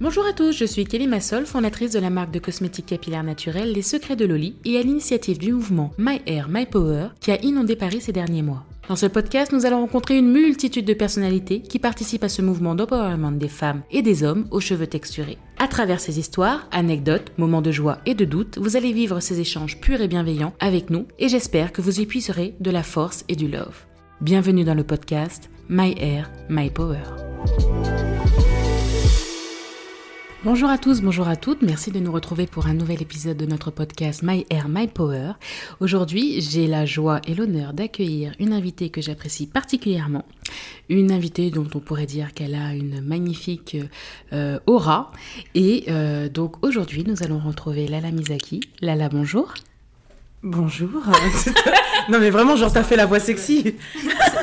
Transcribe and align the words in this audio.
Bonjour 0.00 0.24
à 0.26 0.32
tous, 0.32 0.52
je 0.52 0.64
suis 0.64 0.84
Kelly 0.84 1.08
Massol, 1.08 1.44
fondatrice 1.44 1.90
de 1.90 1.98
la 1.98 2.08
marque 2.08 2.30
de 2.30 2.38
cosmétiques 2.38 2.86
capillaires 2.86 3.24
naturels 3.24 3.72
Les 3.72 3.82
Secrets 3.82 4.14
de 4.14 4.26
Loli 4.26 4.54
et 4.64 4.78
à 4.78 4.82
l'initiative 4.82 5.38
du 5.38 5.52
mouvement 5.52 5.90
My 5.98 6.20
Hair, 6.24 6.46
My 6.48 6.66
Power 6.66 7.08
qui 7.18 7.32
a 7.32 7.44
inondé 7.44 7.74
Paris 7.74 8.00
ces 8.00 8.12
derniers 8.12 8.42
mois. 8.42 8.64
Dans 8.88 8.94
ce 8.94 9.06
podcast, 9.06 9.50
nous 9.52 9.66
allons 9.66 9.80
rencontrer 9.80 10.16
une 10.16 10.30
multitude 10.30 10.84
de 10.84 10.94
personnalités 10.94 11.62
qui 11.62 11.80
participent 11.80 12.22
à 12.22 12.28
ce 12.28 12.42
mouvement 12.42 12.76
d'empowerment 12.76 13.38
des 13.38 13.48
femmes 13.48 13.82
et 13.90 14.02
des 14.02 14.22
hommes 14.22 14.46
aux 14.52 14.60
cheveux 14.60 14.86
texturés. 14.86 15.36
À 15.58 15.66
travers 15.66 15.98
ces 15.98 16.20
histoires, 16.20 16.68
anecdotes, 16.70 17.32
moments 17.36 17.60
de 17.60 17.72
joie 17.72 17.98
et 18.06 18.14
de 18.14 18.24
doute, 18.24 18.58
vous 18.58 18.76
allez 18.76 18.92
vivre 18.92 19.18
ces 19.18 19.40
échanges 19.40 19.80
purs 19.80 20.00
et 20.00 20.06
bienveillants 20.06 20.54
avec 20.60 20.90
nous 20.90 21.08
et 21.18 21.28
j'espère 21.28 21.72
que 21.72 21.82
vous 21.82 22.00
y 22.00 22.06
puiserez 22.06 22.54
de 22.60 22.70
la 22.70 22.84
force 22.84 23.24
et 23.28 23.34
du 23.34 23.48
love. 23.48 23.84
Bienvenue 24.20 24.62
dans 24.62 24.74
le 24.74 24.84
podcast 24.84 25.50
My 25.68 25.92
Hair, 25.98 26.30
My 26.48 26.70
Power. 26.70 27.02
Bonjour 30.44 30.70
à 30.70 30.78
tous, 30.78 31.02
bonjour 31.02 31.26
à 31.26 31.34
toutes, 31.34 31.62
merci 31.62 31.90
de 31.90 31.98
nous 31.98 32.12
retrouver 32.12 32.46
pour 32.46 32.68
un 32.68 32.74
nouvel 32.74 33.02
épisode 33.02 33.36
de 33.36 33.44
notre 33.44 33.72
podcast 33.72 34.22
My 34.22 34.46
Air, 34.50 34.68
My 34.68 34.86
Power. 34.86 35.32
Aujourd'hui, 35.80 36.40
j'ai 36.40 36.68
la 36.68 36.86
joie 36.86 37.20
et 37.26 37.34
l'honneur 37.34 37.72
d'accueillir 37.72 38.34
une 38.38 38.52
invitée 38.52 38.88
que 38.88 39.00
j'apprécie 39.00 39.48
particulièrement, 39.48 40.24
une 40.88 41.10
invitée 41.10 41.50
dont 41.50 41.66
on 41.74 41.80
pourrait 41.80 42.06
dire 42.06 42.34
qu'elle 42.34 42.54
a 42.54 42.72
une 42.72 43.00
magnifique 43.00 43.76
euh, 44.32 44.60
aura. 44.68 45.10
Et 45.56 45.86
euh, 45.88 46.28
donc 46.28 46.64
aujourd'hui, 46.64 47.02
nous 47.04 47.24
allons 47.24 47.40
retrouver 47.40 47.88
Lala 47.88 48.12
Misaki. 48.12 48.60
Lala, 48.80 49.08
bonjour. 49.08 49.54
Bonjour. 50.42 51.02
non 52.08 52.20
mais 52.20 52.30
vraiment, 52.30 52.54
genre 52.54 52.72
t'as 52.72 52.84
fait 52.84 52.96
la 52.96 53.06
voix 53.06 53.18
sexy. 53.18 53.74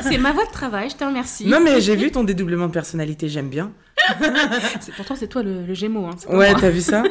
C'est 0.01 0.17
ma 0.17 0.33
voix 0.33 0.45
de 0.45 0.51
travail, 0.51 0.89
je 0.89 0.95
te 0.95 1.03
remercie. 1.05 1.47
Non 1.47 1.61
mais 1.61 1.79
j'ai 1.79 1.95
vu 1.95 2.11
ton 2.11 2.23
dédoublement 2.23 2.67
de 2.67 2.73
personnalité, 2.73 3.29
j'aime 3.29 3.49
bien. 3.49 3.71
pourtant 4.97 5.15
c'est 5.15 5.27
toi 5.27 5.41
le, 5.41 5.73
Gémeaux. 5.73 6.05
Hein, 6.05 6.15
ouais, 6.35 6.53
t'as 6.53 6.69
vu 6.69 6.81
ça 6.81 7.03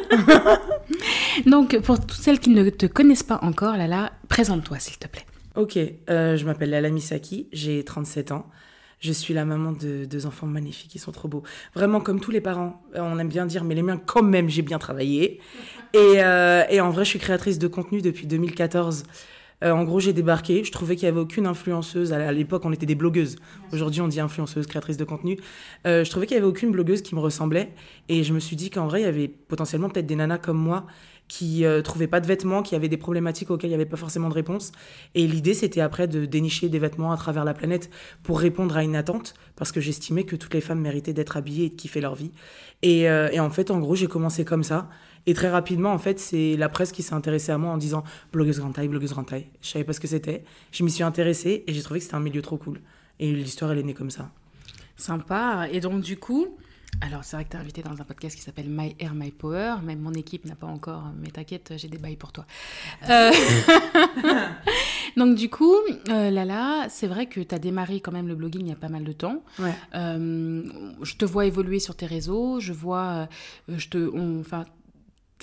Donc 1.46 1.78
pour 1.80 1.98
toutes 1.98 2.18
celles 2.18 2.38
qui 2.38 2.50
ne 2.50 2.68
te 2.68 2.84
connaissent 2.86 3.22
pas 3.22 3.38
encore, 3.42 3.76
Lala, 3.76 4.12
présente-toi 4.28 4.78
s'il 4.78 4.98
te 4.98 5.08
plaît. 5.08 5.24
Ok, 5.56 5.78
euh, 6.10 6.36
je 6.36 6.44
m'appelle 6.44 6.70
Lala 6.70 6.90
Misaki, 6.90 7.48
j'ai 7.52 7.82
37 7.84 8.32
ans. 8.32 8.46
Je 9.04 9.12
suis 9.12 9.34
la 9.34 9.44
maman 9.44 9.72
de 9.72 10.06
deux 10.06 10.24
enfants 10.24 10.46
magnifiques, 10.46 10.94
ils 10.94 10.98
sont 10.98 11.12
trop 11.12 11.28
beaux. 11.28 11.42
Vraiment 11.74 12.00
comme 12.00 12.20
tous 12.20 12.30
les 12.30 12.40
parents, 12.40 12.82
euh, 12.96 13.00
on 13.02 13.18
aime 13.18 13.28
bien 13.28 13.44
dire, 13.44 13.62
mais 13.62 13.74
les 13.74 13.82
miens 13.82 13.98
quand 13.98 14.22
même, 14.22 14.48
j'ai 14.48 14.62
bien 14.62 14.78
travaillé. 14.78 15.40
Et, 15.92 16.24
euh, 16.24 16.64
et 16.70 16.80
en 16.80 16.90
vrai, 16.90 17.04
je 17.04 17.10
suis 17.10 17.20
créatrice 17.20 17.60
de 17.60 17.68
contenu 17.68 18.00
depuis 18.02 18.26
2014. 18.26 19.04
Euh, 19.62 19.70
en 19.70 19.84
gros, 19.84 20.00
j'ai 20.00 20.12
débarqué. 20.12 20.64
Je 20.64 20.72
trouvais 20.72 20.96
qu'il 20.96 21.06
n'y 21.06 21.12
avait 21.12 21.20
aucune 21.20 21.46
influenceuse. 21.46 22.12
À 22.12 22.32
l'époque, 22.32 22.64
on 22.64 22.72
était 22.72 22.86
des 22.86 22.94
blogueuses. 22.94 23.36
Aujourd'hui, 23.72 24.00
on 24.00 24.08
dit 24.08 24.20
influenceuse, 24.20 24.66
créatrice 24.66 24.96
de 24.96 25.04
contenu. 25.04 25.38
Euh, 25.86 26.02
je 26.04 26.10
trouvais 26.10 26.26
qu'il 26.26 26.36
n'y 26.36 26.42
avait 26.42 26.48
aucune 26.50 26.72
blogueuse 26.72 27.02
qui 27.02 27.14
me 27.14 27.20
ressemblait. 27.20 27.72
Et 28.08 28.24
je 28.24 28.32
me 28.32 28.40
suis 28.40 28.56
dit 28.56 28.70
qu'en 28.70 28.86
vrai, 28.86 29.02
il 29.02 29.04
y 29.04 29.08
avait 29.08 29.28
potentiellement 29.28 29.88
peut-être 29.88 30.06
des 30.06 30.16
nanas 30.16 30.38
comme 30.38 30.58
moi 30.58 30.86
qui 31.28 31.64
euh, 31.64 31.82
trouvaient 31.82 32.06
pas 32.06 32.20
de 32.20 32.26
vêtements, 32.26 32.62
qui 32.62 32.74
avaient 32.74 32.88
des 32.88 32.96
problématiques 32.96 33.50
auxquelles 33.50 33.70
il 33.70 33.72
n'y 33.72 33.80
avait 33.80 33.86
pas 33.86 33.96
forcément 33.96 34.28
de 34.28 34.34
réponse. 34.34 34.72
Et 35.14 35.26
l'idée, 35.26 35.54
c'était 35.54 35.80
après 35.80 36.06
de 36.06 36.26
dénicher 36.26 36.68
des 36.68 36.78
vêtements 36.78 37.12
à 37.12 37.16
travers 37.16 37.44
la 37.44 37.54
planète 37.54 37.90
pour 38.22 38.38
répondre 38.38 38.76
à 38.76 38.84
une 38.84 38.96
attente, 38.96 39.34
parce 39.56 39.72
que 39.72 39.80
j'estimais 39.80 40.24
que 40.24 40.36
toutes 40.36 40.54
les 40.54 40.60
femmes 40.60 40.80
méritaient 40.80 41.12
d'être 41.12 41.36
habillées 41.36 41.66
et 41.66 41.70
de 41.70 41.74
kiffer 41.74 42.00
leur 42.00 42.14
vie. 42.14 42.32
Et, 42.82 43.02
et 43.04 43.40
en 43.40 43.50
fait, 43.50 43.70
en 43.70 43.78
gros, 43.80 43.94
j'ai 43.94 44.08
commencé 44.08 44.44
comme 44.44 44.62
ça. 44.62 44.90
Et 45.26 45.34
très 45.34 45.48
rapidement, 45.48 45.92
en 45.92 45.98
fait, 45.98 46.20
c'est 46.20 46.56
la 46.56 46.68
presse 46.68 46.92
qui 46.92 47.02
s'est 47.02 47.14
intéressée 47.14 47.52
à 47.52 47.58
moi 47.58 47.72
en 47.72 47.78
disant 47.78 48.04
blogueuse 48.32 48.58
grande 48.58 48.74
taille, 48.74 48.88
blogueuse 48.88 49.12
grande 49.12 49.26
taille. 49.26 49.46
Je 49.62 49.68
savais 49.68 49.84
pas 49.84 49.94
ce 49.94 50.00
que 50.00 50.06
c'était. 50.06 50.44
Je 50.70 50.84
m'y 50.84 50.90
suis 50.90 51.02
intéressée 51.02 51.64
et 51.66 51.72
j'ai 51.72 51.82
trouvé 51.82 52.00
que 52.00 52.04
c'était 52.04 52.16
un 52.16 52.20
milieu 52.20 52.42
trop 52.42 52.58
cool. 52.58 52.80
Et 53.20 53.32
l'histoire, 53.32 53.72
elle 53.72 53.78
est 53.78 53.84
née 53.84 53.94
comme 53.94 54.10
ça. 54.10 54.30
Sympa. 54.96 55.68
Et 55.72 55.80
donc, 55.80 56.02
du 56.02 56.18
coup, 56.18 56.56
alors, 57.00 57.24
c'est 57.24 57.36
vrai 57.36 57.44
que 57.44 57.50
tu 57.50 57.56
es 57.56 57.60
invité 57.60 57.82
dans 57.82 58.00
un 58.00 58.04
podcast 58.04 58.36
qui 58.36 58.42
s'appelle 58.42 58.68
My 58.68 58.94
Air, 58.98 59.14
My 59.14 59.30
Power. 59.30 59.76
Même 59.82 60.00
mon 60.00 60.12
équipe 60.12 60.44
n'a 60.44 60.54
pas 60.54 60.66
encore, 60.66 61.04
mais 61.20 61.28
t'inquiète, 61.28 61.74
j'ai 61.76 61.88
des 61.88 61.98
bails 61.98 62.16
pour 62.16 62.32
toi. 62.32 62.46
Euh, 63.08 63.30
donc, 65.16 65.36
du 65.36 65.50
coup, 65.50 65.74
euh, 66.08 66.30
Lala, 66.30 66.86
c'est 66.88 67.06
vrai 67.06 67.26
que 67.26 67.40
tu 67.40 67.54
as 67.54 67.58
démarré 67.58 68.00
quand 68.00 68.12
même 68.12 68.28
le 68.28 68.34
blogging 68.34 68.62
il 68.62 68.68
y 68.68 68.72
a 68.72 68.76
pas 68.76 68.88
mal 68.88 69.04
de 69.04 69.12
temps. 69.12 69.42
Euh, 69.94 70.62
je 71.02 71.16
te 71.16 71.24
vois 71.24 71.46
évoluer 71.46 71.78
sur 71.78 71.96
tes 71.96 72.06
réseaux. 72.06 72.60
Je 72.60 72.72
vois, 72.72 73.28
je 73.68 73.88
te, 73.88 74.40
enfin, 74.40 74.64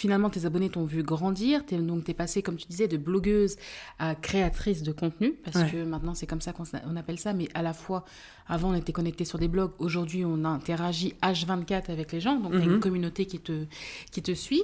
finalement, 0.02 0.32
tes 0.32 0.48
abonnés 0.48 0.70
t'ont 0.70 0.84
vu 0.84 1.04
grandir. 1.04 1.62
Es, 1.72 1.78
donc, 1.78 2.06
tu 2.06 2.12
es 2.12 2.14
passé, 2.16 2.42
comme 2.42 2.56
tu 2.56 2.66
disais, 2.68 2.88
de 2.88 2.98
blogueuse 2.98 3.56
à 4.00 4.16
créatrice 4.16 4.82
de 4.82 4.92
contenu, 4.92 5.36
parce 5.44 5.72
que 5.72 5.84
maintenant, 5.84 6.16
c'est 6.16 6.26
comme 6.26 6.42
ça 6.42 6.54
qu'on 6.54 6.96
appelle 6.96 7.20
ça. 7.20 7.34
Mais 7.34 7.48
à 7.54 7.62
la 7.62 7.74
fois, 7.74 8.04
avant, 8.48 8.72
on 8.72 8.74
était 8.74 8.94
connecté 8.94 9.26
sur 9.26 9.38
des 9.38 9.48
blogs. 9.48 9.74
Aujourd'hui, 9.78 10.26
on 10.26 10.44
interagit 10.44 11.14
H24 11.22 11.92
avec 11.92 12.12
les 12.14 12.20
gens. 12.20 12.40
Donc, 12.40 12.54
tu 12.54 12.58
as 12.58 12.64
une 12.64 12.72
mhm. 12.72 12.80
communauté 12.80 13.28
qui 13.28 13.38
te, 13.38 13.66
qui 14.12 14.24
te 14.24 14.34
suit 14.34 14.64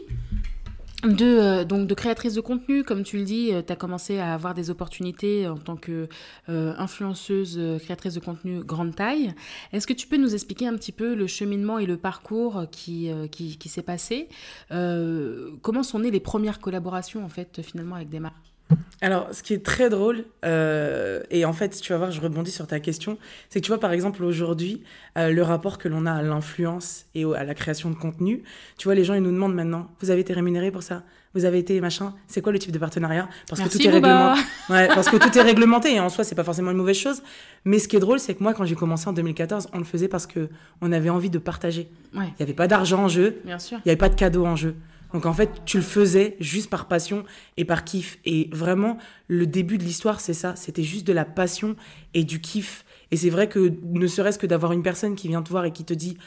de, 1.03 1.25
euh, 1.25 1.63
donc 1.63 1.87
de 1.87 1.93
créatrice 1.93 2.33
de 2.33 2.41
contenu, 2.41 2.83
comme 2.83 3.03
tu 3.03 3.17
le 3.17 3.23
dis, 3.23 3.53
euh, 3.53 3.61
tu 3.65 3.71
as 3.71 3.75
commencé 3.75 4.17
à 4.17 4.33
avoir 4.33 4.53
des 4.53 4.69
opportunités 4.69 5.47
en 5.47 5.57
tant 5.57 5.75
que 5.75 6.09
euh, 6.49 6.73
influenceuse, 6.77 7.59
créatrice 7.83 8.15
de 8.15 8.19
contenu 8.19 8.63
grande 8.63 8.95
taille. 8.95 9.33
Est-ce 9.73 9.85
que 9.85 9.93
tu 9.93 10.07
peux 10.07 10.17
nous 10.17 10.33
expliquer 10.33 10.67
un 10.67 10.75
petit 10.75 10.91
peu 10.91 11.13
le 11.13 11.27
cheminement 11.27 11.77
et 11.77 11.85
le 11.85 11.97
parcours 11.97 12.65
qui, 12.71 13.11
qui, 13.31 13.57
qui 13.57 13.69
s'est 13.69 13.83
passé? 13.83 14.27
Comment 14.69 15.83
sont 15.83 15.99
nées 15.99 16.11
les 16.11 16.19
premières 16.19 16.59
collaborations, 16.59 17.23
en 17.23 17.29
fait, 17.29 17.61
finalement, 17.61 17.95
avec 17.95 18.09
des 18.09 18.19
marques 18.19 18.56
alors, 19.01 19.27
ce 19.31 19.43
qui 19.43 19.53
est 19.53 19.63
très 19.63 19.89
drôle, 19.89 20.25
euh, 20.43 21.21
et 21.29 21.45
en 21.45 21.53
fait, 21.53 21.79
tu 21.79 21.91
vas 21.93 21.99
voir, 21.99 22.11
je 22.11 22.19
rebondis 22.19 22.51
sur 22.51 22.65
ta 22.65 22.79
question, 22.79 23.17
c'est 23.49 23.61
que 23.61 23.65
tu 23.65 23.71
vois, 23.71 23.79
par 23.79 23.91
exemple, 23.91 24.23
aujourd'hui, 24.23 24.81
euh, 25.17 25.29
le 25.29 25.43
rapport 25.43 25.77
que 25.77 25.87
l'on 25.87 26.05
a 26.05 26.13
à 26.13 26.21
l'influence 26.23 27.05
et 27.13 27.23
à 27.23 27.43
la 27.43 27.53
création 27.53 27.89
de 27.89 27.95
contenu, 27.95 28.43
tu 28.77 28.85
vois, 28.85 28.95
les 28.95 29.03
gens, 29.03 29.13
ils 29.13 29.21
nous 29.21 29.31
demandent 29.31 29.53
maintenant, 29.53 29.87
vous 30.01 30.09
avez 30.09 30.21
été 30.21 30.33
rémunéré 30.33 30.71
pour 30.71 30.81
ça? 30.81 31.03
Vous 31.35 31.45
avez 31.45 31.59
été 31.59 31.79
machin? 31.79 32.15
C'est 32.27 32.41
quoi 32.41 32.51
le 32.51 32.57
type 32.57 32.71
de 32.71 32.79
partenariat? 32.79 33.29
Parce 33.47 33.61
que 33.61 33.69
tout 33.69 33.81
est 33.85 33.89
réglementé. 33.89 34.41
Ouais, 34.69 34.87
parce 34.87 35.09
que 35.09 35.17
tout 35.17 35.37
est 35.37 35.41
réglementé, 35.41 35.93
et 35.93 35.99
en 35.99 36.09
soi, 36.09 36.23
c'est 36.23 36.35
pas 36.35 36.43
forcément 36.43 36.71
une 36.71 36.77
mauvaise 36.77 36.97
chose. 36.97 37.21
Mais 37.65 37.77
ce 37.77 37.87
qui 37.87 37.95
est 37.95 37.99
drôle, 37.99 38.19
c'est 38.19 38.33
que 38.33 38.41
moi, 38.41 38.53
quand 38.53 38.65
j'ai 38.65 38.75
commencé 38.75 39.07
en 39.07 39.13
2014, 39.13 39.69
on 39.73 39.77
le 39.77 39.83
faisait 39.83 40.07
parce 40.07 40.25
que 40.25 40.49
on 40.81 40.91
avait 40.91 41.09
envie 41.09 41.29
de 41.29 41.37
partager. 41.37 41.87
Il 42.15 42.21
n'y 42.21 42.27
avait 42.39 42.53
pas 42.53 42.67
d'argent 42.67 43.03
en 43.03 43.07
jeu, 43.07 43.41
il 43.45 43.49
n'y 43.49 43.91
avait 43.91 43.95
pas 43.95 44.09
de 44.09 44.15
cadeaux 44.15 44.45
en 44.45 44.55
jeu. 44.55 44.75
Donc 45.13 45.25
en 45.25 45.33
fait, 45.33 45.63
tu 45.65 45.77
le 45.77 45.83
faisais 45.83 46.35
juste 46.39 46.69
par 46.69 46.87
passion 46.87 47.23
et 47.55 47.65
par 47.65 47.85
kiff. 47.85 48.19
Et 48.25 48.49
vraiment, 48.51 48.97
le 49.27 49.47
début 49.47 49.77
de 49.77 49.83
l'histoire, 49.83 50.19
c'est 50.19 50.33
ça. 50.33 50.55
C'était 50.55 50.83
juste 50.83 51.07
de 51.07 51.13
la 51.13 51.25
passion 51.25 51.75
et 52.13 52.23
du 52.23 52.41
kiff. 52.41 52.85
Et 53.11 53.17
c'est 53.17 53.29
vrai 53.29 53.47
que 53.47 53.73
ne 53.83 54.07
serait-ce 54.07 54.39
que 54.39 54.47
d'avoir 54.47 54.73
une 54.73 54.83
personne 54.83 55.15
qui 55.15 55.27
vient 55.27 55.41
te 55.41 55.49
voir 55.49 55.65
et 55.65 55.71
qui 55.71 55.85
te 55.85 55.93
dit, 55.93 56.17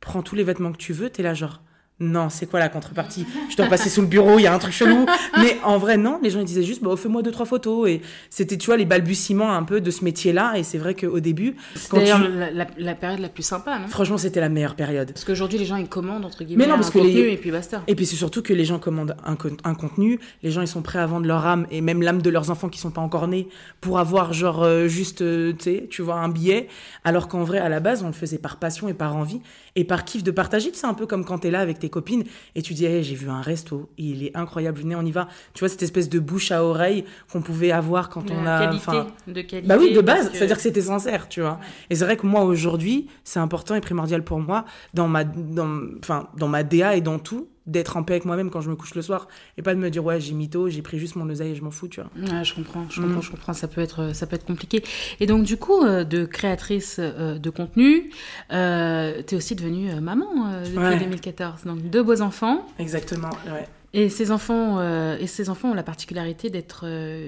prends 0.00 0.22
tous 0.22 0.34
les 0.34 0.44
vêtements 0.44 0.72
que 0.72 0.78
tu 0.78 0.92
veux, 0.92 1.10
t'es 1.10 1.22
là 1.22 1.34
genre, 1.34 1.62
non, 2.00 2.28
c'est 2.28 2.46
quoi 2.46 2.58
la 2.58 2.68
contrepartie? 2.68 3.24
Je 3.48 3.56
dois 3.56 3.66
passer 3.66 3.88
sous 3.88 4.00
le 4.00 4.08
bureau, 4.08 4.40
il 4.40 4.42
y 4.42 4.46
a 4.48 4.52
un 4.52 4.58
truc 4.58 4.72
chelou. 4.72 5.06
Mais 5.38 5.58
en 5.62 5.78
vrai, 5.78 5.96
non, 5.96 6.18
les 6.20 6.30
gens 6.30 6.40
ils 6.40 6.44
disaient 6.44 6.64
juste, 6.64 6.82
bah, 6.82 6.96
fais-moi 6.96 7.22
deux, 7.22 7.30
trois 7.30 7.46
photos. 7.46 7.88
Et 7.88 8.00
c'était, 8.30 8.58
tu 8.58 8.66
vois, 8.66 8.76
les 8.76 8.84
balbutiements 8.84 9.52
un 9.52 9.62
peu 9.62 9.80
de 9.80 9.90
ce 9.92 10.02
métier-là. 10.02 10.54
Et 10.56 10.64
c'est 10.64 10.78
vrai 10.78 10.94
qu'au 10.94 11.20
début. 11.20 11.54
C'est 11.76 11.94
d'ailleurs 11.94 12.18
la, 12.18 12.94
période 12.96 13.20
la 13.20 13.28
plus 13.28 13.44
sympa, 13.44 13.78
non? 13.78 13.86
Franchement, 13.86 14.18
c'était 14.18 14.40
la 14.40 14.48
meilleure 14.48 14.74
période. 14.74 15.12
Parce 15.12 15.24
qu'aujourd'hui, 15.24 15.56
les 15.56 15.66
gens 15.66 15.76
ils 15.76 15.88
commandent, 15.88 16.24
entre 16.24 16.42
guillemets, 16.42 16.64
Mais 16.64 16.70
non, 16.70 16.74
parce 16.74 16.88
un 16.88 16.92
que 16.92 16.98
contenu 16.98 17.28
et 17.30 17.36
puis 17.36 17.52
basta. 17.52 17.84
Et 17.86 17.94
puis 17.94 18.06
c'est 18.06 18.16
surtout 18.16 18.42
que 18.42 18.52
les 18.52 18.64
gens 18.64 18.80
commandent 18.80 19.16
un, 19.24 19.36
un, 19.62 19.74
contenu, 19.74 20.18
les 20.42 20.50
gens 20.50 20.62
ils 20.62 20.68
sont 20.68 20.82
prêts 20.82 20.98
à 20.98 21.06
vendre 21.06 21.26
leur 21.26 21.46
âme 21.46 21.68
et 21.70 21.80
même 21.80 22.02
l'âme 22.02 22.22
de 22.22 22.30
leurs 22.30 22.50
enfants 22.50 22.68
qui 22.68 22.80
sont 22.80 22.90
pas 22.90 23.02
encore 23.02 23.28
nés 23.28 23.48
pour 23.80 24.00
avoir, 24.00 24.32
genre, 24.32 24.64
euh, 24.64 24.88
juste, 24.88 25.22
euh, 25.22 25.52
tu 25.90 26.02
vois, 26.02 26.16
un 26.16 26.28
billet. 26.28 26.66
Alors 27.04 27.28
qu'en 27.28 27.44
vrai, 27.44 27.58
à 27.58 27.68
la 27.68 27.78
base, 27.78 28.02
on 28.02 28.08
le 28.08 28.12
faisait 28.12 28.38
par 28.38 28.56
passion 28.56 28.88
et 28.88 28.94
par 28.94 29.14
envie 29.14 29.40
et 29.76 29.84
par 29.84 30.04
kiff 30.04 30.24
de 30.24 30.32
partager. 30.32 30.70
C'est 30.72 30.86
un 30.86 30.94
peu 30.94 31.06
comme 31.06 31.24
quand 31.24 31.38
tu 31.38 31.48
es 31.48 31.50
là 31.52 31.60
avec 31.60 31.78
tes 31.84 31.90
copines 31.90 32.24
et 32.54 32.62
tu 32.62 32.74
dis, 32.74 32.84
j'ai 33.02 33.14
vu 33.14 33.28
un 33.28 33.40
resto, 33.40 33.90
il 33.98 34.24
est 34.24 34.36
incroyable, 34.36 34.80
venez, 34.80 34.96
on 34.96 35.02
y 35.02 35.12
va. 35.12 35.28
Tu 35.52 35.60
vois, 35.60 35.68
cette 35.68 35.82
espèce 35.82 36.08
de 36.08 36.18
bouche 36.18 36.50
à 36.50 36.64
oreille 36.64 37.04
qu'on 37.30 37.42
pouvait 37.42 37.72
avoir 37.72 38.08
quand 38.08 38.30
on 38.30 38.46
a. 38.46 38.66
Qualité, 38.66 39.10
de 39.28 39.42
qualité. 39.42 39.68
Bah 39.68 39.76
oui, 39.78 39.92
de 39.92 40.00
base, 40.00 40.30
c'est-à-dire 40.32 40.56
que 40.56 40.62
c'était 40.62 40.82
sincère, 40.82 41.28
tu 41.28 41.40
vois. 41.40 41.60
Et 41.90 41.94
c'est 41.94 42.04
vrai 42.04 42.16
que 42.16 42.26
moi, 42.26 42.42
aujourd'hui, 42.42 43.08
c'est 43.22 43.40
important 43.40 43.74
et 43.74 43.80
primordial 43.80 44.24
pour 44.24 44.40
moi, 44.40 44.64
dans 44.94 45.08
ma, 45.08 45.24
dans, 45.24 45.80
enfin, 46.00 46.28
dans 46.36 46.48
ma 46.48 46.62
DA 46.62 46.96
et 46.96 47.00
dans 47.00 47.18
tout, 47.18 47.48
d'être 47.66 47.96
en 47.96 48.02
paix 48.02 48.14
avec 48.14 48.24
moi-même 48.24 48.50
quand 48.50 48.60
je 48.60 48.70
me 48.70 48.76
couche 48.76 48.94
le 48.94 49.02
soir 49.02 49.28
et 49.56 49.62
pas 49.62 49.74
de 49.74 49.80
me 49.80 49.90
dire 49.90 50.04
ouais 50.04 50.20
j'ai 50.20 50.34
mytho 50.34 50.68
j'ai 50.68 50.82
pris 50.82 50.98
juste 50.98 51.16
mon 51.16 51.28
oseille 51.30 51.52
et 51.52 51.54
je 51.54 51.62
m'en 51.62 51.70
fous 51.70 51.88
tu 51.88 52.00
vois. 52.00 52.10
Ouais, 52.16 52.44
je 52.44 52.54
comprends 52.54 52.86
je 52.90 53.00
comprends 53.00 53.18
mm. 53.18 53.22
je 53.22 53.30
comprends 53.30 53.52
ça 53.52 53.68
peut 53.68 53.80
être 53.80 54.14
ça 54.14 54.26
peut 54.26 54.36
être 54.36 54.44
compliqué. 54.44 54.82
Et 55.20 55.26
donc 55.26 55.44
du 55.44 55.56
coup 55.56 55.82
euh, 55.82 56.04
de 56.04 56.24
créatrice 56.26 56.96
euh, 56.98 57.38
de 57.38 57.50
contenu 57.50 58.10
euh, 58.52 59.22
tu 59.26 59.34
es 59.34 59.38
aussi 59.38 59.54
devenue 59.54 59.90
euh, 59.90 60.00
maman 60.00 60.26
depuis 60.62 60.98
2014 60.98 61.64
donc 61.64 61.82
deux 61.82 62.02
beaux 62.02 62.20
enfants. 62.20 62.66
Exactement 62.78 63.30
ouais. 63.46 63.66
Et 63.92 64.08
ces 64.08 64.32
enfants 64.32 64.82
et 65.16 65.26
ces 65.28 65.50
enfants 65.50 65.70
ont 65.70 65.74
la 65.74 65.84
particularité 65.84 66.50
d'être 66.50 66.84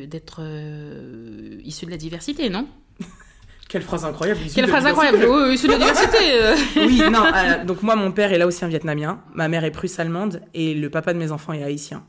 d'être 0.07 0.43
issus 1.65 1.87
de 1.87 1.93
la 1.93 1.97
diversité 1.97 2.51
non? 2.51 2.67
Quelle 3.69 3.83
phrase 3.83 4.05
incroyable. 4.05 4.41
Quelle 4.55 4.69
phrase 4.69 4.87
incroyable. 4.87 5.27
Oui, 5.29 5.59
c'est 5.59 5.67
la 5.67 5.79
diversité. 5.79 6.19
Euh. 6.41 6.55
oui, 6.77 7.03
non. 7.11 7.25
Euh, 7.25 7.65
donc 7.67 7.83
moi, 7.83 7.97
mon 7.97 8.13
père 8.13 8.33
est 8.33 8.39
là 8.39 8.47
aussi 8.47 8.65
un 8.65 8.69
Vietnamien. 8.69 9.21
Ma 9.35 9.49
mère 9.49 9.65
est 9.65 9.73
prusse-allemande 9.73 10.43
et 10.55 10.75
le 10.75 10.89
papa 10.89 11.13
de 11.13 11.19
mes 11.19 11.33
enfants 11.33 11.53
est 11.53 11.65
haïtien. 11.65 12.05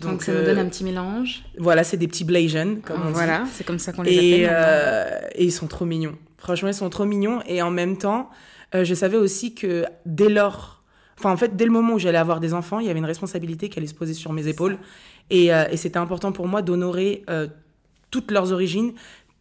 Donc, 0.00 0.22
ça 0.22 0.32
nous 0.32 0.44
donne 0.44 0.58
un 0.58 0.68
petit 0.68 0.84
mélange. 0.84 1.44
Voilà, 1.58 1.84
c'est 1.84 1.96
des 1.96 2.08
petits 2.08 2.24
Blasian, 2.24 2.76
comme 2.84 3.00
on 3.06 3.12
voilà, 3.12 3.44
c'est 3.52 3.64
comme 3.64 3.78
ça 3.78 3.92
qu'on 3.92 4.02
les 4.02 4.12
et, 4.12 4.46
appelle. 4.46 5.30
et 5.36 5.44
ils 5.44 5.52
sont 5.52 5.68
trop 5.68 5.84
mignons. 5.84 6.16
Franchement, 6.36 6.68
ils 6.68 6.74
sont 6.74 6.90
trop 6.90 7.04
mignons. 7.04 7.40
Et 7.46 7.62
en 7.62 7.70
même 7.70 7.96
temps, 7.96 8.28
je 8.72 8.92
savais 8.92 9.16
aussi 9.16 9.54
que 9.54 9.84
dès 10.06 10.28
lors 10.28 10.82
Enfin, 11.16 11.30
en 11.30 11.36
fait, 11.36 11.54
dès 11.54 11.64
le 11.64 11.70
moment 11.70 11.94
où 11.94 11.98
j'allais 12.00 12.18
avoir 12.18 12.40
des 12.40 12.54
enfants, 12.54 12.80
il 12.80 12.88
y 12.88 12.90
avait 12.90 12.98
une 12.98 13.04
responsabilité 13.04 13.68
qui 13.68 13.78
allait 13.78 13.86
se 13.86 13.94
poser 13.94 14.14
sur 14.14 14.32
mes 14.32 14.48
épaules. 14.48 14.78
Et, 15.30 15.46
et 15.46 15.76
c'était 15.76 15.98
important 15.98 16.32
pour 16.32 16.48
moi 16.48 16.60
d'honorer 16.60 17.24
toutes 18.10 18.30
leurs 18.32 18.52
origines, 18.52 18.94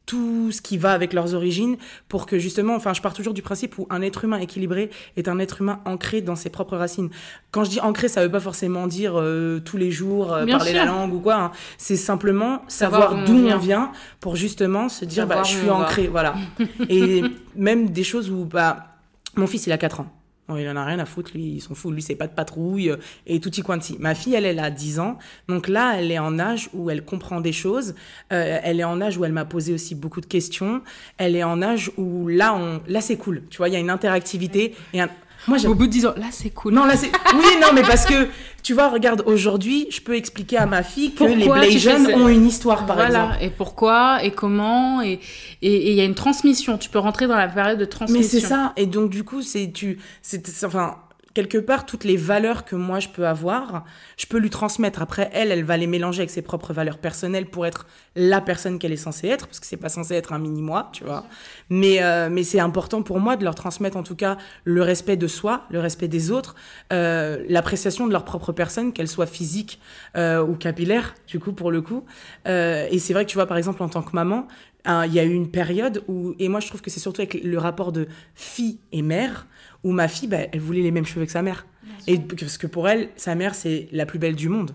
tout 0.06 0.52
ce 0.52 0.62
qui 0.62 0.78
va 0.78 0.92
avec 0.92 1.14
leurs 1.14 1.34
origines 1.34 1.78
pour 2.10 2.26
que 2.26 2.38
justement, 2.38 2.76
enfin, 2.76 2.94
je 2.94 3.02
pars 3.02 3.14
toujours 3.14 3.34
du 3.34 3.42
principe 3.42 3.78
où 3.78 3.88
un 3.90 4.02
être 4.02 4.26
humain 4.26 4.40
équilibré 4.40 4.90
est 5.16 5.28
un 5.28 5.40
être 5.40 5.62
humain 5.62 5.80
ancré 5.86 6.22
dans 6.22 6.36
ses 6.36 6.50
propres 6.50 6.76
racines. 6.76 7.10
Quand 7.52 7.64
je 7.64 7.70
dis 7.70 7.80
ancré, 7.80 8.08
ça 8.10 8.22
veut 8.22 8.32
pas 8.32 8.40
forcément 8.40 8.88
dire 8.88 9.14
euh, 9.16 9.60
tous 9.64 9.78
les 9.78 9.92
jours 9.92 10.34
euh, 10.34 10.46
parler 10.46 10.74
la 10.74 10.86
langue 10.86 11.14
ou 11.14 11.20
quoi. 11.20 11.36
Hein. 11.36 11.52
C'est 11.78 11.96
simplement 11.96 12.64
savoir, 12.68 13.24
d'où 13.24 13.48
on, 13.48 13.58
vient 13.58 13.92
pour 14.20 14.36
justement 14.36 14.90
se 14.90 15.06
dire, 15.06 15.26
bah, 15.26 15.44
je 15.44 15.58
suis 15.58 15.70
ancré, 15.70 16.08
voilà. 16.08 16.36
Et 16.90 17.24
même 17.56 17.90
des 17.90 18.04
choses 18.04 18.30
où, 18.30 18.46
bah, 18.46 18.88
mon 19.36 19.48
fils, 19.48 19.68
il 19.68 19.72
a 19.72 19.78
4 19.78 20.02
ans. 20.02 20.23
Oh, 20.50 20.58
il 20.58 20.68
en 20.68 20.76
a 20.76 20.84
rien 20.84 21.00
à 21.00 21.06
foutre, 21.06 21.32
lui, 21.34 21.54
il 21.54 21.62
s'en 21.62 21.74
fout, 21.74 21.94
lui, 21.94 22.02
c'est 22.02 22.16
pas 22.16 22.28
de 22.28 22.34
patrouille 22.34 22.90
euh, 22.90 22.98
et 23.26 23.40
tout 23.40 23.54
y 23.56 23.62
quanti. 23.62 23.96
Ma 24.00 24.14
fille, 24.14 24.36
elle, 24.36 24.46
elle 24.46 24.60
a 24.60 24.72
10 24.72 25.00
ans, 25.00 25.18
donc 25.48 25.70
là, 25.70 25.96
elle 25.98 26.12
est 26.12 26.20
en 26.20 26.38
âge 26.38 26.70
où 26.74 26.90
elle 26.90 27.06
comprend 27.06 27.40
des 27.40 27.54
choses, 27.54 27.96
euh, 28.34 28.60
elle 28.62 28.82
est 28.82 28.84
en 28.84 29.00
âge 29.00 29.18
où 29.18 29.24
elle 29.24 29.32
m'a 29.32 29.46
posé 29.46 29.74
aussi 29.74 29.96
beaucoup 29.96 30.20
de 30.20 30.26
questions, 30.26 30.82
elle 31.18 31.38
est 31.38 31.46
en 31.46 31.62
âge 31.62 31.92
où 31.96 32.28
là, 32.28 32.54
on, 32.56 32.82
là 32.88 33.00
c'est 33.00 33.16
cool, 33.16 33.44
tu 33.50 33.58
vois, 33.58 33.70
il 33.70 33.74
y 33.74 33.78
a 33.78 33.80
une 33.80 33.90
interactivité 33.90 34.76
et 34.94 35.00
un, 35.00 35.10
moi, 35.48 35.58
Au 35.66 35.76
bout 35.76 35.88
de 35.88 35.92
10 35.92 36.06
ans, 36.08 36.14
là, 36.18 36.28
c'est 36.32 36.50
cool. 36.50 36.74
Non, 36.74 36.86
là, 36.86 36.96
c'est. 36.96 37.12
Oui, 37.34 37.46
non, 37.62 37.68
mais 37.74 37.82
parce 37.82 38.06
que, 38.06 38.28
tu 38.62 38.74
vois, 38.74 38.90
regarde, 38.90 39.24
aujourd'hui, 39.26 39.88
je 39.90 40.02
peux 40.02 40.16
expliquer 40.16 40.58
à 40.58 40.66
ma 40.66 40.84
fille 40.84 41.14
que 41.14 41.24
les 41.24 41.48
Blasians 41.48 42.06
ont 42.16 42.28
une 42.28 42.46
histoire, 42.46 42.86
par 42.86 42.96
voilà. 42.96 43.26
exemple. 43.26 43.38
Et 43.42 43.50
pourquoi, 43.50 44.24
et 44.24 44.32
comment, 44.32 45.02
et 45.02 45.20
il 45.62 45.94
y 45.94 46.02
a 46.02 46.06
une 46.06 46.16
transmission. 46.16 46.78
Tu 46.78 46.90
peux 46.90 47.00
rentrer 47.00 47.28
dans 47.28 47.38
la 47.38 47.48
période 47.48 47.80
de 47.80 47.86
transmission. 47.86 48.22
Mais 48.22 48.28
c'est 48.28 48.48
ça. 48.48 48.74
Et 48.78 48.86
donc, 48.86 49.10
du 49.10 49.24
coup, 49.24 49.42
c'est. 49.42 49.72
tu 49.74 50.00
c'est 50.22 50.64
Enfin, 50.64 50.98
quelque 51.34 51.58
part, 51.58 51.86
toutes 51.86 52.04
les 52.04 52.18
valeurs 52.18 52.66
que 52.66 52.76
moi 52.76 53.00
je 53.00 53.10
peux 53.10 53.28
avoir, 53.28 53.86
je 54.18 54.26
peux 54.26 54.38
lui 54.38 54.50
transmettre. 54.50 55.02
Après, 55.02 55.30
elle, 55.34 55.52
elle 55.52 55.64
va 55.64 55.78
les 55.78 55.88
mélanger 55.88 56.20
avec 56.20 56.30
ses 56.30 56.42
propres 56.42 56.74
valeurs 56.74 56.98
personnelles 56.98 57.48
pour 57.48 57.66
être 57.66 57.88
la 58.16 58.42
personne 58.42 58.78
qu'elle 58.78 58.92
est 58.92 58.98
censée 58.98 59.28
être, 59.28 59.48
parce 59.48 59.60
que 59.60 59.66
c'est 59.66 59.78
pas 59.78 59.90
censé 59.90 60.14
être 60.14 60.34
un 60.34 60.40
mini-moi, 60.40 60.90
tu 60.94 61.04
vois. 61.04 61.26
Mais, 61.70 62.04
euh, 62.04 62.30
mais 62.32 62.44
c'est 62.44 62.60
important 62.60 63.02
pour 63.02 63.20
moi 63.20 63.36
de 63.36 63.44
leur 63.44 63.56
transmettre 63.56 63.98
en 63.98 64.04
tout 64.04 64.16
cas 64.16 64.38
le 64.64 64.82
respect 64.82 65.18
de 65.18 65.28
soi, 65.28 65.66
le 65.72 65.80
respect 65.80 66.08
des 66.08 66.32
autres, 66.32 66.56
euh, 66.92 67.44
l'appréciation 67.50 68.08
de 68.08 68.12
leur 68.12 68.26
propre 68.26 68.52
personne, 68.52 68.94
qu'elle 68.94 69.08
soit 69.08 69.26
physique 69.26 69.80
euh, 70.16 70.44
ou 70.44 70.56
capillaire, 70.56 71.16
du 71.28 71.40
coup, 71.40 71.54
pour 71.54 71.72
le 71.72 71.82
coup. 71.82 72.06
et 72.46 73.00
c'est 73.00 73.14
vrai 73.14 73.26
que 73.26 73.30
tu 73.30 73.38
vois, 73.38 73.48
par 73.48 73.58
exemple, 73.58 73.82
en 73.82 73.90
tant 73.90 74.04
que 74.04 74.12
maman, 74.14 74.48
il 74.86 75.14
y 75.14 75.20
a 75.20 75.24
eu 75.24 75.34
une 75.34 75.50
période 75.50 76.04
où, 76.08 76.36
et 76.40 76.50
moi 76.50 76.60
je 76.60 76.68
trouve 76.68 76.82
que 76.82 76.90
c'est 76.90 77.00
surtout 77.00 77.22
avec 77.22 77.42
le 77.42 77.58
rapport 77.58 77.92
de 77.92 78.08
fille 78.36 78.80
et 78.92 79.02
mère, 79.02 79.48
où 79.84 79.92
ma 79.92 80.08
fille, 80.08 80.28
bah, 80.28 80.40
elle 80.52 80.60
voulait 80.60 80.82
les 80.82 80.92
mêmes 80.92 81.06
cheveux 81.06 81.26
que 81.26 81.32
sa 81.32 81.42
mère. 81.42 81.66
Et 82.08 82.18
parce 82.18 82.58
que 82.58 82.68
pour 82.68 82.88
elle, 82.88 83.10
sa 83.16 83.36
mère, 83.36 83.56
c'est 83.56 83.88
la 83.92 84.06
plus 84.06 84.20
belle 84.20 84.36
du 84.36 84.50
monde. 84.50 84.72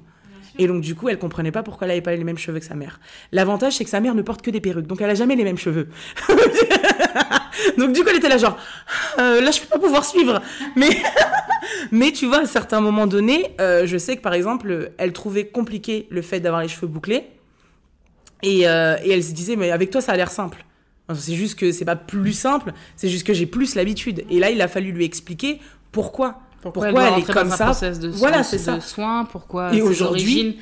Et 0.58 0.66
donc, 0.66 0.80
du 0.80 0.94
coup, 0.94 1.08
elle 1.08 1.18
comprenait 1.18 1.52
pas 1.52 1.62
pourquoi 1.62 1.86
elle 1.86 1.92
n'avait 1.92 2.00
pas 2.00 2.14
les 2.14 2.24
mêmes 2.24 2.38
cheveux 2.38 2.58
que 2.58 2.64
sa 2.64 2.74
mère. 2.74 3.00
L'avantage, 3.30 3.74
c'est 3.74 3.84
que 3.84 3.90
sa 3.90 4.00
mère 4.00 4.14
ne 4.14 4.22
porte 4.22 4.42
que 4.42 4.50
des 4.50 4.60
perruques. 4.60 4.88
Donc, 4.88 5.00
elle 5.00 5.10
a 5.10 5.14
jamais 5.14 5.36
les 5.36 5.44
mêmes 5.44 5.58
cheveux. 5.58 5.88
donc, 7.78 7.92
du 7.92 8.02
coup, 8.02 8.08
elle 8.10 8.16
était 8.16 8.28
là, 8.28 8.38
genre, 8.38 8.58
euh, 9.20 9.40
là, 9.40 9.52
je 9.52 9.60
peux 9.60 9.68
pas 9.68 9.78
pouvoir 9.78 10.04
suivre. 10.04 10.42
Mais, 10.74 10.88
mais 11.92 12.10
tu 12.10 12.26
vois, 12.26 12.40
à 12.40 12.46
certains 12.46 12.80
moments 12.80 13.06
donnés, 13.06 13.54
euh, 13.60 13.86
je 13.86 13.96
sais 13.98 14.16
que, 14.16 14.22
par 14.22 14.34
exemple, 14.34 14.90
elle 14.98 15.12
trouvait 15.12 15.46
compliqué 15.46 16.08
le 16.10 16.22
fait 16.22 16.40
d'avoir 16.40 16.62
les 16.62 16.68
cheveux 16.68 16.88
bouclés. 16.88 17.24
Et, 18.42 18.68
euh, 18.68 18.96
et 19.02 19.12
elle 19.12 19.24
se 19.24 19.32
disait, 19.32 19.56
mais 19.56 19.70
avec 19.70 19.90
toi, 19.90 20.00
ça 20.00 20.12
a 20.12 20.16
l'air 20.16 20.30
simple. 20.30 20.64
C'est 21.14 21.34
juste 21.34 21.58
que 21.58 21.72
c'est 21.72 21.86
pas 21.86 21.96
plus 21.96 22.34
simple, 22.34 22.74
c'est 22.94 23.08
juste 23.08 23.26
que 23.26 23.32
j'ai 23.32 23.46
plus 23.46 23.74
l'habitude. 23.74 24.24
Et 24.30 24.38
là, 24.38 24.50
il 24.50 24.60
a 24.60 24.68
fallu 24.68 24.92
lui 24.92 25.04
expliquer 25.04 25.58
pourquoi. 25.90 26.40
Pourquoi, 26.60 26.88
elle, 26.88 27.20
est 27.20 27.32
comme 27.32 27.50
ça. 27.50 27.72
De 27.92 28.08
voilà, 28.08 28.42
c'est 28.42 28.58
ça. 28.58 28.80
soins, 28.80 29.24
pourquoi. 29.24 29.72
Et 29.72 29.80
aujourd'hui, 29.80 30.58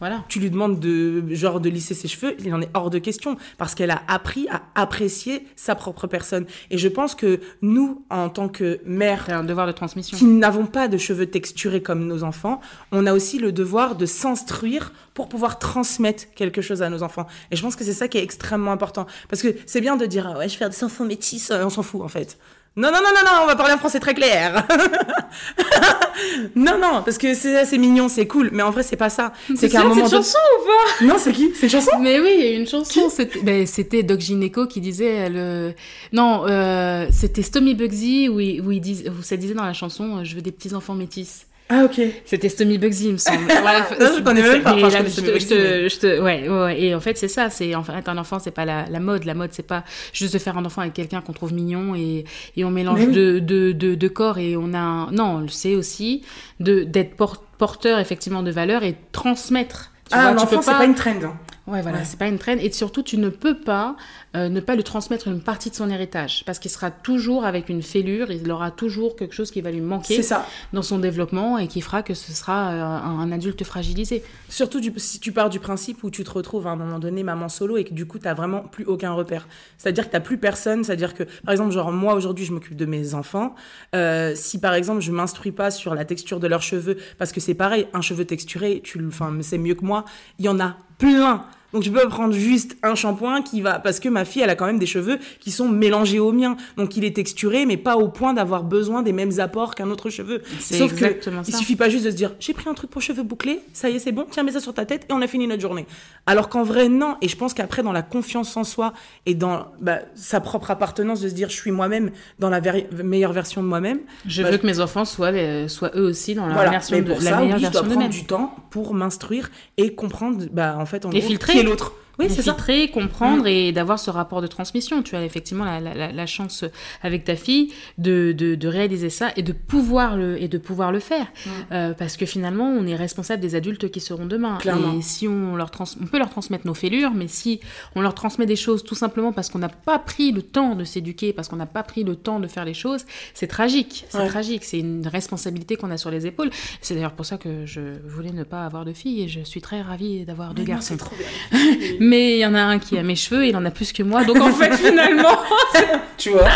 voilà. 0.00 0.24
Tu 0.28 0.40
lui 0.40 0.50
demandes 0.50 0.80
de 0.80 1.22
genre 1.34 1.60
de 1.60 1.68
lisser 1.68 1.94
ses 1.94 2.08
cheveux, 2.08 2.36
il 2.40 2.52
en 2.52 2.60
est 2.60 2.68
hors 2.74 2.90
de 2.90 2.98
question 2.98 3.36
parce 3.58 3.74
qu'elle 3.74 3.90
a 3.90 4.02
appris 4.08 4.48
à 4.48 4.62
apprécier 4.74 5.46
sa 5.56 5.74
propre 5.74 6.06
personne. 6.06 6.46
Et 6.70 6.78
je 6.78 6.88
pense 6.88 7.14
que 7.14 7.40
nous, 7.62 8.04
en 8.10 8.28
tant 8.28 8.48
que 8.48 8.80
mère, 8.84 9.26
un 9.28 9.44
devoir 9.44 9.66
de 9.66 9.72
transmission, 9.72 10.16
qui 10.18 10.24
n'avons 10.24 10.66
pas 10.66 10.88
de 10.88 10.98
cheveux 10.98 11.26
texturés 11.26 11.82
comme 11.82 12.06
nos 12.06 12.22
enfants, 12.24 12.60
on 12.92 13.06
a 13.06 13.12
aussi 13.12 13.38
le 13.38 13.52
devoir 13.52 13.96
de 13.96 14.06
s'instruire 14.06 14.92
pour 15.14 15.28
pouvoir 15.28 15.58
transmettre 15.58 16.24
quelque 16.34 16.60
chose 16.60 16.82
à 16.82 16.90
nos 16.90 17.02
enfants. 17.02 17.26
Et 17.50 17.56
je 17.56 17.62
pense 17.62 17.76
que 17.76 17.84
c'est 17.84 17.92
ça 17.92 18.08
qui 18.08 18.18
est 18.18 18.22
extrêmement 18.22 18.72
important 18.72 19.06
parce 19.28 19.42
que 19.42 19.54
c'est 19.66 19.80
bien 19.80 19.96
de 19.96 20.06
dire 20.06 20.26
ah 20.26 20.38
ouais 20.38 20.48
je 20.48 20.54
vais 20.54 20.58
faire 20.58 20.70
des 20.70 20.84
enfants 20.84 21.04
métis, 21.04 21.50
on 21.50 21.70
s'en 21.70 21.82
fout 21.82 22.02
en 22.02 22.08
fait. 22.08 22.38
Non, 22.76 22.90
non, 22.90 22.98
non, 22.98 23.10
non, 23.14 23.24
non, 23.24 23.42
on 23.44 23.46
va 23.46 23.54
parler 23.54 23.72
en 23.72 23.78
français 23.78 24.00
très 24.00 24.14
clair. 24.14 24.66
non, 26.56 26.76
non, 26.76 27.02
parce 27.04 27.18
que 27.18 27.32
c'est 27.32 27.78
mignon, 27.78 28.08
c'est 28.08 28.26
cool, 28.26 28.50
mais 28.52 28.64
en 28.64 28.72
vrai, 28.72 28.82
c'est 28.82 28.96
pas 28.96 29.10
ça. 29.10 29.32
C'est 29.54 29.68
qu'à 29.68 29.82
un 29.82 29.84
moment. 29.84 30.08
C'est 30.08 30.16
une 30.16 30.22
chanson 30.22 30.38
ou 30.58 30.66
pas? 30.66 31.04
Non, 31.04 31.14
c'est 31.18 31.32
qui? 31.32 31.52
C'est 31.54 31.66
une 31.66 31.70
chanson? 31.70 31.98
Mais 32.00 32.18
oui, 32.18 32.34
il 32.36 32.44
y 32.44 32.48
a 32.48 32.58
une 32.58 32.66
chanson. 32.66 33.08
Ben, 33.42 33.64
c'était 33.64 34.02
Doc 34.02 34.18
Gineco 34.18 34.66
qui 34.66 34.80
disait. 34.80 35.28
Le... 35.28 35.72
Non, 36.12 36.46
euh, 36.48 37.06
c'était 37.12 37.42
Stomy 37.42 37.74
Bugsy 37.74 38.28
où, 38.28 38.40
il, 38.40 38.60
où, 38.60 38.72
il 38.72 38.80
dis... 38.80 39.04
où 39.08 39.22
ça 39.22 39.36
disait 39.36 39.54
dans 39.54 39.64
la 39.64 39.72
chanson 39.72 40.18
euh, 40.18 40.24
Je 40.24 40.34
veux 40.34 40.42
des 40.42 40.52
petits 40.52 40.74
enfants 40.74 40.94
métis. 40.94 41.46
Ah, 41.70 41.84
ok. 41.84 41.98
C'était 42.26 42.50
Stomy 42.50 42.76
Bugsy, 42.76 43.06
il 43.06 43.12
me 43.12 43.16
semble. 43.16 43.46
Voilà, 43.62 43.86
je 43.98 44.22
connais 44.22 44.42
même 44.42 44.62
pas. 44.62 44.74
Enfin, 44.74 44.90
je, 44.90 45.20
te, 45.20 45.88
je 45.88 46.20
ouais, 46.20 46.48
ouais, 46.48 46.80
et 46.80 46.94
en 46.94 47.00
fait, 47.00 47.16
c'est 47.16 47.28
ça. 47.28 47.48
C'est, 47.48 47.74
en 47.74 47.82
fait, 47.82 48.06
un 48.06 48.18
enfant, 48.18 48.38
c'est 48.38 48.50
pas 48.50 48.66
la, 48.66 48.84
la, 48.90 49.00
mode. 49.00 49.24
La 49.24 49.34
mode, 49.34 49.50
c'est 49.52 49.66
pas 49.66 49.82
juste 50.12 50.34
de 50.34 50.38
faire 50.38 50.58
un 50.58 50.64
enfant 50.64 50.82
avec 50.82 50.92
quelqu'un 50.92 51.22
qu'on 51.22 51.32
trouve 51.32 51.54
mignon 51.54 51.94
et, 51.94 52.24
et 52.56 52.64
on 52.64 52.70
mélange 52.70 53.08
de, 53.08 53.38
de, 53.38 53.72
de, 53.72 53.94
de, 53.94 54.08
corps 54.08 54.38
et 54.38 54.56
on 54.56 54.74
a 54.74 54.78
un... 54.78 55.10
Non, 55.10 55.46
c'est 55.48 55.74
aussi 55.74 56.22
de, 56.60 56.84
d'être 56.84 57.16
porteur, 57.58 57.98
effectivement, 57.98 58.42
de 58.42 58.50
valeurs 58.50 58.82
et 58.82 58.96
transmettre. 59.12 59.90
Tu 60.10 60.16
ah, 60.18 60.32
l'enfant, 60.32 60.60
c'est 60.60 60.70
pas 60.70 60.84
une 60.84 60.94
trend. 60.94 61.34
Ouais, 61.66 61.80
voilà, 61.80 62.04
c'est 62.04 62.18
pas 62.18 62.28
une 62.28 62.38
traîne. 62.38 62.60
Et 62.60 62.70
surtout, 62.70 63.02
tu 63.02 63.16
ne 63.16 63.30
peux 63.30 63.58
pas 63.58 63.96
euh, 64.36 64.50
ne 64.50 64.60
pas 64.60 64.74
lui 64.74 64.84
transmettre 64.84 65.28
une 65.28 65.40
partie 65.40 65.70
de 65.70 65.74
son 65.74 65.88
héritage 65.88 66.42
parce 66.44 66.58
qu'il 66.58 66.70
sera 66.70 66.90
toujours 66.90 67.46
avec 67.46 67.70
une 67.70 67.82
fêlure, 67.82 68.30
il 68.30 68.50
aura 68.50 68.70
toujours 68.70 69.16
quelque 69.16 69.34
chose 69.34 69.50
qui 69.50 69.62
va 69.62 69.70
lui 69.70 69.80
manquer 69.80 70.22
ça. 70.22 70.46
dans 70.74 70.82
son 70.82 70.98
développement 70.98 71.56
et 71.56 71.66
qui 71.66 71.80
fera 71.80 72.02
que 72.02 72.12
ce 72.12 72.32
sera 72.32 72.70
euh, 72.70 72.82
un, 72.82 73.32
adulte 73.32 73.64
fragilisé. 73.64 74.22
Surtout 74.50 74.80
si 74.98 75.20
tu 75.20 75.32
pars 75.32 75.48
du 75.48 75.58
principe 75.58 76.04
où 76.04 76.10
tu 76.10 76.22
te 76.22 76.30
retrouves 76.30 76.66
à 76.66 76.70
un 76.70 76.76
moment 76.76 76.98
donné 76.98 77.22
maman 77.22 77.48
solo 77.48 77.78
et 77.78 77.84
que 77.84 77.94
du 77.94 78.06
coup, 78.06 78.18
tu 78.18 78.24
n'as 78.26 78.34
vraiment 78.34 78.60
plus 78.60 78.84
aucun 78.84 79.12
repère. 79.12 79.48
C'est-à-dire 79.78 80.04
que 80.04 80.10
tu 80.10 80.16
n'as 80.16 80.20
plus 80.20 80.36
personne. 80.36 80.84
C'est-à-dire 80.84 81.14
que, 81.14 81.22
par 81.44 81.52
exemple, 81.52 81.72
genre 81.72 81.92
moi 81.92 82.14
aujourd'hui, 82.14 82.44
je 82.44 82.52
m'occupe 82.52 82.76
de 82.76 82.86
mes 82.86 83.14
enfants. 83.14 83.54
Euh, 83.94 84.32
si 84.34 84.60
par 84.60 84.74
exemple, 84.74 85.00
je 85.00 85.12
m'instruis 85.12 85.52
pas 85.52 85.70
sur 85.70 85.94
la 85.94 86.04
texture 86.04 86.40
de 86.40 86.46
leurs 86.46 86.62
cheveux, 86.62 86.98
parce 87.18 87.32
que 87.32 87.40
c'est 87.40 87.54
pareil, 87.54 87.86
un 87.94 88.02
cheveu 88.02 88.26
texturé, 88.26 88.82
tu, 88.84 89.00
c'est 89.40 89.58
mieux 89.58 89.74
que 89.74 89.84
moi, 89.84 90.04
il 90.38 90.44
y 90.44 90.48
en 90.48 90.60
a 90.60 90.76
plein. 91.04 91.40
Donc 91.74 91.82
je 91.82 91.90
peux 91.90 92.08
prendre 92.08 92.32
juste 92.32 92.76
un 92.84 92.94
shampoing 92.94 93.42
qui 93.42 93.60
va 93.60 93.80
parce 93.80 93.98
que 93.98 94.08
ma 94.08 94.24
fille 94.24 94.42
elle 94.42 94.50
a 94.50 94.54
quand 94.54 94.66
même 94.66 94.78
des 94.78 94.86
cheveux 94.86 95.18
qui 95.40 95.50
sont 95.50 95.68
mélangés 95.68 96.20
aux 96.20 96.30
miens. 96.30 96.56
Donc 96.76 96.96
il 96.96 97.04
est 97.04 97.16
texturé 97.16 97.66
mais 97.66 97.76
pas 97.76 97.96
au 97.96 98.08
point 98.08 98.32
d'avoir 98.32 98.62
besoin 98.62 99.02
des 99.02 99.12
mêmes 99.12 99.40
apports 99.40 99.74
qu'un 99.74 99.90
autre 99.90 100.08
cheveu. 100.08 100.40
Sauf 100.60 100.94
que 100.94 101.18
il 101.48 101.54
suffit 101.54 101.74
pas 101.74 101.88
juste 101.88 102.04
de 102.04 102.12
se 102.12 102.16
dire 102.16 102.32
j'ai 102.38 102.54
pris 102.54 102.68
un 102.68 102.74
truc 102.74 102.90
pour 102.90 103.02
cheveux 103.02 103.24
bouclés, 103.24 103.60
ça 103.72 103.90
y 103.90 103.96
est 103.96 103.98
c'est 103.98 104.12
bon, 104.12 104.24
tiens 104.30 104.44
mets 104.44 104.52
ça 104.52 104.60
sur 104.60 104.72
ta 104.72 104.86
tête 104.86 105.04
et 105.10 105.12
on 105.12 105.20
a 105.20 105.26
fini 105.26 105.48
notre 105.48 105.62
journée. 105.62 105.86
Alors 106.26 106.48
qu'en 106.48 106.62
vrai 106.62 106.88
non 106.88 107.16
et 107.20 107.26
je 107.26 107.36
pense 107.36 107.54
qu'après 107.54 107.82
dans 107.82 107.92
la 107.92 108.02
confiance 108.02 108.56
en 108.56 108.62
soi 108.62 108.92
et 109.26 109.34
dans 109.34 109.66
bah, 109.80 109.98
sa 110.14 110.40
propre 110.40 110.70
appartenance 110.70 111.22
de 111.22 111.28
se 111.28 111.34
dire 111.34 111.50
je 111.50 111.56
suis 111.56 111.72
moi-même 111.72 112.12
dans 112.38 112.50
la 112.50 112.60
meilleure 113.02 113.32
version 113.32 113.64
de 113.64 113.66
moi-même. 113.66 113.98
Je 114.26 114.44
bah, 114.44 114.52
veux 114.52 114.58
que 114.58 114.66
mes 114.66 114.78
enfants 114.78 115.04
soient, 115.04 115.32
soient 115.66 115.90
eux 115.96 116.04
aussi 116.04 116.36
dans 116.36 116.46
la, 116.46 116.70
version 116.70 117.02
de, 117.02 117.14
la 117.24 117.40
meilleure 117.40 117.58
version 117.58 117.58
de 117.58 117.64
Je 117.64 117.70
dois 117.70 117.82
prendre 117.82 118.08
du 118.08 118.24
temps 118.26 118.54
pour 118.70 118.94
m'instruire 118.94 119.50
et 119.76 119.92
comprendre 119.96 120.44
bah 120.52 120.76
en 120.78 120.86
fait 120.86 121.04
en 121.04 121.10
et 121.10 121.20
filtrer 121.20 121.63
l'autre. 121.64 121.92
Oui, 122.18 122.26
c'est 122.28 122.42
filtrer, 122.42 122.90
comprendre 122.90 123.44
mm. 123.44 123.48
et 123.48 123.72
d'avoir 123.72 123.98
ce 123.98 124.10
rapport 124.10 124.40
de 124.40 124.46
transmission. 124.46 125.02
Tu 125.02 125.16
as 125.16 125.24
effectivement 125.24 125.64
la, 125.64 125.80
la, 125.80 126.12
la 126.12 126.26
chance 126.26 126.64
avec 127.02 127.24
ta 127.24 127.36
fille 127.36 127.72
de, 127.98 128.32
de, 128.32 128.54
de, 128.54 128.68
réaliser 128.68 129.10
ça 129.10 129.30
et 129.36 129.42
de 129.42 129.52
pouvoir 129.52 130.16
le, 130.16 130.40
et 130.40 130.48
de 130.48 130.58
pouvoir 130.58 130.92
le 130.92 131.00
faire. 131.00 131.26
Mm. 131.26 131.50
Euh, 131.72 131.94
parce 131.94 132.16
que 132.16 132.26
finalement, 132.26 132.68
on 132.68 132.86
est 132.86 132.94
responsable 132.94 133.42
des 133.42 133.54
adultes 133.54 133.90
qui 133.90 134.00
seront 134.00 134.26
demain. 134.26 134.58
Clairement. 134.58 134.98
Et 134.98 135.02
si 135.02 135.26
on 135.26 135.56
leur 135.56 135.70
trans... 135.70 135.84
on 136.00 136.06
peut 136.06 136.18
leur 136.18 136.30
transmettre 136.30 136.66
nos 136.66 136.74
fêlures, 136.74 137.12
mais 137.14 137.28
si 137.28 137.60
on 137.94 138.00
leur 138.00 138.14
transmet 138.14 138.46
des 138.46 138.56
choses 138.56 138.84
tout 138.84 138.94
simplement 138.94 139.32
parce 139.32 139.50
qu'on 139.50 139.58
n'a 139.58 139.68
pas 139.68 139.98
pris 139.98 140.32
le 140.32 140.42
temps 140.42 140.74
de 140.74 140.84
s'éduquer, 140.84 141.32
parce 141.32 141.48
qu'on 141.48 141.56
n'a 141.56 141.66
pas 141.66 141.82
pris 141.82 142.04
le 142.04 142.16
temps 142.16 142.40
de 142.40 142.46
faire 142.46 142.64
les 142.64 142.74
choses, 142.74 143.04
c'est 143.34 143.46
tragique. 143.46 144.06
C'est 144.08 144.26
tragique. 144.28 144.64
C'est 144.64 144.78
une 144.78 145.06
responsabilité 145.06 145.76
qu'on 145.76 145.90
a 145.90 145.96
sur 145.96 146.10
les 146.10 146.26
épaules. 146.26 146.50
C'est 146.80 146.94
d'ailleurs 146.94 147.12
pour 147.12 147.26
ça 147.26 147.38
que 147.38 147.66
je 147.66 147.80
voulais 148.06 148.32
ne 148.32 148.44
pas 148.44 148.64
avoir 148.64 148.84
de 148.84 148.92
fille 148.92 149.22
et 149.22 149.28
je 149.28 149.40
suis 149.40 149.60
très 149.60 149.82
ravie 149.82 150.24
d'avoir 150.24 150.54
deux 150.54 150.64
garçons. 150.64 150.96
Trop 150.96 151.16
bien. 151.16 152.00
mais 152.04 152.36
il 152.36 152.38
y 152.38 152.46
en 152.46 152.54
a 152.54 152.60
un 152.60 152.78
qui 152.78 152.98
a 152.98 153.02
mes 153.02 153.16
cheveux, 153.16 153.46
il 153.46 153.56
en 153.56 153.64
a 153.64 153.70
plus 153.70 153.92
que 153.92 154.02
moi. 154.02 154.24
Donc 154.24 154.40
en 154.40 154.52
fait, 154.52 154.74
finalement. 154.76 155.38
tu 156.18 156.30
vois 156.30 156.48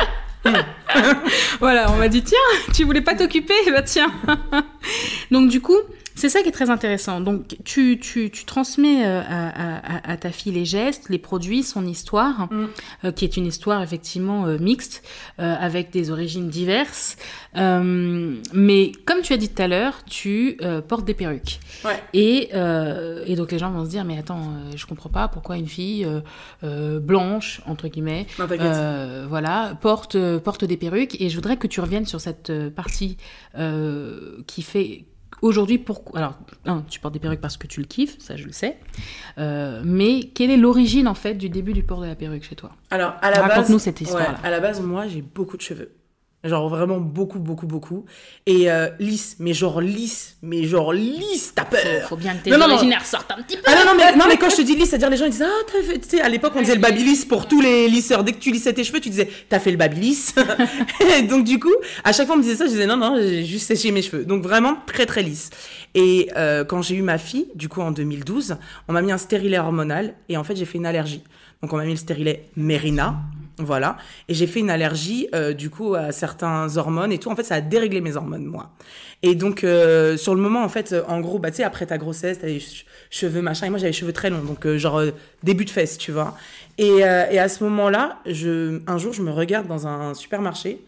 Voilà, 1.61 1.91
on 1.91 1.97
m'a 1.97 2.09
dit 2.09 2.23
tiens, 2.23 2.39
tu 2.75 2.85
voulais 2.85 3.01
pas 3.01 3.15
t'occuper? 3.15 3.55
Bah 3.73 3.83
tiens. 3.83 4.13
Donc 5.31 5.49
du 5.49 5.61
coup, 5.61 5.79
C'est 6.19 6.29
ça 6.29 6.43
qui 6.43 6.49
est 6.49 6.53
très 6.53 6.69
intéressant. 6.69 7.21
Donc, 7.21 7.57
tu, 7.65 8.01
tu, 8.01 8.31
tu 8.31 8.45
transmets 8.45 9.07
euh, 9.07 9.23
à, 9.25 10.11
à, 10.11 10.17
ta 10.17 10.33
fille 10.33 10.51
les 10.51 10.65
gestes, 10.65 11.09
les 11.11 11.19
produits, 11.19 11.63
son 11.63 11.87
histoire, 11.87 12.53
mm. 12.53 12.69
euh, 13.05 13.13
qui 13.13 13.25
est 13.25 13.37
une 13.37 13.47
histoire 13.47 13.83
effectivement 13.83 14.47
euh, 14.47 14.59
mixte, 14.59 15.05
avec 15.39 15.91
des 15.91 16.11
origines 16.11 16.49
diverses. 16.49 17.17
mais 17.55 18.93
comme 19.05 19.23
tu 19.23 19.33
as 19.33 19.37
dit 19.37 19.49
tout 19.49 19.63
à 19.63 19.69
l'heure, 19.69 20.05
tu 20.07 20.59
portes 20.89 21.05
des 21.05 21.15
perruques. 21.15 21.61
Ouais. 21.85 22.03
Et, 22.13 22.51
et, 22.51 23.37
donc, 23.37 23.53
les 23.53 23.59
gens 23.59 23.71
vont 23.71 23.85
se 23.85 23.91
dire, 23.91 24.05
mais 24.05 24.19
attends, 24.19 24.55
je 24.75 24.85
comprends 24.87 25.11
pas 25.11 25.29
pourquoi 25.29 25.57
une 25.57 25.69
fille 25.69 26.05
blanche, 26.63 27.61
entre 27.67 27.87
guillemets, 27.87 28.27
voilà, 29.29 29.79
porte, 29.81 30.19
porte 30.39 30.65
des 30.65 30.77
perruques. 30.77 31.21
Et 31.21 31.29
je 31.29 31.37
voudrais 31.37 31.57
que 31.57 31.69
tu 31.69 31.81
reviennes 31.81 32.07
sur 32.07 32.21
cette 32.21 32.53
partie 32.71 33.17
qui 34.47 34.63
fait 34.63 35.05
Aujourd'hui, 35.43 35.79
pourquoi 35.79 36.19
Alors, 36.19 36.39
un, 36.65 36.83
tu 36.89 37.01
portes 37.01 37.15
des 37.15 37.21
perruques 37.21 37.41
parce 37.41 37.57
que 37.57 37.67
tu 37.67 37.81
le 37.81 37.87
kiffes, 37.87 38.19
ça 38.19 38.37
je 38.37 38.45
le 38.45 38.53
sais. 38.53 38.79
Euh, 39.39 39.83
mais 39.85 40.25
quelle 40.35 40.51
est 40.51 40.57
l'origine 40.57 41.09
en 41.09 41.15
fait 41.15 41.35
du 41.35 41.49
début 41.49 41.73
du 41.73 41.83
port 41.83 42.01
de 42.01 42.07
la 42.07 42.15
perruque 42.15 42.45
chez 42.45 42.57
toi? 42.57 42.71
Alors, 42.91 43.15
à 43.23 43.31
la 43.31 43.43
Raconte-nous 43.43 43.79
cette 43.79 44.01
histoire-là. 44.01 44.39
à 44.43 44.51
la 44.51 44.61
base, 44.61 44.81
moi, 44.81 45.07
j'ai 45.07 45.23
beaucoup 45.23 45.57
de 45.57 45.63
cheveux. 45.63 45.93
Genre 46.45 46.69
vraiment 46.69 47.01
beaucoup, 47.01 47.41
beaucoup, 47.41 47.67
beaucoup. 47.67 48.05
Et 48.47 48.71
euh, 48.71 48.91
lisse, 49.01 49.35
mais 49.41 49.53
genre 49.55 49.81
lisse, 49.81 50.37
mais 50.41 50.63
genre 50.63 50.93
lisse, 50.93 51.53
t'as 51.53 51.65
peur. 51.65 52.09
Faut, 52.09 52.15
bien 52.15 52.37
que 52.37 52.45
tes 52.45 52.51
non, 52.51 52.61
originaires 52.61 53.05
sortent 53.05 53.33
un 53.33 53.43
petit 53.43 53.57
peu. 53.57 53.65
Ah 53.67 53.75
non, 53.75 53.91
non, 53.91 53.97
mais, 53.97 54.15
non, 54.15 54.27
mais 54.29 54.37
quand 54.37 54.49
je 54.49 54.55
te 54.55 54.63
dis 54.63 54.77
lisse, 54.77 54.91
c'est-à-dire 54.91 55.11
les 55.11 55.17
gens 55.17 55.25
ils 55.25 55.33
disent 55.33 55.43
Ah, 55.43 55.65
t'as 55.67 55.83
fait. 55.83 55.99
Tu 55.99 56.09
sais, 56.11 56.21
à 56.21 56.29
l'époque, 56.29 56.53
on 56.55 56.61
disait 56.61 56.77
le 56.77 56.81
babyliss 56.81 57.25
pour 57.25 57.49
tous 57.49 57.61
les 57.61 57.89
lisseurs. 57.89 58.23
Dès 58.23 58.31
que 58.31 58.39
tu 58.39 58.53
lissais 58.53 58.73
tes 58.73 58.85
cheveux, 58.85 59.01
tu 59.01 59.11
disais 59.11 59.29
T'as 59.49 59.59
fait 59.59 59.73
le 59.73 59.77
babyliss. 59.77 60.33
Donc, 61.29 61.43
du 61.43 61.59
coup, 61.59 61.75
à 62.05 62.13
chaque 62.13 62.27
fois, 62.27 62.37
on 62.37 62.39
me 62.39 62.45
disait 62.45 62.55
ça, 62.55 62.67
je 62.67 62.71
disais 62.71 62.87
Non, 62.87 62.97
non, 62.97 63.17
j'ai 63.17 63.45
juste 63.45 63.67
séché 63.67 63.91
mes 63.91 64.03
cheveux. 64.03 64.25
Donc, 64.25 64.45
vraiment 64.45 64.77
très, 64.87 65.07
très 65.07 65.25
lisse. 65.25 65.51
Et 65.97 66.31
euh, 66.37 66.65
quand 66.65 66.83
j'ai 66.83 66.95
eu 66.95 67.03
ma 67.03 67.19
fille, 67.19 67.49
du 67.57 67.69
coup, 67.69 67.81
en 67.81 67.91
2012, 67.91 68.59
on 68.87 68.93
m'a 68.93 69.03
mis 69.03 69.11
un 69.11 69.19
stérilet 69.19 69.59
hormonal 69.59 70.15
et 70.29 70.37
en 70.37 70.45
fait, 70.45 70.55
j'ai 70.55 70.67
fait 70.67 70.79
une 70.79 70.87
allergie. 70.87 71.25
Donc, 71.63 71.73
on 71.73 71.79
m'a 71.79 71.85
mis 71.85 71.91
le 71.91 71.97
stérilet 71.97 72.45
Merina. 72.57 73.17
Voilà. 73.59 73.97
Et 74.29 74.35
j'ai 74.35 74.47
fait 74.47 74.61
une 74.61 74.71
allergie, 74.71 75.29
euh, 75.35 75.53
du 75.53 75.69
coup, 75.69 75.95
à 75.95 76.13
certains 76.13 76.77
hormones 76.77 77.13
et 77.13 77.19
tout. 77.19 77.29
En 77.31 77.37
fait, 77.37 77.43
ça 77.43 77.57
a 77.57 77.61
déréglé 77.61 78.01
mes 78.01 78.17
hormones, 78.17 78.45
moi. 78.45 78.71
Et 79.23 79.35
donc, 79.35 79.65
euh, 79.65 80.17
sur 80.17 80.35
le 80.35 80.41
moment, 80.41 80.63
en 80.63 80.69
fait, 80.69 80.95
en 81.09 81.21
gros, 81.21 81.39
bah, 81.39 81.51
tu 81.51 81.59
sais, 81.59 81.65
après 81.65 81.87
ta 81.87 81.99
grossesse, 81.99 82.39
t'as 82.41 82.47
les 82.47 82.63
cheveux, 83.11 83.43
machin. 83.43 83.67
Et 83.67 83.71
moi, 83.71 83.79
j'avais 83.79 83.91
les 83.91 83.97
cheveux 83.97 84.13
très 84.13 84.31
longs. 84.31 84.43
Donc, 84.43 84.65
euh, 84.65 84.79
genre, 84.79 85.03
début 85.43 85.65
de 85.65 85.71
fesse, 85.71 85.99
tu 85.99 86.13
vois. 86.13 86.37
Et, 86.79 86.99
et 86.99 87.39
à 87.39 87.49
ce 87.49 87.65
moment-là, 87.65 88.19
je, 88.27 88.81
un 88.87 88.99
jour, 88.99 89.13
je 89.13 89.23
me 89.23 89.33
regarde 89.33 89.67
dans 89.67 89.87
un 89.87 90.15
supermarché. 90.15 90.81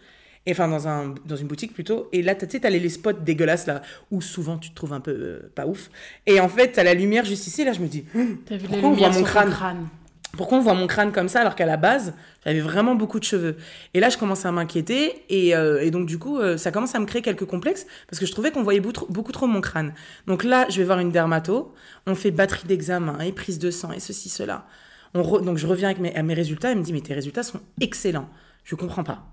Enfin, 0.49 0.69
dans, 0.69 0.89
un, 0.89 1.15
dans 1.27 1.37
une 1.37 1.47
boutique 1.47 1.75
plutôt. 1.75 2.09
Et 2.13 2.23
là, 2.23 2.35
tu 2.35 2.47
sais, 2.49 2.61
t'as 2.61 2.71
les, 2.71 2.81
les 2.81 2.89
spots 2.89 3.13
dégueulasses, 3.13 3.67
là, 3.67 3.83
où 4.11 4.21
souvent 4.21 4.57
tu 4.59 4.71
te 4.71 4.75
trouves 4.75 4.93
un 4.93 5.01
peu 5.01 5.43
pas 5.55 5.67
ouf. 5.67 5.91
Et 6.27 6.41
en 6.41 6.49
fait, 6.49 6.73
t'as 6.73 6.83
la 6.83 6.95
lumière 6.95 7.25
juste 7.25 7.47
ici. 7.47 7.65
Là, 7.65 7.73
je 7.73 7.81
me 7.81 7.89
dis, 7.89 8.05
t'as 8.47 8.57
vu 8.57 8.67
la 8.69 8.77
lumière 8.79 9.13
mon 9.13 9.23
crâne? 9.23 9.89
Pourquoi 10.37 10.59
on 10.59 10.61
voit 10.61 10.75
mon 10.75 10.87
crâne 10.87 11.13
comme 11.13 11.29
ça 11.29 11.41
alors 11.41 11.57
qu'à 11.57 11.67
la 11.67 11.77
base, 11.77 12.15
j'avais 12.45 12.61
vraiment 12.61 12.95
beaucoup 12.95 13.19
de 13.19 13.25
cheveux? 13.25 13.57
Et 13.95 14.01
là, 14.01 14.09
je 14.09 14.17
commence 14.17 14.47
à 14.47 14.53
m'inquiéter 14.53 15.25
et, 15.29 15.55
euh, 15.55 15.91
donc 15.91 16.07
du 16.07 16.19
coup, 16.19 16.39
euh, 16.39 16.57
ça 16.57 16.71
commence 16.71 16.95
à 16.95 17.01
me 17.01 17.07
créer 17.07 17.23
quelques 17.23 17.47
complexes 17.47 17.87
parce 18.09 18.21
que 18.21 18.27
je 18.27 18.33
trouvais 18.33 18.51
qu'on 18.51 18.63
voyait 18.63 18.81
beaucoup 18.81 19.33
trop, 19.33 19.47
mon 19.47 19.61
crâne. 19.61 19.93
Donc 20.27 20.45
là, 20.45 20.67
je 20.69 20.79
vais 20.79 20.85
voir 20.85 21.01
une 21.01 21.11
dermato, 21.11 21.75
on 22.07 22.15
fait 22.15 22.31
batterie 22.31 22.67
d'examen 22.67 23.19
et 23.21 23.33
prise 23.33 23.59
de 23.59 23.71
sang 23.71 23.93
et 23.93 24.01
ceci, 24.01 24.29
cela. 24.29 24.67
On 25.15 25.41
donc 25.41 25.59
je 25.59 25.67
reviens 25.67 25.89
avec 25.89 25.99
mes, 26.01 26.23
mes 26.23 26.35
résultats, 26.35 26.71
elle 26.71 26.79
me 26.79 26.85
dit 26.85 26.93
mais 26.93 27.01
tes 27.01 27.15
résultats 27.15 27.43
sont 27.43 27.61
excellents. 27.81 28.29
Je 28.65 28.77
comprends 28.77 29.05
pas. 29.05 29.25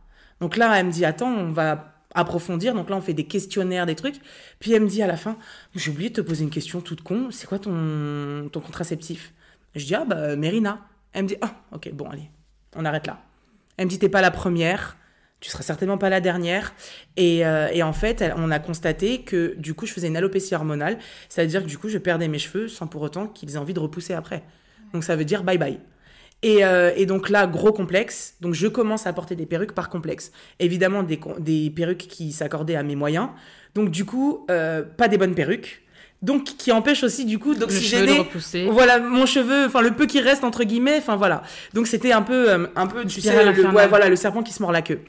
Donc 0.42 0.58
là, 0.58 0.80
elle 0.80 0.88
me 0.88 0.92
dit 0.92 1.06
attends, 1.06 1.32
on 1.32 1.52
va 1.52 1.94
approfondir. 2.16 2.74
Donc 2.74 2.90
là, 2.90 2.96
on 2.96 3.02
fait 3.02 3.14
des 3.14 3.26
questionnaires, 3.26 3.86
des 3.86 3.96
trucs. 3.96 4.20
Puis 4.60 4.74
elle 4.74 4.82
me 4.82 4.88
dit 4.88 5.02
à 5.02 5.08
la 5.08 5.18
fin, 5.18 5.38
j'ai 5.76 5.92
oublié 5.92 6.10
de 6.10 6.16
te 6.16 6.22
poser 6.22 6.44
une 6.44 6.50
question 6.50 6.82
toute 6.82 7.02
con. 7.02 7.30
C'est 7.32 7.48
quoi 7.48 7.60
ton, 7.60 8.50
ton 8.52 8.60
contraceptif? 8.60 9.34
Je 9.76 9.86
dis, 9.86 9.96
ah 9.96 10.06
bah, 10.06 10.36
Mérina. 10.36 10.88
Elle 11.14 11.24
me 11.24 11.28
dit, 11.28 11.38
ah, 11.42 11.56
ok, 11.72 11.92
bon, 11.94 12.10
allez, 12.10 12.30
on 12.76 12.86
arrête 12.86 13.08
là. 13.08 13.20
Elle 13.78 13.86
me 13.86 13.90
dit, 13.90 14.00
t'es 14.00 14.10
pas 14.10 14.22
la 14.22 14.32
première, 14.32 14.98
tu 15.40 15.50
seras 15.50 15.64
certainement 15.64 15.98
pas 15.98 16.10
la 16.10 16.22
dernière. 16.22 16.74
Et, 17.16 17.46
euh, 17.46 17.70
et 17.72 17.84
en 17.84 17.94
fait, 17.94 18.24
on 18.36 18.52
a 18.52 18.60
constaté 18.60 19.22
que 19.22 19.56
du 19.58 19.74
coup, 19.74 19.86
je 19.86 19.94
faisais 19.94 20.08
une 20.08 20.18
alopécie 20.18 20.56
hormonale, 20.56 20.98
c'est-à-dire 21.30 21.64
que 21.64 21.68
du 21.68 21.78
coup, 21.78 21.90
je 21.90 21.98
perdais 21.98 22.28
mes 22.28 22.40
cheveux 22.40 22.68
sans 22.68 22.88
pour 22.88 23.02
autant 23.02 23.28
qu'ils 23.28 23.54
aient 23.54 23.58
envie 23.58 23.74
de 23.74 23.80
repousser 23.80 24.14
après. 24.14 24.44
Donc 24.94 25.04
ça 25.04 25.16
veut 25.16 25.26
dire 25.26 25.44
bye 25.44 25.58
bye. 25.58 25.80
Et, 26.44 26.64
euh, 26.64 26.92
et, 26.96 27.06
donc 27.08 27.30
là, 27.30 27.48
gros 27.48 27.74
complexe. 27.74 28.36
Donc 28.42 28.54
je 28.54 28.68
commence 28.68 29.08
à 29.08 29.14
porter 29.14 29.36
des 29.36 29.48
perruques 29.48 29.74
par 29.74 29.90
complexe. 29.90 30.32
Évidemment, 30.60 31.02
des, 31.02 31.20
des 31.40 31.70
perruques 31.72 32.08
qui 32.08 32.32
s'accordaient 32.32 32.76
à 32.76 32.84
mes 32.84 32.96
moyens. 32.96 33.30
Donc 33.74 33.90
du 33.90 34.06
coup, 34.06 34.46
euh, 34.52 34.84
pas 34.84 35.08
des 35.08 35.18
bonnes 35.18 35.36
perruques 35.36 35.84
donc 36.22 36.44
qui 36.44 36.72
empêche 36.72 37.04
aussi 37.04 37.26
du 37.26 37.38
coup 37.38 37.54
d'oxygéner 37.54 38.28
voilà 38.72 39.00
mon 39.00 39.26
cheveu 39.26 39.66
enfin 39.66 39.82
le 39.82 39.92
peu 39.92 40.08
qui 40.08 40.20
reste 40.20 40.44
entre 40.44 40.64
guillemets 40.64 40.98
enfin 40.98 41.16
voilà. 41.16 41.44
Donc 41.74 41.88
c'était 41.88 42.12
un 42.12 42.24
peu 42.24 42.50
euh, 42.50 42.68
un 42.76 42.88
peu 42.88 43.06
tu 43.06 43.22
sais 43.22 43.46
le, 43.46 43.88
voilà 43.88 44.10
le 44.10 44.16
serpent 44.16 44.42
qui 44.42 44.52
se 44.54 44.62
mord 44.62 44.72
la 44.72 44.82
queue. 44.82 45.00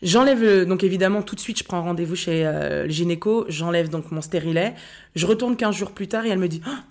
J'enlève 0.00 0.64
donc 0.64 0.84
évidemment 0.84 1.22
tout 1.22 1.34
de 1.34 1.40
suite, 1.40 1.58
je 1.58 1.64
prends 1.64 1.82
rendez-vous 1.82 2.14
chez 2.14 2.46
euh, 2.46 2.84
le 2.84 2.90
gynéco, 2.90 3.44
j'enlève 3.48 3.88
donc 3.88 4.12
mon 4.12 4.20
stérilet, 4.20 4.74
je 5.16 5.26
retourne 5.26 5.56
15 5.56 5.74
jours 5.74 5.90
plus 5.90 6.06
tard 6.06 6.24
et 6.24 6.28
elle 6.28 6.38
me 6.38 6.48
dit 6.48 6.62
«Ah, 6.64 6.84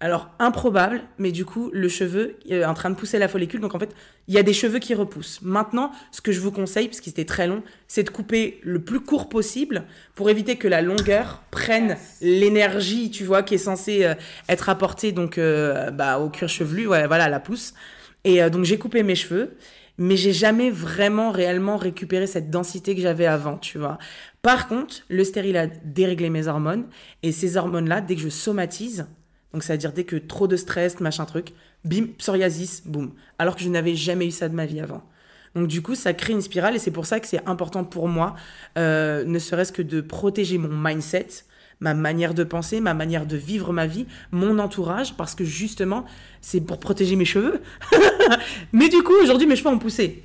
alors, 0.00 0.30
improbable, 0.38 1.02
mais 1.18 1.32
du 1.32 1.44
coup, 1.44 1.70
le 1.72 1.88
cheveu 1.88 2.36
est 2.48 2.64
en 2.64 2.74
train 2.74 2.88
de 2.88 2.94
pousser 2.94 3.18
la 3.18 3.26
follicule. 3.26 3.60
Donc, 3.60 3.74
en 3.74 3.80
fait, 3.80 3.96
il 4.28 4.34
y 4.34 4.38
a 4.38 4.44
des 4.44 4.52
cheveux 4.52 4.78
qui 4.78 4.94
repoussent. 4.94 5.40
Maintenant, 5.42 5.90
ce 6.12 6.20
que 6.20 6.30
je 6.30 6.38
vous 6.38 6.52
conseille, 6.52 6.86
parce 6.86 7.00
qu'il 7.00 7.10
était 7.10 7.24
très 7.24 7.48
long, 7.48 7.64
c'est 7.88 8.04
de 8.04 8.10
couper 8.10 8.60
le 8.62 8.80
plus 8.80 9.00
court 9.00 9.28
possible 9.28 9.82
pour 10.14 10.30
éviter 10.30 10.54
que 10.54 10.68
la 10.68 10.82
longueur 10.82 11.42
prenne 11.50 11.96
l'énergie, 12.20 13.10
tu 13.10 13.24
vois, 13.24 13.42
qui 13.42 13.56
est 13.56 13.58
censée 13.58 14.04
euh, 14.04 14.14
être 14.48 14.68
apportée 14.68 15.10
donc, 15.10 15.36
euh, 15.36 15.90
bah, 15.90 16.20
au 16.20 16.30
cuir 16.30 16.48
chevelu, 16.48 16.86
ouais, 16.86 17.08
voilà, 17.08 17.28
la 17.28 17.40
pousse. 17.40 17.74
Et 18.22 18.40
euh, 18.40 18.50
donc, 18.50 18.64
j'ai 18.64 18.78
coupé 18.78 19.02
mes 19.02 19.16
cheveux, 19.16 19.56
mais 19.98 20.16
j'ai 20.16 20.32
jamais 20.32 20.70
vraiment, 20.70 21.32
réellement 21.32 21.76
récupéré 21.76 22.28
cette 22.28 22.50
densité 22.50 22.94
que 22.94 23.00
j'avais 23.00 23.26
avant, 23.26 23.58
tu 23.58 23.78
vois. 23.78 23.98
Par 24.42 24.68
contre, 24.68 24.98
le 25.08 25.24
stérile 25.24 25.56
a 25.56 25.66
déréglé 25.66 26.30
mes 26.30 26.46
hormones, 26.46 26.86
et 27.24 27.32
ces 27.32 27.56
hormones-là, 27.56 28.00
dès 28.00 28.14
que 28.14 28.22
je 28.22 28.28
somatise, 28.28 29.08
donc, 29.52 29.62
c'est-à-dire 29.62 29.92
dès 29.92 30.04
que 30.04 30.16
trop 30.16 30.46
de 30.46 30.56
stress, 30.56 31.00
machin 31.00 31.24
truc, 31.24 31.52
bim, 31.84 32.06
psoriasis, 32.18 32.82
boum. 32.84 33.12
Alors 33.38 33.56
que 33.56 33.62
je 33.62 33.68
n'avais 33.68 33.94
jamais 33.94 34.26
eu 34.26 34.30
ça 34.30 34.48
de 34.48 34.54
ma 34.54 34.66
vie 34.66 34.80
avant. 34.80 35.02
Donc, 35.54 35.68
du 35.68 35.80
coup, 35.80 35.94
ça 35.94 36.12
crée 36.12 36.34
une 36.34 36.42
spirale 36.42 36.76
et 36.76 36.78
c'est 36.78 36.90
pour 36.90 37.06
ça 37.06 37.18
que 37.20 37.26
c'est 37.26 37.46
important 37.46 37.84
pour 37.84 38.08
moi, 38.08 38.36
euh, 38.76 39.24
ne 39.24 39.38
serait-ce 39.38 39.72
que 39.72 39.82
de 39.82 40.00
protéger 40.00 40.58
mon 40.58 40.68
mindset, 40.68 41.28
ma 41.80 41.94
manière 41.94 42.34
de 42.34 42.44
penser, 42.44 42.80
ma 42.80 42.92
manière 42.92 43.24
de 43.24 43.36
vivre 43.36 43.72
ma 43.72 43.86
vie, 43.86 44.06
mon 44.32 44.58
entourage, 44.58 45.14
parce 45.16 45.34
que 45.34 45.44
justement, 45.44 46.04
c'est 46.42 46.60
pour 46.60 46.78
protéger 46.78 47.16
mes 47.16 47.24
cheveux. 47.24 47.62
Mais 48.72 48.88
du 48.88 49.02
coup, 49.02 49.14
aujourd'hui, 49.22 49.46
mes 49.46 49.56
cheveux 49.56 49.70
ont 49.70 49.78
poussé 49.78 50.22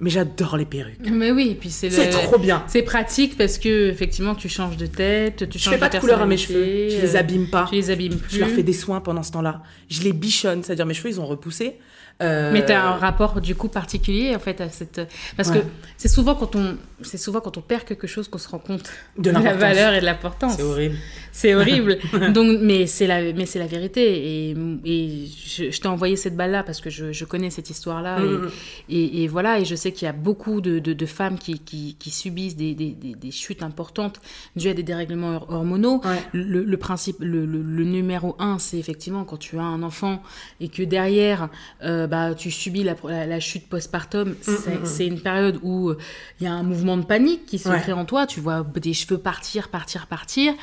mais 0.00 0.08
j'adore 0.08 0.56
les 0.56 0.64
perruques. 0.64 1.10
Mais 1.10 1.30
oui, 1.30 1.56
puis 1.60 1.70
c'est 1.70 1.90
C'est 1.90 2.08
trop 2.08 2.38
bien. 2.38 2.64
C'est 2.66 2.82
pratique 2.82 3.36
parce 3.36 3.58
que 3.58 3.90
effectivement 3.90 4.34
tu 4.34 4.48
changes 4.48 4.78
de 4.78 4.86
tête, 4.86 5.48
tu 5.48 5.58
changes 5.58 5.74
Je 5.74 5.78
fais 5.78 5.78
pas 5.78 5.90
de, 5.90 5.98
couleur 5.98 6.22
à 6.22 6.26
mes 6.26 6.38
cheveux, 6.38 6.88
je 6.88 7.00
les 7.00 7.16
abîme 7.16 7.48
pas. 7.50 7.66
Je 7.70 7.76
les 7.76 7.90
abîme 7.90 8.16
plus. 8.16 8.36
Je 8.36 8.40
leur 8.40 8.48
fais 8.48 8.62
des 8.62 8.72
soins 8.72 9.00
pendant 9.00 9.22
ce 9.22 9.32
temps-là. 9.32 9.62
Je 9.90 10.02
les 10.02 10.12
bichonne, 10.12 10.62
c'est-à-dire 10.62 10.86
mes 10.86 10.94
cheveux 10.94 11.10
ils 11.10 11.20
ont 11.20 11.26
repoussé. 11.26 11.76
Euh... 12.22 12.50
Mais 12.52 12.64
tu 12.64 12.72
as 12.72 12.86
un 12.86 12.96
rapport 12.96 13.40
du 13.40 13.54
coup 13.54 13.68
particulier 13.68 14.34
en 14.34 14.38
fait 14.38 14.60
à 14.60 14.68
cette 14.68 15.00
parce 15.36 15.50
que 15.50 15.58
c'est 15.96 16.08
souvent 16.08 16.34
quand 16.34 16.54
on 16.54 16.76
c'est 17.00 17.16
souvent 17.16 17.40
quand 17.40 17.56
on 17.56 17.62
perd 17.62 17.84
quelque 17.84 18.06
chose 18.06 18.28
qu'on 18.28 18.38
se 18.38 18.48
rend 18.48 18.58
compte 18.58 18.90
de, 19.16 19.30
la 19.30 19.54
valeur 19.54 19.94
et 19.94 20.00
de 20.00 20.04
l'importance. 20.04 20.56
C'est 20.56 20.62
horrible. 20.62 20.96
C'est 21.32 21.54
horrible. 21.54 21.98
Donc 22.34 22.58
mais 22.60 22.86
c'est 22.86 23.06
la 23.06 23.32
mais 23.32 23.46
c'est 23.46 23.58
la 23.58 23.66
vérité 23.66 24.50
et, 24.50 24.56
et 24.84 25.26
je, 25.46 25.70
je 25.70 25.80
t'ai 25.80 25.88
envoyé 25.88 26.16
cette 26.16 26.36
balle 26.36 26.50
là 26.50 26.62
parce 26.62 26.80
que 26.80 26.90
je, 26.90 27.12
je 27.12 27.24
connais 27.24 27.50
cette 27.50 27.70
histoire 27.70 28.02
là 28.02 28.18
mm. 28.18 28.50
et, 28.88 29.22
et, 29.22 29.28
voilà 29.28 29.58
et 29.58 29.64
je 29.64 29.74
sais 29.74 29.92
qu'il 29.92 30.06
y 30.06 30.08
a 30.08 30.12
beaucoup 30.12 30.60
de, 30.60 30.78
de, 30.78 30.92
de 30.92 31.06
femmes 31.06 31.38
qui, 31.38 31.58
qui, 31.58 31.96
qui 31.98 32.10
subissent 32.10 32.56
des, 32.56 32.74
des, 32.74 32.90
des, 32.92 33.30
chutes 33.30 33.62
importantes 33.62 34.20
dues 34.56 34.68
à 34.68 34.74
des 34.74 34.82
dérèglements 34.82 35.44
hormonaux. 35.48 36.00
Le, 36.32 36.64
le, 36.64 36.76
principe 36.76 37.16
le, 37.20 37.46
le, 37.46 37.84
numéro 37.84 38.36
un 38.38 38.58
c'est 38.58 38.78
effectivement 38.78 39.24
quand 39.24 39.36
tu 39.36 39.58
as 39.58 39.62
un 39.62 39.82
enfant 39.82 40.22
et 40.60 40.68
que 40.68 40.82
derrière 40.82 41.48
euh, 41.84 42.06
bah, 42.06 42.34
tu 42.34 42.50
subis 42.50 42.82
la, 42.82 42.96
la, 43.26 43.40
chute 43.40 43.68
postpartum, 43.68 44.30
mm, 44.30 44.50
mm, 44.50 44.84
c'est 44.84 45.06
une 45.06 45.20
période 45.20 45.58
où 45.62 45.92
il 46.40 46.44
y 46.44 46.46
a 46.46 46.52
un 46.52 46.62
mouvement 46.62 46.96
de 46.96 47.04
panique 47.04 47.46
qui 47.46 47.58
se 47.58 47.68
crée 47.68 47.92
en 47.92 48.04
toi. 48.04 48.26
Tu 48.26 48.40
vois 48.40 48.66
des 48.80 48.94
cheveux 48.94 49.18
partir, 49.18 49.68
partir, 49.68 50.06
partir. 50.06 50.54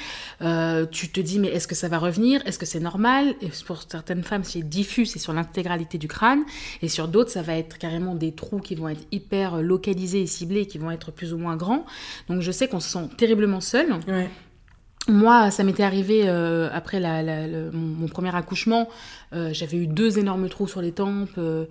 Euh, 0.41 0.56
tu 0.91 1.09
te 1.09 1.19
dis, 1.19 1.39
mais 1.39 1.49
est-ce 1.49 1.67
que 1.67 1.75
ça 1.75 1.87
va 1.87 1.97
revenir? 1.97 2.41
Est-ce 2.45 2.59
que 2.59 2.65
c'est 2.65 2.79
normal? 2.79 3.35
Pour 3.65 3.83
certaines 3.89 4.23
femmes, 4.23 4.43
c'est 4.43 4.61
diffus, 4.61 5.05
c'est 5.05 5.19
sur 5.19 5.33
l'intégralité 5.33 5.97
du 5.97 6.07
crâne. 6.07 6.43
Et 6.81 6.87
sur 6.87 7.07
d'autres, 7.07 7.31
ça 7.31 7.41
va 7.41 7.57
être 7.57 7.77
carrément 7.77 8.15
des 8.15 8.31
trous 8.31 8.59
qui 8.59 8.75
vont 8.75 8.89
être 8.89 9.05
hyper 9.11 9.61
localisés 9.61 10.21
et 10.21 10.27
ciblés, 10.27 10.65
qui 10.65 10.77
vont 10.77 10.91
être 10.91 11.11
plus 11.11 11.33
ou 11.33 11.37
moins 11.37 11.55
grands. 11.55 11.85
Donc 12.29 12.41
je 12.41 12.51
sais 12.51 12.67
qu'on 12.67 12.79
se 12.79 12.89
sent 12.89 13.09
terriblement 13.17 13.61
seul. 13.61 13.87
Moi, 15.07 15.51
ça 15.51 15.63
m'était 15.63 15.83
arrivé 15.83 16.23
euh, 16.25 16.69
après 16.73 16.99
la, 16.99 17.23
mon, 17.71 18.07
premier 18.07 18.35
accouchement. 18.35 18.89
Euh, 19.33 19.49
j'avais 19.53 19.77
eu 19.77 19.87
deux 19.87 20.19
énormes 20.19 20.49
trous 20.49 20.67
sur 20.67 20.81
les 20.81 20.91
tempes. 20.91 21.29
Euh. 21.37 21.65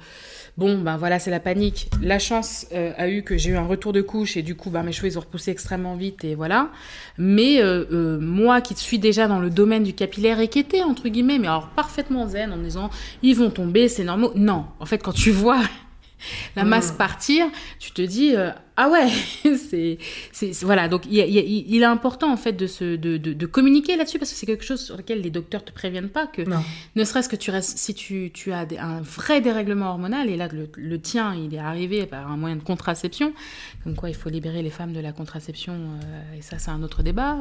bon, 0.57 0.79
ben 0.79 0.97
voilà, 0.97 1.19
c'est 1.19 1.31
la 1.31 1.41
panique. 1.41 1.91
La 2.03 2.19
chance 2.19 2.67
a 2.73 3.09
eu 3.09 3.23
que 3.23 3.37
j'ai 3.37 3.51
eu 3.51 3.57
un 3.57 3.67
retour 3.67 3.93
de 3.93 4.01
couche 4.01 4.37
et 4.37 4.43
du 4.43 4.55
coup, 4.55 4.71
ben, 4.71 4.83
mes 4.83 4.93
cheveux, 4.93 5.09
ils 5.09 5.19
ont 5.19 5.23
repoussé 5.23 5.51
extrêmement 5.51 5.97
vite 5.97 6.25
et 6.25 6.35
voilà. 6.35 6.71
Mais 7.19 7.61
moi 8.21 8.61
qui 8.61 8.75
suis 8.75 8.99
déjà 8.99 9.29
dans 9.29 9.39
le 9.39 9.51
domaine 9.51 9.83
du 9.83 9.93
capillaire 9.93 10.41
et 10.41 10.49
qui 10.49 10.59
était, 10.59 10.83
entre 10.83 11.09
guillemets, 11.09 11.39
mais 11.39 11.49
alors 11.49 11.69
parfaitement 11.69 12.27
zen 12.27 12.53
en 12.53 12.59
disant, 12.59 12.91
ils 13.23 13.37
vont 13.37 13.51
tomber, 13.51 13.89
c'est 13.89 14.05
normal. 14.05 14.31
Non, 14.35 14.67
en 14.81 14.87
fait, 14.87 14.99
quand 14.99 15.13
tu 15.13 15.31
vois 15.31 15.61
la 16.57 16.65
masse 16.65 16.93
mm. 16.93 16.97
partir, 16.97 17.47
tu 17.79 17.93
te 17.93 18.03
dis 18.03 18.35
ah 18.79 18.91
ouais, 18.91 19.09
c'est, 19.57 19.97
c'est, 20.33 20.53
voilà. 20.63 20.89
Donc 20.89 21.07
il, 21.07 21.19
il, 21.19 21.83
est 21.83 21.87
important 21.87 22.31
en 22.31 22.37
fait 22.37 22.53
de, 22.53 22.67
se, 22.67 22.97
de, 22.97 23.17
de, 23.17 23.47
communiquer 23.47 23.97
là-dessus 23.97 24.19
parce 24.19 24.31
que 24.31 24.37
c'est 24.37 24.45
quelque 24.45 24.65
chose 24.65 24.85
sur 24.85 24.99
lequel 24.99 25.23
les 25.23 25.31
docteurs 25.31 25.65
te 25.65 25.73
préviennent 25.73 26.11
pas 26.11 26.27
que 26.27 26.43
ne 26.95 27.05
serait-ce 27.05 27.31
que 27.31 27.37
tu 27.37 27.51
restes, 27.51 27.79
si 27.79 27.95
tu, 27.95 28.31
tu 28.35 28.53
as 28.53 28.67
un 28.79 29.01
vrai 29.01 29.41
dérèglement 29.41 29.89
hormonal 29.89 30.29
et 30.29 30.37
là 30.37 30.49
le, 30.53 30.69
le, 30.77 31.01
tien 31.01 31.35
il 31.35 31.55
est 31.55 31.59
arrivé 31.59 32.05
par 32.05 32.31
un 32.31 32.37
moyen 32.37 32.57
de 32.57 32.63
contraception, 32.63 33.33
comme 33.83 33.95
quoi 33.95 34.11
il 34.11 34.15
faut 34.15 34.29
libérer 34.29 34.63
les 34.63 34.71
femmes 34.71 34.93
de 34.93 35.01
la 35.01 35.13
contraception 35.13 35.73
euh, 35.73 36.39
et 36.39 36.43
ça 36.43 36.59
c'est 36.59 36.71
un 36.71 36.83
autre 36.83 37.03
débat. 37.03 37.39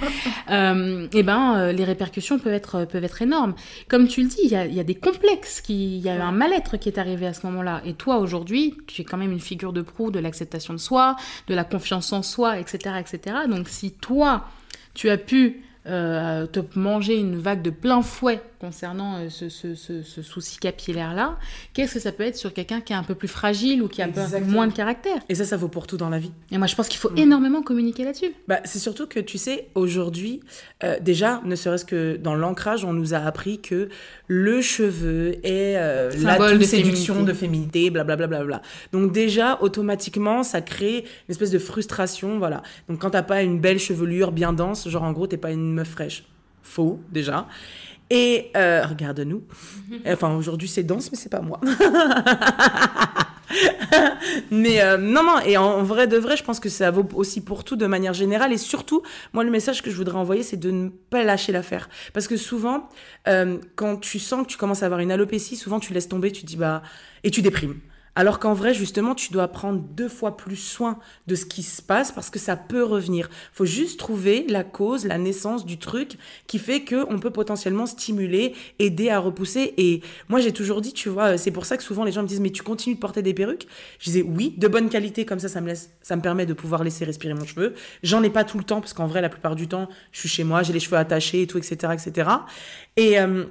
euh, 0.50 1.08
et 1.12 1.22
ben 1.22 1.56
euh, 1.58 1.72
les 1.72 1.84
répercussions 1.84 2.38
peuvent 2.38 2.54
être 2.54 2.86
peuvent 2.86 3.04
être 3.04 3.20
énormes. 3.20 3.54
Comme 3.88 4.08
tu 4.08 4.22
le 4.22 4.28
dis, 4.28 4.40
il 4.44 4.50
y 4.50 4.56
a, 4.56 4.64
y 4.64 4.80
a 4.80 4.84
des 4.84 4.94
complexes, 4.94 5.60
qui, 5.60 5.98
il 5.98 6.02
y 6.02 6.08
a 6.08 6.24
un 6.24 6.32
mal-être 6.32 6.78
qui 6.78 6.88
est 6.88 6.98
arrivé 6.98 7.26
à 7.26 7.34
ce 7.34 7.44
moment-là. 7.46 7.82
Et 7.84 7.92
toi 7.92 8.18
aujourd'hui, 8.18 8.78
tu 8.86 9.02
es 9.02 9.04
quand 9.04 9.18
même 9.18 9.32
une 9.32 9.40
figure 9.40 9.74
de 9.74 9.82
proue 9.82 10.10
de 10.10 10.18
l'acceptation 10.18 10.69
de 10.72 10.78
soi, 10.78 11.16
de 11.46 11.54
la 11.54 11.64
confiance 11.64 12.12
en 12.12 12.22
soi, 12.22 12.58
etc., 12.58 12.96
etc. 13.00 13.36
Donc 13.48 13.68
si 13.68 13.92
toi, 13.92 14.46
tu 14.94 15.10
as 15.10 15.18
pu 15.18 15.64
euh, 15.86 16.46
te 16.46 16.60
manger 16.78 17.16
une 17.16 17.38
vague 17.38 17.62
de 17.62 17.70
plein 17.70 18.02
fouet 18.02 18.42
concernant 18.60 19.16
euh, 19.16 19.30
ce, 19.30 19.48
ce, 19.48 20.22
souci 20.22 20.58
capillaire-là, 20.58 21.38
qu'est-ce 21.72 21.94
que 21.94 22.00
ça 22.00 22.12
peut 22.12 22.24
être 22.24 22.36
sur 22.36 22.52
quelqu'un 22.52 22.82
qui 22.82 22.92
est 22.92 22.96
un 22.96 23.02
peu 23.02 23.14
plus 23.14 23.28
fragile 23.28 23.82
ou 23.82 23.88
qui 23.88 24.02
a 24.02 24.08
moins 24.42 24.66
de 24.66 24.74
caractère? 24.74 25.16
Et 25.30 25.34
ça, 25.34 25.46
ça 25.46 25.56
vaut 25.56 25.68
pour 25.68 25.86
tout 25.86 25.96
dans 25.96 26.10
la 26.10 26.18
vie. 26.18 26.32
Et 26.50 26.58
moi, 26.58 26.66
je 26.66 26.76
pense 26.76 26.86
qu'il 26.88 26.98
faut 26.98 27.08
mm. 27.08 27.18
énormément 27.18 27.62
communiquer 27.62 28.04
là-dessus. 28.04 28.34
Bah, 28.46 28.60
c'est 28.64 28.78
surtout 28.78 29.06
que, 29.06 29.18
tu 29.20 29.38
sais, 29.38 29.68
aujourd'hui, 29.74 30.40
euh, 30.84 30.98
déjà, 31.00 31.40
ne 31.46 31.56
serait-ce 31.56 31.86
que 31.86 32.18
dans 32.18 32.34
l'ancrage, 32.34 32.84
on 32.84 32.92
nous 32.92 33.14
a 33.14 33.18
appris 33.18 33.62
que 33.62 33.88
le 34.26 34.60
cheveu 34.60 35.36
est 35.42 35.74
la 36.18 36.38
de 36.58 36.62
séduction, 36.62 37.22
de 37.22 37.32
féminité, 37.32 37.88
blablabla. 37.88 38.26
Bla, 38.26 38.38
bla, 38.44 38.58
bla, 38.58 38.62
Donc 38.92 39.12
déjà, 39.12 39.58
automatiquement, 39.62 40.42
ça 40.42 40.60
crée 40.60 40.98
une 40.98 41.32
espèce 41.32 41.50
de 41.50 41.58
frustration, 41.58 42.38
voilà. 42.38 42.62
Donc 42.90 42.98
quand 42.98 43.10
t'as 43.10 43.22
pas 43.22 43.42
une 43.42 43.58
belle 43.58 43.78
chevelure 43.78 44.30
bien 44.30 44.52
dense, 44.52 44.86
genre 44.86 45.04
en 45.04 45.12
gros, 45.12 45.26
t'es 45.26 45.38
pas 45.38 45.50
une 45.50 45.69
meuf 45.72 45.88
fraîche. 45.88 46.24
Faux, 46.62 47.00
déjà. 47.10 47.46
Et 48.10 48.50
euh, 48.56 48.84
regarde-nous. 48.86 49.42
Enfin, 50.06 50.34
aujourd'hui, 50.34 50.68
c'est 50.68 50.82
dense, 50.82 51.10
mais 51.10 51.18
c'est 51.18 51.28
pas 51.28 51.40
moi. 51.40 51.60
mais 54.50 54.80
euh, 54.82 54.96
non, 54.98 55.22
non, 55.24 55.40
et 55.44 55.56
en 55.56 55.82
vrai 55.82 56.06
de 56.06 56.16
vrai, 56.16 56.36
je 56.36 56.44
pense 56.44 56.60
que 56.60 56.68
ça 56.68 56.90
vaut 56.90 57.08
aussi 57.14 57.40
pour 57.40 57.64
tout 57.64 57.76
de 57.76 57.86
manière 57.86 58.12
générale. 58.14 58.52
Et 58.52 58.58
surtout, 58.58 59.02
moi, 59.32 59.42
le 59.42 59.50
message 59.50 59.82
que 59.82 59.90
je 59.90 59.96
voudrais 59.96 60.16
envoyer, 60.16 60.42
c'est 60.42 60.56
de 60.56 60.70
ne 60.70 60.88
pas 60.88 61.24
lâcher 61.24 61.52
l'affaire. 61.52 61.88
Parce 62.12 62.28
que 62.28 62.36
souvent, 62.36 62.88
euh, 63.28 63.58
quand 63.74 63.96
tu 63.96 64.18
sens 64.18 64.42
que 64.42 64.52
tu 64.52 64.58
commences 64.58 64.82
à 64.82 64.86
avoir 64.86 65.00
une 65.00 65.12
alopécie, 65.12 65.56
souvent 65.56 65.80
tu 65.80 65.92
laisses 65.92 66.08
tomber, 66.08 66.30
tu 66.30 66.44
dis, 66.44 66.56
bah, 66.56 66.82
et 67.24 67.30
tu 67.30 67.42
déprimes. 67.42 67.80
Alors 68.20 68.38
qu'en 68.38 68.52
vrai, 68.52 68.74
justement, 68.74 69.14
tu 69.14 69.32
dois 69.32 69.48
prendre 69.48 69.80
deux 69.80 70.10
fois 70.10 70.36
plus 70.36 70.56
soin 70.56 70.98
de 71.26 71.34
ce 71.34 71.46
qui 71.46 71.62
se 71.62 71.80
passe 71.80 72.12
parce 72.12 72.28
que 72.28 72.38
ça 72.38 72.54
peut 72.54 72.84
revenir. 72.84 73.30
faut 73.54 73.64
juste 73.64 73.98
trouver 73.98 74.44
la 74.46 74.62
cause, 74.62 75.06
la 75.06 75.16
naissance 75.16 75.64
du 75.64 75.78
truc 75.78 76.18
qui 76.46 76.58
fait 76.58 76.84
qu'on 76.84 77.18
peut 77.18 77.30
potentiellement 77.30 77.86
stimuler, 77.86 78.54
aider 78.78 79.08
à 79.08 79.20
repousser. 79.20 79.72
Et 79.78 80.02
moi, 80.28 80.38
j'ai 80.40 80.52
toujours 80.52 80.82
dit, 80.82 80.92
tu 80.92 81.08
vois, 81.08 81.38
c'est 81.38 81.50
pour 81.50 81.64
ça 81.64 81.78
que 81.78 81.82
souvent 81.82 82.04
les 82.04 82.12
gens 82.12 82.20
me 82.20 82.28
disent, 82.28 82.40
mais 82.40 82.50
tu 82.50 82.62
continues 82.62 82.96
de 82.96 83.00
porter 83.00 83.22
des 83.22 83.32
perruques? 83.32 83.66
Je 83.98 84.04
disais, 84.04 84.20
oui, 84.20 84.52
de 84.58 84.68
bonne 84.68 84.90
qualité, 84.90 85.24
comme 85.24 85.40
ça, 85.40 85.48
ça 85.48 85.62
me, 85.62 85.68
laisse, 85.68 85.88
ça 86.02 86.14
me 86.14 86.20
permet 86.20 86.44
de 86.44 86.52
pouvoir 86.52 86.84
laisser 86.84 87.06
respirer 87.06 87.32
mon 87.32 87.46
cheveu. 87.46 87.72
J'en 88.02 88.22
ai 88.22 88.28
pas 88.28 88.44
tout 88.44 88.58
le 88.58 88.64
temps 88.64 88.82
parce 88.82 88.92
qu'en 88.92 89.06
vrai, 89.06 89.22
la 89.22 89.30
plupart 89.30 89.56
du 89.56 89.66
temps, 89.66 89.88
je 90.12 90.18
suis 90.18 90.28
chez 90.28 90.44
moi, 90.44 90.62
j'ai 90.62 90.74
les 90.74 90.80
cheveux 90.80 90.98
attachés 90.98 91.40
et 91.40 91.46
tout, 91.46 91.56
etc. 91.56 91.94
etc. 91.94 92.28
Et, 92.98 93.18
euh, 93.18 93.46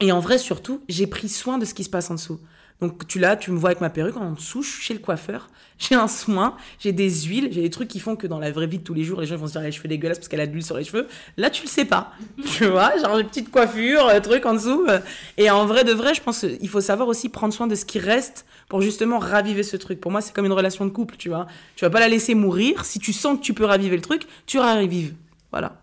et 0.00 0.10
en 0.10 0.18
vrai, 0.18 0.38
surtout, 0.38 0.82
j'ai 0.88 1.06
pris 1.06 1.28
soin 1.28 1.58
de 1.58 1.64
ce 1.64 1.72
qui 1.72 1.84
se 1.84 1.90
passe 1.90 2.10
en 2.10 2.14
dessous. 2.14 2.40
Donc 2.80 3.08
tu 3.08 3.18
là, 3.18 3.36
tu 3.36 3.50
me 3.50 3.58
vois 3.58 3.70
avec 3.70 3.80
ma 3.80 3.90
perruque 3.90 4.16
en 4.16 4.32
dessous, 4.32 4.62
je 4.62 4.70
suis 4.70 4.82
chez 4.82 4.94
le 4.94 5.00
coiffeur, 5.00 5.50
j'ai 5.78 5.96
un 5.96 6.06
soin, 6.06 6.56
j'ai 6.78 6.92
des 6.92 7.10
huiles, 7.10 7.48
j'ai 7.50 7.62
des 7.62 7.70
trucs 7.70 7.88
qui 7.88 7.98
font 7.98 8.14
que 8.14 8.26
dans 8.26 8.38
la 8.38 8.52
vraie 8.52 8.66
vie 8.66 8.78
de 8.78 8.84
tous 8.84 8.94
les 8.94 9.02
jours, 9.02 9.20
les 9.20 9.26
gens 9.26 9.36
vont 9.36 9.46
se 9.46 9.52
dire 9.52 9.62
les 9.62 9.72
cheveux 9.72 9.88
dégueulasses 9.88 10.18
parce 10.18 10.28
qu'elle 10.28 10.40
a 10.40 10.46
de 10.46 10.52
l'huile 10.52 10.64
sur 10.64 10.76
les 10.76 10.84
cheveux. 10.84 11.08
Là, 11.36 11.50
tu 11.50 11.62
le 11.62 11.68
sais 11.68 11.84
pas. 11.84 12.12
tu 12.56 12.66
vois, 12.66 12.96
genre 12.98 13.18
une 13.18 13.26
petite 13.26 13.50
coiffure, 13.50 14.08
un 14.08 14.20
truc 14.20 14.46
en 14.46 14.54
dessous. 14.54 14.86
Euh. 14.88 15.00
Et 15.36 15.50
en 15.50 15.66
vrai 15.66 15.84
de 15.84 15.92
vrai, 15.92 16.14
je 16.14 16.22
pense 16.22 16.40
qu'il 16.40 16.68
faut 16.68 16.80
savoir 16.80 17.08
aussi 17.08 17.28
prendre 17.28 17.52
soin 17.52 17.66
de 17.66 17.74
ce 17.74 17.84
qui 17.84 17.98
reste 17.98 18.46
pour 18.68 18.80
justement 18.80 19.18
raviver 19.18 19.62
ce 19.64 19.76
truc. 19.76 20.00
Pour 20.00 20.12
moi, 20.12 20.20
c'est 20.20 20.32
comme 20.32 20.46
une 20.46 20.52
relation 20.52 20.84
de 20.84 20.90
couple, 20.90 21.16
tu 21.16 21.28
vois. 21.28 21.46
Tu 21.74 21.84
vas 21.84 21.90
pas 21.90 22.00
la 22.00 22.08
laisser 22.08 22.34
mourir. 22.34 22.84
Si 22.84 23.00
tu 23.00 23.12
sens 23.12 23.38
que 23.38 23.42
tu 23.42 23.54
peux 23.54 23.64
raviver 23.64 23.96
le 23.96 24.02
truc, 24.02 24.22
tu 24.46 24.58
ravives. 24.58 25.14
Voilà. 25.50 25.80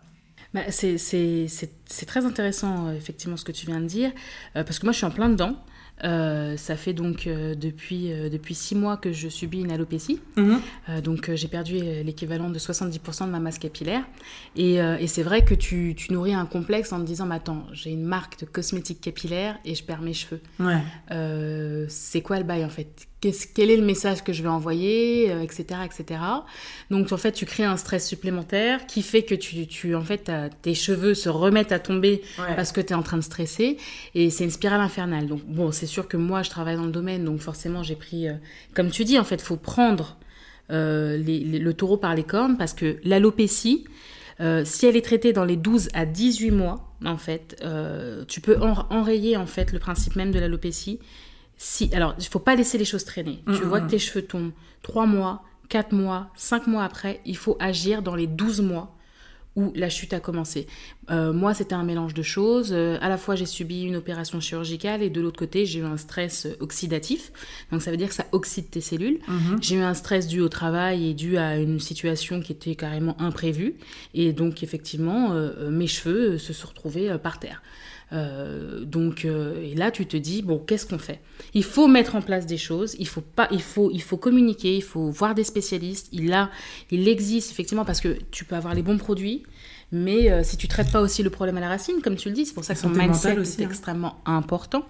Bah, 0.54 0.62
c'est 0.70 2.06
très 2.06 2.24
intéressant, 2.24 2.88
euh, 2.88 2.94
effectivement, 2.94 3.36
ce 3.36 3.44
que 3.44 3.52
tu 3.52 3.66
viens 3.66 3.80
de 3.80 3.86
dire, 3.86 4.10
euh, 4.56 4.64
parce 4.64 4.78
que 4.78 4.86
moi, 4.86 4.92
je 4.92 4.98
suis 4.98 5.06
en 5.06 5.10
plein 5.10 5.28
dedans. 5.28 5.56
Euh, 6.04 6.56
ça 6.56 6.76
fait 6.76 6.92
donc 6.92 7.26
euh, 7.26 7.54
depuis, 7.54 8.12
euh, 8.12 8.28
depuis 8.28 8.54
six 8.54 8.74
mois 8.74 8.96
que 8.96 9.12
je 9.12 9.28
subis 9.28 9.60
une 9.60 9.72
alopécie. 9.72 10.20
Mhm. 10.36 10.60
donc 11.02 11.34
j'ai 11.34 11.48
perdu 11.48 11.78
l'équivalent 12.04 12.50
de 12.50 12.58
70% 12.58 13.26
de 13.26 13.30
ma 13.30 13.40
masse 13.40 13.58
capillaire. 13.58 14.04
Et, 14.54 14.74
et 14.74 15.06
c'est 15.06 15.22
vrai 15.22 15.44
que 15.44 15.54
tu, 15.54 15.94
tu, 15.96 16.12
nourris 16.12 16.34
un 16.34 16.46
complexe 16.46 16.92
en 16.92 17.00
te 17.00 17.06
disant, 17.06 17.26
mais 17.26 17.36
attends, 17.36 17.66
j'ai 17.72 17.90
une 17.90 18.04
marque 18.04 18.40
de 18.40 18.46
cosmétiques 18.46 19.00
capillaires 19.00 19.58
et 19.64 19.74
je 19.74 19.82
perds 19.82 20.02
mes 20.02 20.12
cheveux. 20.12 20.40
Ouais. 20.60 21.88
c'est 21.88 22.20
quoi 22.22 22.38
le 22.38 22.44
bail 22.44 22.64
en 22.64 22.68
fait? 22.68 23.08
Quel 23.20 23.70
est 23.70 23.76
le 23.76 23.84
message 23.84 24.22
que 24.22 24.32
je 24.32 24.42
vais 24.42 24.48
envoyer, 24.48 25.30
etc., 25.42 25.64
euh, 25.72 25.84
etc. 25.84 26.20
Donc 26.90 27.10
en 27.12 27.16
fait, 27.16 27.32
tu 27.32 27.46
crées 27.46 27.64
un 27.64 27.76
stress 27.76 28.06
supplémentaire 28.06 28.86
qui 28.86 29.02
fait 29.02 29.22
que 29.22 29.34
tu, 29.34 29.66
tu 29.66 29.94
en 29.94 30.02
fait, 30.02 30.30
tes 30.62 30.74
cheveux 30.74 31.14
se 31.14 31.28
remettent 31.28 31.72
à 31.72 31.78
tomber 31.78 32.22
parce 32.36 32.72
que 32.72 32.80
tu 32.80 32.88
es 32.88 32.94
en 32.94 33.02
train 33.02 33.16
de 33.16 33.22
stresser 33.22 33.78
et 34.14 34.30
c'est 34.30 34.44
une 34.44 34.50
spirale 34.50 34.80
infernale. 34.80 35.26
Donc 35.26 35.44
bon, 35.46 35.72
c'est 35.72 35.86
sûr 35.86 36.08
que 36.08 36.16
moi, 36.16 36.42
je 36.42 36.50
travaille 36.50 36.76
dans 36.76 36.84
le 36.84 36.92
domaine, 36.92 37.24
donc 37.24 37.40
forcément, 37.40 37.82
j'ai 37.82 37.96
pris, 37.96 38.28
euh, 38.28 38.34
comme 38.74 38.90
tu 38.90 39.04
dis, 39.04 39.18
en 39.18 39.24
fait, 39.24 39.40
faut 39.40 39.56
prendre 39.56 40.18
euh, 40.70 41.16
le 41.18 41.72
taureau 41.72 41.96
par 41.96 42.14
les 42.14 42.24
cornes 42.24 42.56
parce 42.56 42.74
que 42.74 42.98
l'alopécie, 43.04 43.84
si 44.64 44.84
elle 44.86 44.96
est 44.96 45.04
traitée 45.04 45.32
dans 45.32 45.46
les 45.46 45.56
12 45.56 45.88
à 45.94 46.04
18 46.04 46.50
mois, 46.50 46.92
en 47.04 47.16
fait, 47.16 47.64
tu 48.28 48.42
peux 48.42 48.58
enrayer 48.60 49.38
en 49.38 49.46
fait 49.46 49.72
le 49.72 49.78
principe 49.78 50.16
même 50.16 50.30
de 50.30 50.38
l'alopécie 50.38 50.98
si, 51.56 51.90
alors, 51.94 52.14
il 52.18 52.24
faut 52.26 52.38
pas 52.38 52.54
laisser 52.54 52.78
les 52.78 52.84
choses 52.84 53.04
traîner. 53.04 53.42
tu 53.46 53.62
vois 53.62 53.80
que 53.80 53.90
tes 53.90 53.98
cheveux 53.98 54.22
tombent 54.22 54.52
3 54.82 55.06
mois, 55.06 55.42
4 55.68 55.92
mois, 55.92 56.30
5 56.36 56.66
mois 56.66 56.84
après, 56.84 57.20
il 57.24 57.36
faut 57.36 57.56
agir 57.60 58.02
dans 58.02 58.14
les 58.14 58.26
12 58.26 58.60
mois 58.60 58.92
où 59.56 59.72
la 59.74 59.88
chute 59.88 60.12
a 60.12 60.20
commencé. 60.20 60.66
Euh, 61.10 61.32
moi, 61.32 61.54
c'était 61.54 61.74
un 61.74 61.82
mélange 61.82 62.12
de 62.12 62.22
choses. 62.22 62.72
Euh, 62.72 62.98
à 63.00 63.08
la 63.08 63.16
fois, 63.16 63.36
j'ai 63.36 63.46
subi 63.46 63.84
une 63.84 63.96
opération 63.96 64.38
chirurgicale 64.38 65.02
et 65.02 65.08
de 65.08 65.20
l'autre 65.20 65.38
côté, 65.38 65.64
j'ai 65.64 65.80
eu 65.80 65.84
un 65.84 65.96
stress 65.96 66.46
oxydatif. 66.60 67.32
Donc, 67.72 67.80
ça 67.80 67.90
veut 67.90 67.96
dire 67.96 68.08
que 68.08 68.14
ça 68.14 68.26
oxyde 68.32 68.68
tes 68.68 68.82
cellules. 68.82 69.18
J'ai 69.62 69.76
eu 69.76 69.80
un 69.80 69.94
stress 69.94 70.26
dû 70.26 70.40
au 70.40 70.50
travail 70.50 71.08
et 71.08 71.14
dû 71.14 71.38
à 71.38 71.56
une 71.56 71.80
situation 71.80 72.40
qui 72.40 72.52
était 72.52 72.74
carrément 72.74 73.18
imprévue. 73.18 73.76
Et 74.12 74.34
donc, 74.34 74.62
effectivement, 74.62 75.32
euh, 75.32 75.70
mes 75.70 75.86
cheveux 75.86 76.36
se 76.36 76.52
sont 76.52 76.68
retrouvés 76.68 77.16
par 77.22 77.38
terre. 77.38 77.62
Euh, 78.12 78.84
donc, 78.84 79.24
euh, 79.24 79.60
et 79.62 79.74
là, 79.74 79.90
tu 79.90 80.06
te 80.06 80.16
dis, 80.16 80.42
bon, 80.42 80.58
qu'est-ce 80.58 80.86
qu'on 80.86 80.98
fait? 80.98 81.20
Il 81.54 81.64
faut 81.64 81.88
mettre 81.88 82.14
en 82.14 82.22
place 82.22 82.46
des 82.46 82.56
choses, 82.56 82.94
il 82.98 83.08
faut, 83.08 83.20
pas, 83.20 83.48
il, 83.50 83.62
faut, 83.62 83.90
il 83.92 84.02
faut 84.02 84.16
communiquer, 84.16 84.76
il 84.76 84.82
faut 84.82 85.10
voir 85.10 85.34
des 85.34 85.44
spécialistes. 85.44 86.08
Il, 86.12 86.32
a, 86.32 86.50
il 86.90 87.08
existe 87.08 87.50
effectivement 87.50 87.84
parce 87.84 88.00
que 88.00 88.16
tu 88.30 88.44
peux 88.44 88.54
avoir 88.54 88.74
les 88.74 88.82
bons 88.82 88.98
produits, 88.98 89.42
mais 89.92 90.30
euh, 90.30 90.42
si 90.44 90.56
tu 90.56 90.68
traites 90.68 90.90
pas 90.90 91.00
aussi 91.00 91.22
le 91.22 91.30
problème 91.30 91.56
à 91.56 91.60
la 91.60 91.68
racine, 91.68 92.00
comme 92.02 92.16
tu 92.16 92.28
le 92.28 92.34
dis, 92.34 92.46
c'est 92.46 92.54
pour 92.54 92.64
ça 92.64 92.74
que 92.74 92.80
son 92.80 92.90
mindset 92.90 93.38
aussi, 93.38 93.62
est 93.62 93.64
hein. 93.64 93.68
extrêmement 93.68 94.16
important. 94.24 94.84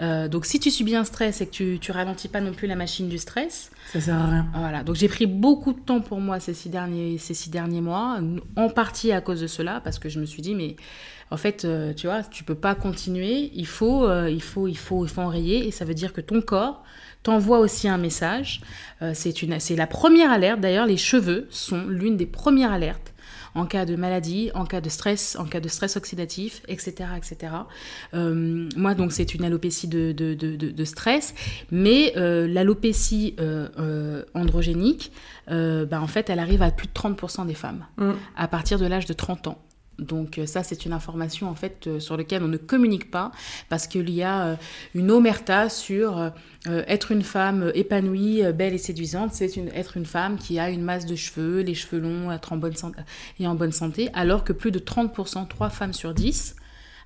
donc 0.00 0.44
si 0.46 0.58
tu 0.60 0.70
subis 0.70 0.96
un 0.96 1.04
stress 1.04 1.40
et 1.40 1.46
que 1.46 1.52
tu, 1.52 1.78
tu 1.80 1.92
ralentis 1.92 2.28
pas 2.28 2.40
non 2.40 2.52
plus 2.52 2.66
la 2.66 2.76
machine 2.76 3.08
du 3.08 3.18
stress, 3.18 3.70
ça 3.92 4.00
sert 4.00 4.16
à 4.16 4.26
rien. 4.26 4.46
Voilà. 4.54 4.82
Donc 4.82 4.96
j'ai 4.96 5.08
pris 5.08 5.26
beaucoup 5.26 5.72
de 5.72 5.80
temps 5.80 6.00
pour 6.00 6.20
moi 6.20 6.40
ces 6.40 6.54
six 6.54 6.68
derniers, 6.68 7.18
ces 7.18 7.34
six 7.34 7.50
derniers 7.50 7.80
mois, 7.80 8.20
en 8.56 8.68
partie 8.68 9.12
à 9.12 9.20
cause 9.20 9.40
de 9.40 9.46
cela, 9.46 9.80
parce 9.82 9.98
que 9.98 10.08
je 10.08 10.20
me 10.20 10.26
suis 10.26 10.42
dit 10.42 10.54
mais 10.54 10.76
en 11.30 11.36
fait, 11.36 11.64
euh, 11.64 11.92
tu 11.92 12.06
vois, 12.06 12.22
tu 12.22 12.44
peux 12.44 12.54
pas 12.54 12.74
continuer. 12.74 13.50
Il 13.54 13.66
faut, 13.66 14.06
euh, 14.06 14.30
il 14.30 14.42
faut, 14.42 14.68
il 14.68 14.78
faut, 14.78 15.04
il 15.04 15.08
faut 15.08 15.22
enrayer. 15.22 15.66
Et 15.66 15.70
ça 15.70 15.84
veut 15.84 15.94
dire 15.94 16.12
que 16.12 16.20
ton 16.20 16.40
corps 16.40 16.84
t'envoie 17.22 17.58
aussi 17.58 17.88
un 17.88 17.98
message. 17.98 18.60
Euh, 19.02 19.12
c'est 19.14 19.42
une, 19.42 19.58
c'est 19.58 19.76
la 19.76 19.86
première 19.86 20.30
alerte. 20.30 20.60
D'ailleurs, 20.60 20.86
les 20.86 20.96
cheveux 20.96 21.46
sont 21.50 21.84
l'une 21.88 22.16
des 22.16 22.26
premières 22.26 22.72
alertes 22.72 23.12
en 23.56 23.64
cas 23.64 23.86
de 23.86 23.96
maladie, 23.96 24.50
en 24.54 24.66
cas 24.66 24.82
de 24.82 24.90
stress, 24.90 25.34
en 25.40 25.46
cas 25.46 25.60
de 25.60 25.68
stress 25.68 25.96
oxydatif, 25.96 26.60
etc. 26.68 27.08
etc. 27.16 27.54
moi, 28.12 28.94
donc, 28.94 29.12
c'est 29.12 29.34
une 29.34 29.46
alopécie 29.46 29.88
de, 29.88 30.12
de, 30.12 30.34
de, 30.34 30.56
de 30.56 30.84
stress, 30.84 31.34
mais 31.70 32.12
l'alopécie 32.14 33.34
androgénique, 34.34 35.10
bah, 35.48 36.02
en 36.02 36.06
fait, 36.06 36.28
elle 36.28 36.38
arrive 36.38 36.60
à 36.60 36.70
plus 36.70 36.86
de 36.86 36.92
30% 36.92 37.46
des 37.46 37.54
femmes, 37.54 37.86
mm. 37.96 38.12
à 38.36 38.46
partir 38.46 38.78
de 38.78 38.84
l'âge 38.84 39.06
de 39.06 39.14
30 39.14 39.46
ans. 39.46 39.65
Donc 39.98 40.40
ça, 40.44 40.62
c'est 40.62 40.84
une 40.84 40.92
information 40.92 41.48
en 41.48 41.54
fait 41.54 41.98
sur 41.98 42.16
laquelle 42.16 42.42
on 42.42 42.48
ne 42.48 42.58
communique 42.58 43.10
pas 43.10 43.32
parce 43.70 43.86
qu'il 43.86 44.10
y 44.10 44.22
a 44.22 44.58
une 44.94 45.10
omerta 45.10 45.70
sur 45.70 46.32
être 46.66 47.12
une 47.12 47.22
femme 47.22 47.70
épanouie, 47.74 48.42
belle 48.52 48.74
et 48.74 48.78
séduisante. 48.78 49.32
C'est 49.32 49.56
être 49.74 49.96
une 49.96 50.04
femme 50.04 50.36
qui 50.36 50.58
a 50.58 50.68
une 50.68 50.82
masse 50.82 51.06
de 51.06 51.16
cheveux, 51.16 51.60
les 51.60 51.74
cheveux 51.74 52.00
longs, 52.00 52.30
être 52.30 52.52
en 52.52 52.58
bonne 52.58 52.76
santé, 52.76 53.00
et 53.40 53.46
en 53.46 53.54
bonne 53.54 53.72
santé, 53.72 54.10
alors 54.12 54.44
que 54.44 54.52
plus 54.52 54.70
de 54.70 54.78
30%, 54.78 55.48
3 55.48 55.70
femmes 55.70 55.94
sur 55.94 56.12
10, 56.12 56.56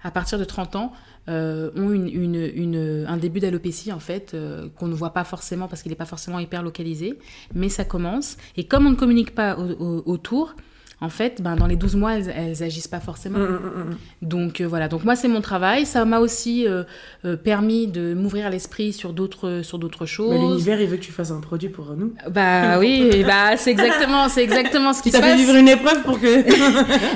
à 0.03 0.11
partir 0.11 0.39
de 0.39 0.45
30 0.45 0.77
ans, 0.77 0.93
euh, 1.29 1.71
ont 1.77 1.93
une, 1.93 2.09
une, 2.09 3.05
un 3.07 3.17
début 3.17 3.41
d'alopécie 3.41 3.93
en 3.93 4.01
fait 4.01 4.33
euh, 4.33 4.69
qu'on 4.77 4.89
ne 4.89 4.95
voit 4.95 5.13
pas 5.13 5.25
forcément 5.25 5.69
parce 5.69 5.83
qu'il 5.83 5.91
n'est 5.91 5.97
pas 5.97 6.07
forcément 6.07 6.39
hyper 6.39 6.63
localisé, 6.63 7.19
mais 7.55 7.69
ça 7.69 7.85
commence. 7.85 8.37
Et 8.57 8.65
comme 8.65 8.87
on 8.87 8.91
ne 8.91 8.97
communique 8.97 9.35
pas 9.35 9.57
autour, 9.57 10.55
en 11.03 11.09
fait, 11.09 11.41
ben, 11.41 11.57
dans 11.57 11.67
les 11.67 11.77
12 11.77 11.97
mois, 11.97 12.17
elles, 12.17 12.33
elles 12.37 12.63
agissent 12.63 12.89
pas 12.89 13.01
forcément. 13.01 13.39
Mm, 13.39 13.43
mm, 13.43 13.91
mm, 13.91 13.97
donc 14.21 14.61
euh, 14.61 14.67
voilà, 14.67 14.87
donc 14.89 15.05
moi 15.05 15.17
c'est 15.17 15.29
mon 15.29 15.41
travail. 15.41 15.87
Ça 15.87 16.05
m'a 16.05 16.19
aussi 16.19 16.69
euh, 16.69 16.83
euh, 17.25 17.37
permis 17.37 17.87
de 17.87 18.13
m'ouvrir 18.13 18.51
l'esprit 18.51 18.93
sur 18.93 19.15
d'autres 19.15 19.63
sur 19.63 19.79
d'autres 19.79 20.05
choses. 20.05 20.31
Mais 20.31 20.39
l'univers, 20.39 20.79
il 20.79 20.89
veut 20.89 20.99
que 20.99 21.03
tu 21.03 21.13
fasses 21.13 21.31
un 21.31 21.41
produit 21.41 21.71
pour 21.71 21.95
nous. 21.97 22.13
Bah 22.31 22.79
oui, 22.79 23.25
bah 23.27 23.57
c'est 23.57 23.71
exactement 23.71 24.29
c'est 24.29 24.43
exactement 24.43 24.93
ce 24.93 25.03
qui 25.03 25.11
se 25.11 25.17
passe. 25.17 25.25
Ça 25.25 25.37
fait 25.37 25.43
vivre 25.43 25.55
une 25.55 25.69
épreuve 25.69 26.03
pour 26.03 26.21
que. 26.21 26.45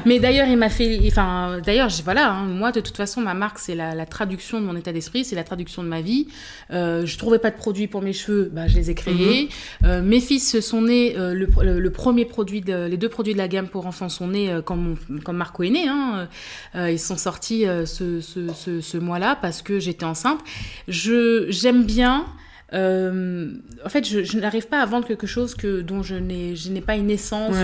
Mais 0.09 0.19
d'ailleurs, 0.19 0.49
il 0.49 0.57
m'a 0.57 0.71
fait, 0.71 1.01
enfin 1.07 1.59
d'ailleurs, 1.65 1.91
voilà, 2.05 2.31
hein, 2.31 2.47
moi 2.47 2.73
de 2.73 2.81
toute 2.81 2.97
façon, 2.97 3.21
ma 3.21 3.35
marque 3.35 3.59
c'est 3.59 3.75
la, 3.75 3.95
la, 3.95 4.07
traduction 4.07 4.61
de 4.63 4.67
mon 4.67 4.77
état 4.77 4.93
d'esprit, 4.93 5.27
c'est 5.27 5.37
la 5.37 5.45
traduction 5.45 5.83
de 5.83 5.89
ma 5.89 6.01
vie. 6.01 6.29
Euh, 6.71 7.05
je 7.05 7.19
trouvais 7.19 7.39
pas 7.39 7.51
de 7.51 7.57
produit 7.57 7.87
pour 7.87 8.01
mes 8.01 8.15
cheveux, 8.15 8.51
bah 8.51 8.67
je 8.67 8.77
les 8.77 8.91
ai 8.91 8.95
créés. 8.95 9.51
Mm-hmm. 9.83 10.01
mes 10.01 10.21
fils 10.21 10.61
sont 10.61 10.83
nés 10.83 11.15
le, 11.17 11.47
le, 11.63 11.91
premier 11.91 12.25
produit, 12.25 12.63
de, 12.63 12.87
les 12.87 12.97
deux 12.97 13.11
produits 13.11 13.35
de 13.35 13.39
la 13.39 13.49
gamme 13.49 13.69
pour 13.75 13.87
enfants 13.89 14.09
sont 14.09 14.29
nés 14.29 14.61
comme, 14.65 14.95
comme 15.25 15.37
Marco 15.37 15.65
est 15.65 15.71
né. 15.71 15.89
Hein. 15.89 16.29
Euh, 16.77 16.93
ils 16.93 16.99
sont 17.01 17.17
sortis 17.17 17.67
euh, 17.67 17.87
ce, 17.87 18.21
ce, 18.21 18.81
ce, 18.81 18.99
mois-là 18.99 19.37
parce 19.43 19.63
que 19.63 19.81
j'étais 19.81 20.05
enceinte. 20.05 20.39
Je, 20.87 21.47
j'aime 21.49 21.85
bien. 21.85 22.25
Euh, 22.73 23.53
en 23.85 23.89
fait, 23.89 24.05
je, 24.05 24.39
n'arrive 24.39 24.69
pas 24.69 24.81
à 24.81 24.87
vendre 24.87 25.09
quelque 25.09 25.27
chose 25.27 25.57
que, 25.57 25.81
dont 25.81 26.05
je 26.05 26.15
n'ai, 26.15 26.55
je 26.55 26.71
n'ai 26.71 26.83
pas 26.83 26.95
une 26.95 27.11
essence. 27.11 27.57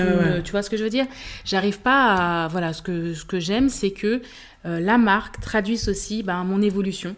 tu 0.42 0.50
vois 0.50 0.62
ce 0.64 0.70
que 0.70 0.76
je 0.76 0.82
veux 0.82 0.90
dire? 0.90 1.06
J'arrive 1.44 1.78
pas 1.78 2.44
à. 2.44 2.48
Voilà, 2.48 2.72
ce 2.72 2.82
que, 2.82 3.14
ce 3.14 3.24
que 3.24 3.38
j'aime, 3.38 3.68
c'est 3.68 3.92
que 3.92 4.20
la 4.64 4.98
marque 4.98 5.40
traduise 5.40 5.88
aussi 5.88 6.24
ben, 6.24 6.42
mon 6.42 6.60
évolution. 6.60 7.14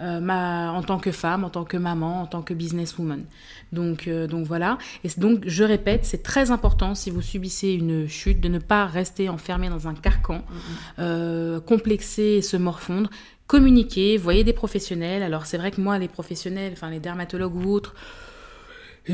Euh, 0.00 0.18
ma, 0.18 0.72
en 0.72 0.82
tant 0.82 0.98
que 0.98 1.12
femme, 1.12 1.44
en 1.44 1.50
tant 1.50 1.62
que 1.62 1.76
maman, 1.76 2.22
en 2.22 2.26
tant 2.26 2.42
que 2.42 2.52
businesswoman. 2.52 3.24
Donc, 3.72 4.08
euh, 4.08 4.26
donc 4.26 4.44
voilà. 4.44 4.76
Et 5.04 5.08
donc, 5.18 5.44
je 5.46 5.62
répète, 5.62 6.04
c'est 6.04 6.24
très 6.24 6.50
important 6.50 6.96
si 6.96 7.10
vous 7.10 7.22
subissez 7.22 7.68
une 7.68 8.08
chute 8.08 8.40
de 8.40 8.48
ne 8.48 8.58
pas 8.58 8.86
rester 8.86 9.28
enfermé 9.28 9.68
dans 9.68 9.86
un 9.86 9.94
carcan, 9.94 10.38
mm-hmm. 10.38 10.98
euh, 10.98 11.60
complexé 11.60 12.22
et 12.22 12.42
se 12.42 12.56
morfondre. 12.56 13.08
Communiquer, 13.46 14.16
voyez 14.16 14.42
des 14.42 14.52
professionnels. 14.52 15.22
Alors, 15.22 15.46
c'est 15.46 15.58
vrai 15.58 15.70
que 15.70 15.80
moi, 15.80 15.96
les 15.98 16.08
professionnels, 16.08 16.72
enfin 16.72 16.90
les 16.90 17.00
dermatologues 17.00 17.54
ou 17.54 17.70
autres, 17.70 17.94
tu 19.06 19.12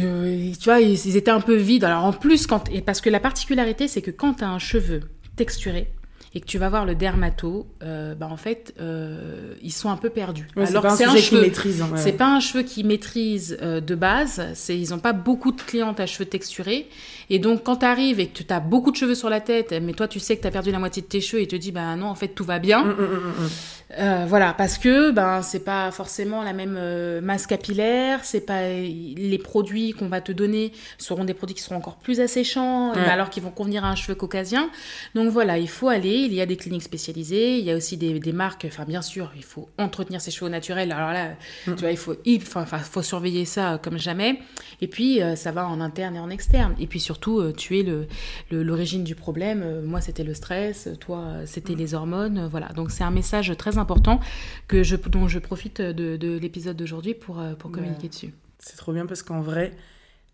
vois, 0.65 0.81
ils, 0.81 0.95
ils, 0.95 1.17
étaient 1.17 1.31
un 1.31 1.41
peu 1.41 1.57
vides. 1.57 1.85
Alors 1.85 2.05
en 2.05 2.13
plus, 2.13 2.47
quand, 2.47 2.71
et 2.71 2.81
parce 2.81 3.03
que 3.03 3.11
la 3.11 3.21
particularité, 3.21 3.87
c'est 3.87 4.03
que 4.03 4.13
quand 4.13 4.35
tu 4.35 4.45
as 4.45 4.49
un 4.49 4.61
cheveu 4.61 5.01
texturé, 5.37 5.93
et 6.33 6.41
que 6.41 6.47
tu 6.47 6.59
vas 6.59 6.69
voir 6.69 6.87
le 6.87 6.95
dermato, 6.95 7.67
euh, 7.83 8.15
bah 8.15 8.29
en 8.31 8.37
fait, 8.37 8.73
euh, 8.81 9.55
ils 9.63 9.73
sont 9.73 9.91
un 9.91 9.97
peu 9.97 10.11
perdus. 10.11 10.47
Alors 10.57 10.89
c'est 10.93 11.05
un, 11.05 11.17
cheveu 11.17 11.41
maîtrise. 11.41 11.83
Hein, 11.83 11.91
c'est 11.97 12.13
pas 12.13 12.29
un 12.29 12.39
cheveu 12.39 12.63
qui 12.63 12.85
maîtrise 12.85 13.59
euh, 13.61 13.81
de 13.81 13.95
base. 13.97 14.47
C'est 14.55 14.79
ils 14.79 14.91
n'ont 14.91 15.01
pas 15.01 15.13
beaucoup 15.13 15.51
de 15.51 15.61
clientes 15.61 15.99
à 15.99 16.07
cheveux 16.07 16.27
texturés. 16.27 16.89
Et 17.31 17.41
donc 17.41 17.65
quand 17.65 17.79
tu 17.79 17.87
arrives 17.87 18.21
et 18.21 18.29
que 18.29 18.45
tu 18.45 18.53
as 18.53 18.61
beaucoup 18.61 18.93
de 18.93 18.97
cheveux 18.97 19.17
sur 19.17 19.29
la 19.29 19.41
tête, 19.41 19.75
mais 19.83 19.93
toi 19.93 20.07
tu 20.07 20.21
sais 20.21 20.37
que 20.37 20.43
tu 20.43 20.47
as 20.47 20.53
perdu 20.53 20.71
la 20.71 20.79
moitié 20.79 21.03
de 21.03 21.09
tes 21.09 21.21
cheveux 21.21 21.43
et 21.43 21.49
te 21.49 21.57
dis 21.57 21.73
bah 21.73 21.97
non 21.97 22.07
en 22.07 22.15
fait 22.15 22.29
tout 22.29 22.45
va 22.45 22.61
bien. 22.61 22.83
Hum, 22.83 22.91
hum, 22.91 23.35
hum, 23.41 23.49
euh, 23.99 24.25
voilà, 24.29 24.53
parce 24.53 24.79
que 24.79 25.11
ben 25.11 25.43
c'est 25.43 25.65
pas 25.65 25.91
forcément 25.91 26.45
la 26.45 26.53
même 26.53 26.79
masse 27.23 27.49
capillaire, 27.49 28.21
c'est 28.23 28.47
pas 28.47 28.69
les 28.69 29.39
produits 29.43 29.95
qu'on 29.95 30.07
va 30.07 30.21
te 30.21 30.31
donner 30.31 30.71
seront 30.97 31.25
des 31.25 31.35
produits 31.35 31.57
qui 31.57 31.63
seront 31.63 31.75
encore 31.75 31.97
plus 31.97 32.21
asséchants, 32.21 32.93
alors 32.93 33.31
qu'ils 33.31 33.43
vont 33.43 33.51
convenir 33.51 33.85
à 33.85 33.89
un 33.89 33.97
cheveu 33.97 34.15
caucasien. 34.15 34.71
Donc 35.17 35.31
voilà, 35.31 35.59
il 35.59 35.69
faut 35.69 35.89
aller. 35.89 36.20
Il 36.25 36.35
y 36.35 36.41
a 36.41 36.47
des 36.47 36.57
cliniques 36.57 36.83
spécialisées, 36.83 37.59
il 37.59 37.65
y 37.65 37.71
a 37.71 37.77
aussi 37.77 37.97
des, 37.97 38.19
des 38.19 38.33
marques. 38.33 38.67
Enfin 38.67 38.85
bien 38.85 39.03
sûr, 39.03 39.33
il 39.37 39.45
faut 39.45 39.69
entretenir 39.79 40.21
ses 40.21 40.31
cheveux 40.31 40.51
naturels. 40.51 40.93
Alors 40.93 41.13
là, 41.13 41.37
mm. 41.67 41.75
tu 41.75 41.81
vois, 41.81 41.91
il 41.91 41.97
faut, 41.97 42.17
enfin, 42.57 42.79
faut 42.79 43.03
surveiller 43.03 43.45
ça 43.45 43.81
comme 43.83 43.99
jamais. 43.99 44.41
Et 44.81 44.89
puis 44.89 45.23
euh, 45.23 45.37
ça 45.37 45.53
va 45.53 45.67
en 45.67 45.81
interne 45.81 46.17
et 46.17 46.21
en 46.21 46.31
externe. 46.31 46.75
Et 46.79 46.87
puis 46.87 47.01
surtout, 47.01 47.53
tu 47.53 47.79
es 47.79 47.83
le 47.83 48.07
l'origine 48.51 49.05
du 49.05 49.15
problème. 49.15 49.83
Moi, 49.83 50.01
c'était 50.01 50.25
le 50.25 50.35
stress. 50.35 50.89
Toi, 51.01 51.41
c'était 51.47 51.75
mm. 51.75 51.79
les 51.79 51.95
hormones. 51.95 52.49
Voilà. 52.51 52.69
Donc 52.69 52.91
c'est 52.91 53.05
un 53.05 53.11
message 53.11 53.57
très 53.57 53.79
important 53.79 54.21
que 54.69 54.83
je, 54.83 54.97
dont 54.97 55.29
je 55.29 55.39
profite 55.39 55.81
de, 55.81 56.39
l'épisode 56.39 56.77
d'aujourd'hui 56.77 57.15
pour, 57.15 57.41
euh, 57.41 57.55
pour 57.55 57.71
communiquer 57.71 58.09
dessus. 58.09 58.33
C'est 58.59 58.77
trop 58.77 58.93
bien 58.93 59.07
parce 59.07 59.23
qu'en 59.23 59.41
vrai, 59.41 59.73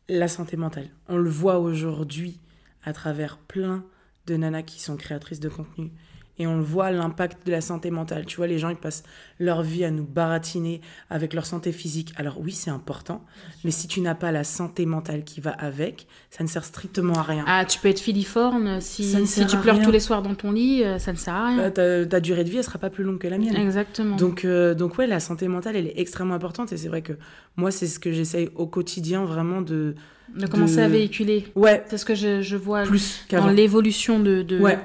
la 0.09 0.29
santé 0.29 0.57
mentale, 0.57 0.89
on 1.09 1.17
le 1.17 1.31
voit 1.31 1.59
aujourd'hui 1.59 2.39
à 2.85 2.93
travers 2.93 3.39
plein 3.39 3.85
de 4.27 4.37
nanas 4.37 4.63
qui 4.63 4.81
sont 4.81 4.97
créatrices 4.97 5.41
de 5.41 5.49
contenu, 5.49 5.93
et 6.39 6.47
on 6.47 6.57
le 6.57 6.63
voit 6.63 6.91
l'impact 6.91 7.47
de 7.47 7.53
la 7.53 7.61
santé 7.61 7.91
mentale. 7.91 8.27
Tu 8.27 8.37
vois, 8.37 8.47
les 8.47 8.59
gens, 8.59 8.69
ils 8.69 8.77
passent 8.77 9.05
leur 9.39 9.63
vie 9.63 9.85
à 9.85 9.91
nous 9.91 10.05
baratiner 10.05 10.81
avec 11.11 11.35
leur 11.35 11.47
santé 11.47 11.73
physique. 11.73 12.13
Alors 12.17 12.39
oui, 12.41 12.53
c'est 12.53 12.71
important, 12.71 13.25
mais 13.65 13.71
si 13.71 13.89
tu 13.89 14.01
n'as 14.01 14.15
pas 14.15 14.33
la 14.33 14.45
santé 14.45 14.87
mentale 14.87 15.25
qui 15.25 15.41
va 15.41 15.51
avec, 15.51 16.07
ça 16.31 16.45
ne 16.45 16.49
sert 16.49 16.65
strictement 16.65 17.15
à 17.15 17.23
rien. 17.23 17.45
Ah, 17.47 17.65
tu 17.65 17.79
peux 17.79 17.89
être 17.89 18.01
filiforme 18.01 18.81
si, 18.81 19.27
si 19.27 19.47
tu 19.47 19.57
pleures 19.59 19.81
tous 19.81 19.91
les 19.91 20.01
soirs 20.01 20.23
dans 20.23 20.35
ton 20.35 20.53
lit, 20.53 20.85
euh, 20.85 20.99
ça 20.99 21.13
ne 21.13 21.17
sert 21.17 21.35
à 21.35 21.47
rien. 21.49 21.57
Bah, 21.57 21.71
ta, 21.71 22.21
durée 22.21 22.45
de 22.45 22.51
vie, 22.51 22.59
elle 22.59 22.65
sera 22.65 22.79
pas 22.79 22.91
plus 22.91 23.05
longue 23.05 23.19
que 23.19 23.29
la 23.29 23.39
mienne. 23.39 23.57
Exactement. 23.57 24.17
Donc, 24.17 24.45
euh, 24.45 24.75
donc 24.75 24.99
ouais, 24.99 25.07
la 25.07 25.21
santé 25.21 25.49
mentale, 25.49 25.77
elle 25.77 25.87
est 25.87 25.99
extrêmement 25.99 26.35
importante, 26.35 26.73
et 26.73 26.77
c'est 26.77 26.89
vrai 26.89 27.03
que 27.03 27.15
moi, 27.57 27.71
c'est 27.71 27.87
ce 27.87 27.99
que 27.99 28.13
j'essaye 28.13 28.51
au 28.55 28.67
quotidien 28.67 29.25
vraiment 29.25 29.63
de... 29.63 29.95
De 30.35 30.49
commencer 30.49 30.81
à 30.81 30.89
véhiculer. 30.89 31.47
Ouais. 31.55 31.85
C'est 31.89 31.99
ce 31.99 32.05
que 32.05 32.17
je, 32.17 32.43
je 32.43 32.57
vois 32.57 32.83
Plus 32.83 33.25
dans 33.31 33.49
l'évolution 33.49 34.19
de... 34.19 34.43
de... 34.43 34.59
Ouais 34.59 34.79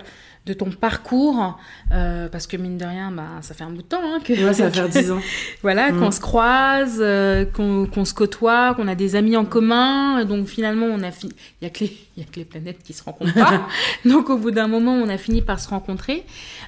de 0.48 0.54
ton 0.54 0.72
parcours, 0.72 1.60
euh, 1.92 2.28
parce 2.28 2.48
que 2.48 2.58
mine 2.58 2.78
de 2.78 2.86
rien, 2.86 3.12
bah, 3.12 3.28
ça 3.42 3.54
fait 3.54 3.64
un 3.64 3.70
bout 3.70 3.84
de 3.84 3.88
temps 3.88 4.02
hein, 4.04 4.20
que 4.24 4.36
ça 4.54 4.64
va 4.64 4.72
faire 4.72 4.90
10 4.90 5.12
ans. 5.12 5.20
voilà, 5.62 5.92
mm. 5.92 6.00
qu'on 6.00 6.10
se 6.10 6.20
croise, 6.20 6.98
euh, 7.00 7.46
qu'on 7.46 8.06
se 8.06 8.14
côtoie, 8.16 8.74
qu'on 8.74 8.88
a 8.88 8.96
des 8.96 9.16
amis 9.16 9.38
en 9.38 9.46
commun, 9.46 10.26
donc 10.26 10.48
finalement 10.48 10.88
on 10.88 11.04
a 11.04 11.12
fini. 11.12 11.32
Il 11.62 11.66
y 11.66 11.68
a 11.68 11.70
que 11.70 11.82
les, 11.82 11.96
y 12.18 12.22
a 12.22 12.24
que 12.24 12.38
les 12.38 12.46
planètes 12.46 12.82
qui 12.84 12.94
se 12.94 13.04
rencontrent 13.04 13.36
pas, 13.36 13.68
donc 14.06 14.32
au 14.32 14.38
bout 14.38 14.50
d'un 14.50 14.68
moment 14.68 14.94
on 14.94 15.10
a 15.10 15.18
fini 15.20 15.44
par 15.44 15.60
se 15.60 15.70
rencontrer. 15.70 16.26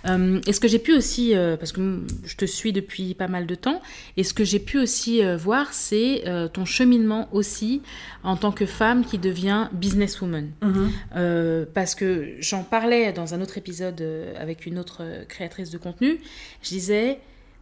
Euh, 0.08 0.40
et 0.46 0.54
ce 0.54 0.60
que 0.60 0.68
j'ai 0.68 0.80
pu 0.80 0.94
aussi, 0.94 1.34
parce 1.60 1.72
que 1.72 2.02
je 2.26 2.36
te 2.36 2.46
suis 2.46 2.74
depuis 2.74 3.16
pas 3.16 3.28
mal 3.28 3.48
de 3.48 3.56
temps, 3.56 3.82
et 4.18 4.24
ce 4.24 4.36
que 4.36 4.44
j'ai 4.44 4.60
pu 4.60 4.78
aussi 4.78 5.22
voir, 5.38 5.74
c'est 5.74 6.24
ton 6.54 6.66
cheminement 6.66 7.28
aussi 7.32 7.82
en 8.24 8.36
tant 8.36 8.52
que 8.52 8.68
femme 8.68 9.04
qui 9.04 9.18
devient 9.18 9.68
businesswoman, 9.72 10.52
mm-hmm. 10.62 11.66
parce 11.74 11.96
que 11.96 12.36
j'en 12.40 12.64
parlais 12.64 13.12
dans 13.14 13.34
un 13.34 13.42
autre 13.42 13.58
épisode 13.58 13.63
épisode 13.64 14.02
euh, 14.02 14.34
avec 14.38 14.66
une 14.66 14.78
autre 14.78 14.98
euh, 15.02 15.24
créatrice 15.26 15.70
de 15.70 15.78
contenu, 15.78 16.20
je 16.62 16.70
disais, 16.70 17.20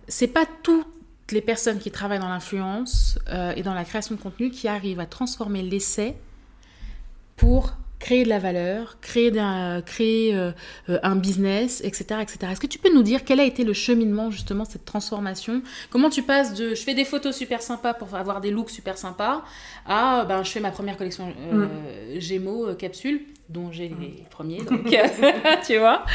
c'est 0.08 0.28
pas 0.28 0.46
toutes 0.64 0.88
les 1.32 1.42
personnes 1.42 1.78
qui 1.78 1.92
travaillent 1.92 2.20
dans 2.20 2.28
l'influence 2.28 3.20
euh, 3.30 3.54
et 3.56 3.62
dans 3.62 3.76
la 3.76 3.86
création 3.86 4.16
de 4.16 4.20
contenu 4.20 4.50
qui 4.50 4.68
arrivent 4.68 5.00
à 5.00 5.06
transformer 5.06 5.62
l'essai 5.62 6.16
pour 7.38 7.74
créer 8.00 8.24
de 8.24 8.30
la 8.30 8.40
valeur, 8.40 8.98
créer, 9.00 9.32
un, 9.40 9.82
créer 9.84 10.36
un 10.88 11.16
business, 11.16 11.82
etc. 11.84 12.20
etc. 12.20 12.52
Est-ce 12.52 12.60
que 12.60 12.66
tu 12.66 12.80
peux 12.80 12.92
nous 12.92 13.04
dire 13.04 13.24
quel 13.24 13.40
a 13.40 13.44
été 13.44 13.64
le 13.64 13.74
cheminement, 13.74 14.32
justement, 14.32 14.66
cette 14.66 14.86
transformation? 14.86 15.62
Comment 15.92 16.10
tu 16.10 16.24
passes 16.24 16.56
de 16.56 16.74
je 16.74 16.82
fais 16.82 16.96
des 16.96 17.06
photos 17.06 17.36
super 17.36 17.62
sympas 17.62 17.94
pour 17.94 18.16
avoir 18.16 18.42
des 18.42 18.50
looks 18.50 18.72
super 18.72 18.98
sympas 18.98 19.44
à 19.86 20.26
ben, 20.28 20.42
je 20.42 20.50
fais 20.50 20.60
ma 20.60 20.72
première 20.72 20.98
collection 20.98 21.28
mm. 21.28 22.20
Gémeaux 22.20 22.74
capsule 22.74 23.22
dont 23.52 23.72
j'ai 23.72 23.90
les 23.90 24.24
premiers, 24.30 24.64
donc 24.64 24.86
tu 25.68 25.78
vois. 25.78 26.06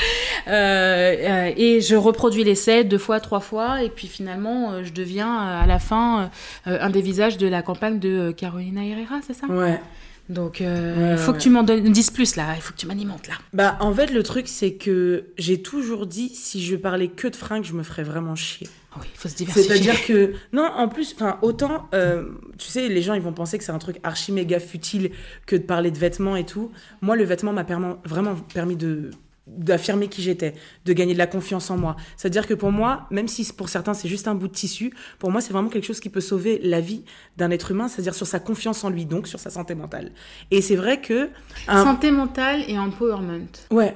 Euh, 0.49 0.51
euh, 0.51 1.53
et 1.57 1.81
je 1.81 1.95
reproduis 1.95 2.45
l'essai 2.45 2.85
deux 2.85 2.99
fois, 2.99 3.21
trois 3.21 3.41
fois, 3.41 3.83
et 3.83 3.91
puis 3.91 4.09
finalement, 4.09 4.73
euh, 4.73 4.85
je 4.85 4.93
deviens 4.93 5.37
à 5.37 5.67
la 5.67 5.79
fin 5.79 6.31
un 6.65 6.91
des 6.91 7.03
visages 7.03 7.37
de 7.37 7.47
la 7.47 7.63
campagne 7.63 7.99
de 7.99 8.33
Carolina 8.37 8.85
Herrera, 8.85 9.21
c'est 9.27 9.35
ça? 9.35 9.47
Ouais. 9.47 9.81
Donc, 10.29 10.61
il 10.61 11.19
faut 11.19 11.33
que 11.33 11.39
tu 11.39 11.51
m'en 11.51 11.63
dises 11.63 12.11
plus 12.11 12.37
là, 12.37 12.55
il 12.57 12.63
faut 12.63 12.73
que 12.73 12.79
tu 12.79 12.87
m'alimentes 12.87 13.29
là. 13.29 13.35
Bah, 13.53 13.77
en 13.81 13.93
fait, 13.93 14.11
le 14.11 14.23
truc, 14.23 14.49
c'est 14.49 14.73
que 14.73 15.27
j'ai 15.39 15.63
toujours 15.63 16.07
dit, 16.07 16.31
si 16.31 16.65
je 16.65 16.75
parlais 16.75 17.09
que 17.09 17.29
de 17.29 17.37
fringues, 17.37 17.65
je 17.65 17.75
me 17.75 17.83
ferais 17.83 18.03
vraiment 18.03 18.35
chier. 18.35 18.69
Ah 18.97 19.01
oui, 19.03 19.09
il 19.13 19.19
faut 19.19 19.29
se 19.29 19.37
diversifier. 19.37 19.69
C'est-à-dire 19.69 20.05
que, 20.05 20.33
non, 20.53 20.65
en 20.65 20.89
plus, 20.89 21.15
enfin, 21.15 21.39
autant, 21.43 21.89
euh, 21.95 22.31
tu 22.59 22.69
sais, 22.69 22.89
les 22.89 23.03
gens, 23.03 23.15
ils 23.15 23.23
vont 23.23 23.33
penser 23.33 23.59
que 23.59 23.65
c'est 23.65 23.73
un 23.73 23.79
truc 23.79 23.99
archi 24.03 24.33
méga 24.33 24.61
futile 24.61 25.11
que 25.47 25.57
de 25.57 25.63
parler 25.63 25.91
de 25.91 25.99
vêtements 25.99 26.37
et 26.37 26.47
tout. 26.47 26.71
Moi, 27.03 27.17
le 27.17 27.25
vêtement 27.25 27.53
m'a 27.53 27.65
vraiment 28.05 28.35
permis 28.53 28.77
de 28.77 29.11
d'affirmer 29.47 30.09
qui 30.09 30.23
j'étais, 30.23 30.55
de 30.85 30.93
gagner 30.93 31.13
de 31.13 31.19
la 31.19 31.29
confiance 31.29 31.71
en 31.71 31.77
moi. 31.77 31.97
C'est-à-dire 32.17 32.49
que 32.49 32.55
pour 32.55 32.73
moi, 32.73 33.07
même 33.11 33.29
si 33.29 33.51
pour 33.53 33.69
certains 33.69 33.95
c'est 33.95 34.09
juste 34.09 34.27
un 34.27 34.35
bout 34.35 34.49
de 34.49 34.53
tissu, 34.53 34.93
pour 35.21 35.31
moi 35.31 35.41
c'est 35.41 35.53
vraiment 35.53 35.69
quelque 35.69 35.85
chose 35.85 36.01
qui 36.01 36.09
peut 36.09 36.21
sauver 36.21 36.59
la 36.65 36.81
vie 36.81 37.05
d'un 37.37 37.53
être 37.53 37.71
humain, 37.71 37.87
c'est-à-dire 37.87 38.15
sur 38.15 38.27
sa 38.27 38.41
confiance 38.41 38.83
en 38.83 38.91
lui, 38.91 39.07
donc 39.07 39.29
sur 39.29 39.39
sa 39.39 39.51
santé 39.51 39.77
mentale. 39.77 40.11
Et 40.51 40.63
c'est 40.63 40.75
vrai 40.75 41.01
que... 41.01 41.31
Santé 41.69 42.11
mentale 42.11 42.65
et 42.67 42.77
empowerment. 42.77 43.47
Ouais. 43.71 43.95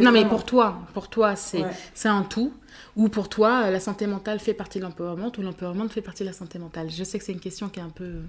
Non, 0.00 0.12
mais 0.12 0.26
pour 0.26 0.44
toi, 0.44 0.78
pour 0.94 1.08
toi, 1.08 1.36
c'est 1.36 1.64
c'est 1.94 2.08
un 2.08 2.22
tout. 2.22 2.52
Ou 2.96 3.08
pour 3.08 3.28
toi, 3.28 3.70
la 3.70 3.80
santé 3.80 4.06
mentale 4.06 4.38
fait 4.38 4.54
partie 4.54 4.78
de 4.78 4.84
l'empowerment 4.84 5.32
ou 5.38 5.42
l'empowerment 5.42 5.88
fait 5.88 6.02
partie 6.02 6.24
de 6.24 6.28
la 6.28 6.34
santé 6.34 6.58
mentale 6.58 6.90
Je 6.90 7.04
sais 7.04 7.18
que 7.18 7.24
c'est 7.24 7.32
une 7.32 7.40
question 7.40 7.68
qui 7.68 7.80
est 7.80 7.82
un 7.82 7.90
peu. 7.90 8.20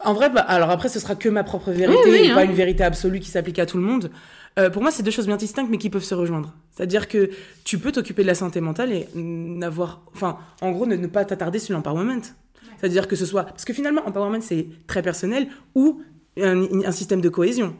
En 0.00 0.12
vrai, 0.12 0.30
bah, 0.30 0.40
alors 0.40 0.70
après, 0.70 0.88
ce 0.88 0.98
sera 0.98 1.14
que 1.14 1.28
ma 1.28 1.44
propre 1.44 1.70
vérité, 1.70 2.26
et 2.26 2.34
pas 2.34 2.40
hein. 2.40 2.44
une 2.44 2.52
vérité 2.52 2.84
absolue 2.84 3.20
qui 3.20 3.30
s'applique 3.30 3.58
à 3.58 3.66
tout 3.66 3.76
le 3.76 3.82
monde. 3.82 4.10
Euh, 4.58 4.70
pour 4.70 4.82
moi, 4.82 4.90
c'est 4.90 5.02
deux 5.02 5.10
choses 5.10 5.26
bien 5.26 5.36
distinctes, 5.36 5.70
mais 5.70 5.78
qui 5.78 5.90
peuvent 5.90 6.04
se 6.04 6.14
rejoindre. 6.14 6.52
C'est-à-dire 6.72 7.06
que 7.06 7.30
tu 7.64 7.78
peux 7.78 7.92
t'occuper 7.92 8.22
de 8.22 8.26
la 8.26 8.34
santé 8.34 8.60
mentale 8.60 8.92
et 8.92 9.08
n'avoir. 9.14 10.02
Enfin, 10.14 10.38
en 10.60 10.72
gros, 10.72 10.86
ne, 10.86 11.06
pas 11.06 11.24
t'attarder 11.24 11.58
sur 11.58 11.74
l'empowerment. 11.74 12.22
C'est-à-dire 12.78 13.08
que 13.08 13.16
ce 13.16 13.26
soit. 13.26 13.44
Parce 13.44 13.64
que 13.64 13.72
finalement, 13.72 14.02
empowerment, 14.06 14.40
c'est 14.40 14.66
très 14.86 15.02
personnel 15.02 15.48
ou 15.74 16.02
un, 16.40 16.92
système 16.92 17.20
de 17.20 17.28
cohésion. 17.28 17.74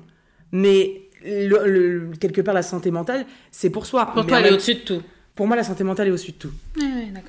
Mais 0.53 1.08
le, 1.25 2.11
quelque 2.21 2.41
part, 2.41 2.55
la 2.55 2.63
santé 2.63 2.91
mentale, 2.91 3.27
c'est 3.51 3.71
pour 3.71 3.87
soi. 3.87 4.13
Pour 4.13 4.27
toi, 4.27 4.41
elle 4.41 4.47
est 4.47 4.53
au-dessus 4.53 4.75
de 4.75 4.81
tout. 4.81 5.03
Pour 5.35 5.47
moi, 5.47 5.57
la 5.57 5.65
santé 5.65 5.85
mentale 5.85 6.09
est 6.09 6.11
au-dessus 6.11 6.33
de 6.33 6.37
tout. 6.37 6.53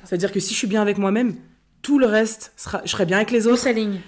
C'est-à-dire 0.04 0.32
que 0.32 0.40
si 0.40 0.52
je 0.52 0.58
suis 0.58 0.66
bien 0.66 0.82
avec 0.82 0.98
moi-même, 0.98 1.34
tout 1.82 1.98
le 1.98 2.06
reste, 2.06 2.52
sera, 2.56 2.82
je 2.84 2.90
serai 2.90 3.06
bien 3.06 3.16
avec 3.18 3.30
les 3.30 3.46
autres. 3.46 3.56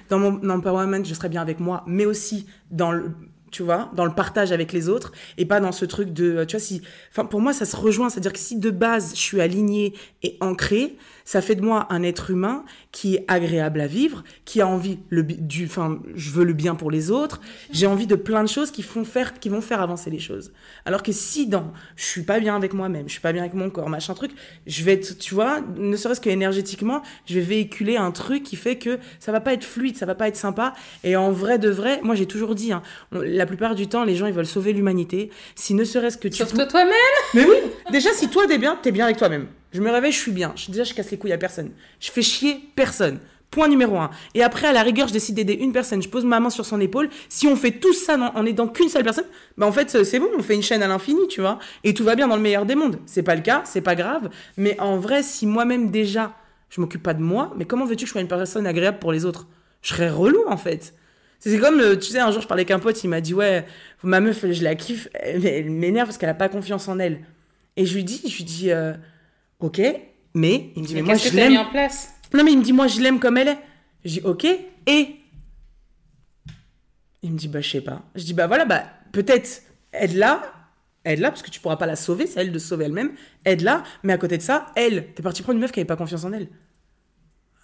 Dans 0.08 0.18
mon 0.18 0.50
empowerment, 0.50 1.04
je 1.04 1.14
serai 1.14 1.28
bien 1.28 1.40
avec 1.40 1.60
moi, 1.60 1.84
mais 1.86 2.04
aussi 2.04 2.46
dans 2.70 2.92
le, 2.92 3.12
tu 3.50 3.62
vois, 3.62 3.90
dans 3.94 4.04
le 4.04 4.14
partage 4.14 4.52
avec 4.52 4.72
les 4.72 4.88
autres 4.88 5.12
et 5.38 5.46
pas 5.46 5.60
dans 5.60 5.72
ce 5.72 5.84
truc 5.84 6.12
de, 6.12 6.44
tu 6.44 6.56
vois, 6.56 6.64
si, 6.64 6.82
enfin, 7.10 7.24
pour 7.24 7.40
moi, 7.40 7.52
ça 7.52 7.64
se 7.64 7.76
rejoint. 7.76 8.10
C'est-à-dire 8.10 8.32
que 8.32 8.38
si 8.38 8.58
de 8.58 8.70
base, 8.70 9.12
je 9.14 9.20
suis 9.20 9.40
alignée 9.40 9.94
et 10.22 10.36
ancrée, 10.40 10.96
ça 11.24 11.40
fait 11.40 11.54
de 11.54 11.62
moi 11.62 11.86
un 11.90 12.02
être 12.02 12.30
humain 12.30 12.64
qui 12.90 13.16
est 13.16 13.24
agréable 13.28 13.80
à 13.80 13.86
vivre, 13.86 14.24
qui 14.44 14.60
a 14.60 14.66
envie 14.66 14.98
le 15.08 15.22
du, 15.22 15.66
enfin, 15.66 16.00
je 16.14 16.30
veux 16.30 16.44
le 16.44 16.52
bien 16.52 16.74
pour 16.74 16.90
les 16.90 17.10
autres. 17.10 17.40
J'ai 17.70 17.86
envie 17.86 18.06
de 18.06 18.16
plein 18.16 18.42
de 18.42 18.48
choses 18.48 18.70
qui 18.70 18.82
font 18.82 19.04
faire, 19.04 19.38
qui 19.38 19.48
vont 19.48 19.60
faire 19.60 19.80
avancer 19.80 20.10
les 20.10 20.18
choses. 20.18 20.52
Alors 20.84 21.02
que 21.02 21.12
si 21.12 21.46
dans, 21.46 21.72
je 21.96 22.04
suis 22.04 22.22
pas 22.22 22.40
bien 22.40 22.56
avec 22.56 22.74
moi-même, 22.74 23.08
je 23.08 23.12
suis 23.12 23.20
pas 23.20 23.32
bien 23.32 23.42
avec 23.42 23.54
mon 23.54 23.70
corps, 23.70 23.88
machin 23.88 24.14
truc, 24.14 24.32
je 24.66 24.82
vais 24.82 24.94
être, 24.94 25.18
tu 25.18 25.34
vois, 25.34 25.60
ne 25.76 25.96
serait-ce 25.96 26.20
que 26.20 26.28
énergétiquement, 26.28 27.02
je 27.26 27.34
vais 27.34 27.40
véhiculer 27.40 27.96
un 27.96 28.10
truc 28.10 28.42
qui 28.42 28.56
fait 28.56 28.76
que 28.76 28.98
ça 29.20 29.32
va 29.32 29.40
pas 29.40 29.52
être 29.52 29.64
fluide, 29.64 29.96
ça 29.96 30.06
va 30.06 30.14
pas 30.14 30.28
être 30.28 30.36
sympa. 30.36 30.74
Et 31.04 31.16
en 31.16 31.30
vrai 31.30 31.58
de 31.58 31.70
vrai, 31.70 32.00
moi 32.02 32.14
j'ai 32.14 32.26
toujours 32.26 32.54
dit, 32.54 32.72
hein, 32.72 32.82
la 33.12 33.46
plupart 33.46 33.74
du 33.74 33.86
temps, 33.86 34.04
les 34.04 34.16
gens 34.16 34.26
ils 34.26 34.34
veulent 34.34 34.46
sauver 34.46 34.72
l'humanité. 34.72 35.30
Si 35.54 35.74
ne 35.74 35.84
serait-ce 35.84 36.18
que 36.18 36.28
tu. 36.28 36.38
Sauve-toi 36.38 36.66
toi-même. 36.66 36.92
Mais 37.34 37.44
oui. 37.44 37.56
Déjà, 37.90 38.12
si 38.12 38.28
toi 38.28 38.46
t'es 38.46 38.58
bien, 38.58 38.78
t'es 38.82 38.92
bien 38.92 39.04
avec 39.04 39.16
toi-même. 39.16 39.46
Je 39.72 39.80
me 39.80 39.90
réveille, 39.90 40.12
je 40.12 40.18
suis 40.18 40.32
bien. 40.32 40.54
Déjà, 40.68 40.84
je 40.84 40.94
casse 40.94 41.10
les 41.10 41.18
couilles 41.18 41.32
à 41.32 41.38
personne. 41.38 41.70
Je 42.00 42.10
fais 42.10 42.22
chier 42.22 42.60
personne. 42.74 43.18
Point 43.50 43.68
numéro 43.68 43.98
un. 43.98 44.10
Et 44.34 44.42
après, 44.42 44.66
à 44.66 44.72
la 44.72 44.82
rigueur, 44.82 45.08
je 45.08 45.12
décide 45.12 45.34
d'aider 45.34 45.52
une 45.54 45.72
personne. 45.72 46.02
Je 46.02 46.08
pose 46.08 46.24
ma 46.24 46.40
main 46.40 46.48
sur 46.48 46.64
son 46.64 46.80
épaule. 46.80 47.10
Si 47.28 47.46
on 47.46 47.54
fait 47.54 47.72
tout 47.72 47.92
ça 47.92 48.16
en 48.34 48.46
aidant 48.46 48.66
qu'une 48.66 48.88
seule 48.88 49.04
personne, 49.04 49.26
bah 49.58 49.66
en 49.66 49.72
fait, 49.72 50.04
c'est 50.04 50.18
bon, 50.18 50.28
on 50.38 50.42
fait 50.42 50.54
une 50.54 50.62
chaîne 50.62 50.82
à 50.82 50.88
l'infini, 50.88 51.28
tu 51.28 51.42
vois. 51.42 51.58
Et 51.84 51.92
tout 51.92 52.02
va 52.02 52.14
bien 52.14 52.28
dans 52.28 52.36
le 52.36 52.42
meilleur 52.42 52.64
des 52.64 52.74
mondes. 52.74 52.98
C'est 53.04 53.22
pas 53.22 53.34
le 53.34 53.42
cas, 53.42 53.62
c'est 53.66 53.82
pas 53.82 53.94
grave. 53.94 54.30
Mais 54.56 54.78
en 54.80 54.96
vrai, 54.96 55.22
si 55.22 55.46
moi-même 55.46 55.90
déjà, 55.90 56.34
je 56.70 56.80
m'occupe 56.80 57.02
pas 57.02 57.12
de 57.12 57.20
moi, 57.20 57.52
mais 57.58 57.66
comment 57.66 57.84
veux-tu 57.84 58.04
que 58.04 58.08
je 58.08 58.12
sois 58.12 58.22
une 58.22 58.28
personne 58.28 58.66
agréable 58.66 58.98
pour 58.98 59.12
les 59.12 59.26
autres? 59.26 59.46
Je 59.82 59.88
serais 59.88 60.08
relou, 60.08 60.44
en 60.46 60.56
fait. 60.56 60.94
C'est 61.38 61.58
comme, 61.58 61.80
euh, 61.80 61.96
tu 61.96 62.10
sais, 62.10 62.20
un 62.20 62.30
jour, 62.30 62.40
je 62.40 62.46
parlais 62.46 62.62
avec 62.62 62.70
un 62.70 62.78
pote, 62.78 63.02
il 63.04 63.08
m'a 63.08 63.20
dit, 63.20 63.34
ouais, 63.34 63.66
ma 64.02 64.20
meuf, 64.20 64.50
je 64.50 64.62
la 64.62 64.76
kiffe, 64.76 65.08
elle, 65.12 65.70
m'énerve 65.70 66.06
parce 66.06 66.16
qu'elle 66.16 66.30
a 66.30 66.34
pas 66.34 66.48
confiance 66.48 66.88
en 66.88 66.98
elle. 66.98 67.18
Et 67.76 67.84
je 67.84 67.94
lui 67.94 68.04
dis, 68.04 68.22
je 68.26 68.36
lui 68.36 68.44
dis, 68.44 68.70
euh, 68.70 68.94
Ok, 69.62 69.80
mais 70.34 70.70
il 70.74 70.82
me 70.82 70.88
dit, 70.88 70.94
mais, 70.96 71.02
moi 71.02 71.14
je 71.14 71.28
l'aime. 71.30 71.56
en 71.56 71.70
place? 71.70 72.12
Non, 72.34 72.42
mais 72.42 72.50
il 72.52 72.58
me 72.58 72.64
dit, 72.64 72.72
moi 72.72 72.88
je 72.88 73.00
l'aime 73.00 73.20
comme 73.20 73.38
elle 73.38 73.46
est. 73.48 73.58
Je 74.04 74.14
dis, 74.14 74.20
ok, 74.24 74.44
et 74.44 75.16
Il 77.22 77.30
me 77.30 77.38
dit, 77.38 77.46
bah 77.46 77.60
je 77.60 77.70
sais 77.70 77.80
pas. 77.80 78.02
Je 78.16 78.24
dis, 78.24 78.34
bah 78.34 78.48
voilà, 78.48 78.64
bah 78.64 78.82
peut-être 79.12 79.62
aide-la, 79.92 80.42
aide-la, 81.04 81.30
parce 81.30 81.42
que 81.42 81.50
tu 81.50 81.60
pourras 81.60 81.76
pas 81.76 81.86
la 81.86 81.94
sauver, 81.94 82.26
c'est 82.26 82.40
elle 82.40 82.50
de 82.50 82.58
sauver 82.58 82.86
elle-même, 82.86 83.12
aide-la, 83.44 83.84
mais 84.02 84.12
à 84.12 84.18
côté 84.18 84.36
de 84.36 84.42
ça, 84.42 84.66
elle, 84.74 85.06
t'es 85.14 85.22
parti 85.22 85.42
prendre 85.42 85.54
une 85.56 85.62
meuf 85.62 85.70
qui 85.70 85.78
avait 85.78 85.86
pas 85.86 85.94
confiance 85.94 86.24
en 86.24 86.32
elle. 86.32 86.48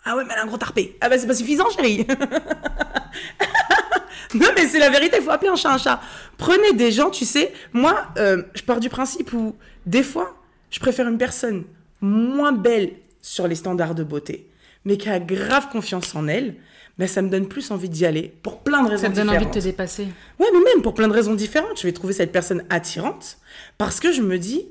Ah 0.04 0.16
ouais, 0.16 0.22
mais 0.24 0.30
elle 0.34 0.38
a 0.38 0.44
un 0.44 0.46
gros 0.46 0.56
tarpé. 0.56 0.96
Ah 1.00 1.08
bah 1.08 1.18
c'est 1.18 1.26
pas 1.26 1.34
suffisant, 1.34 1.68
chérie. 1.70 2.06
non, 4.34 4.46
mais 4.54 4.68
c'est 4.68 4.78
la 4.78 4.90
vérité, 4.90 5.16
il 5.18 5.24
faut 5.24 5.32
appeler 5.32 5.50
un 5.50 5.56
chat 5.56 5.72
un 5.72 5.78
chat. 5.78 6.00
Prenez 6.36 6.74
des 6.74 6.92
gens, 6.92 7.10
tu 7.10 7.24
sais, 7.24 7.52
moi, 7.72 8.06
euh, 8.18 8.44
je 8.54 8.62
pars 8.62 8.78
du 8.78 8.88
principe 8.88 9.32
où, 9.32 9.56
des 9.84 10.04
fois, 10.04 10.40
je 10.70 10.78
préfère 10.78 11.08
une 11.08 11.18
personne 11.18 11.64
moins 12.00 12.52
belle 12.52 12.92
sur 13.20 13.48
les 13.48 13.54
standards 13.54 13.94
de 13.94 14.04
beauté, 14.04 14.50
mais 14.84 14.96
qui 14.96 15.08
a 15.08 15.18
grave 15.20 15.68
confiance 15.70 16.14
en 16.14 16.28
elle, 16.28 16.56
mais 16.98 17.06
ça 17.06 17.22
me 17.22 17.28
donne 17.28 17.46
plus 17.46 17.70
envie 17.70 17.88
d'y 17.88 18.04
aller 18.06 18.34
pour 18.42 18.60
plein 18.60 18.82
de 18.82 18.88
raisons 18.88 19.08
différentes. 19.08 19.16
Ça 19.16 19.22
te 19.22 19.26
donne 19.26 19.36
envie 19.36 19.46
de 19.46 19.60
te 19.60 19.64
dépasser. 19.64 20.08
Ouais, 20.38 20.46
mais 20.52 20.60
même 20.72 20.82
pour 20.82 20.94
plein 20.94 21.08
de 21.08 21.12
raisons 21.12 21.34
différentes. 21.34 21.78
Je 21.78 21.86
vais 21.86 21.92
trouver 21.92 22.12
cette 22.12 22.32
personne 22.32 22.64
attirante 22.70 23.38
parce 23.78 24.00
que 24.00 24.12
je 24.12 24.20
me 24.20 24.38
dis, 24.38 24.66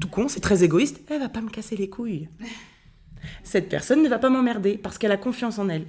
tout 0.00 0.08
con, 0.08 0.28
c'est 0.28 0.40
très 0.40 0.64
égoïste, 0.64 1.00
elle 1.08 1.20
va 1.20 1.28
pas 1.28 1.42
me 1.42 1.50
casser 1.50 1.76
les 1.76 1.88
couilles. 1.88 2.28
Cette 3.44 3.68
personne 3.68 4.02
ne 4.02 4.08
va 4.08 4.18
pas 4.18 4.30
m'emmerder 4.30 4.78
parce 4.78 4.96
qu'elle 4.96 5.12
a 5.12 5.18
confiance 5.18 5.58
en 5.58 5.68
elle. 5.68 5.82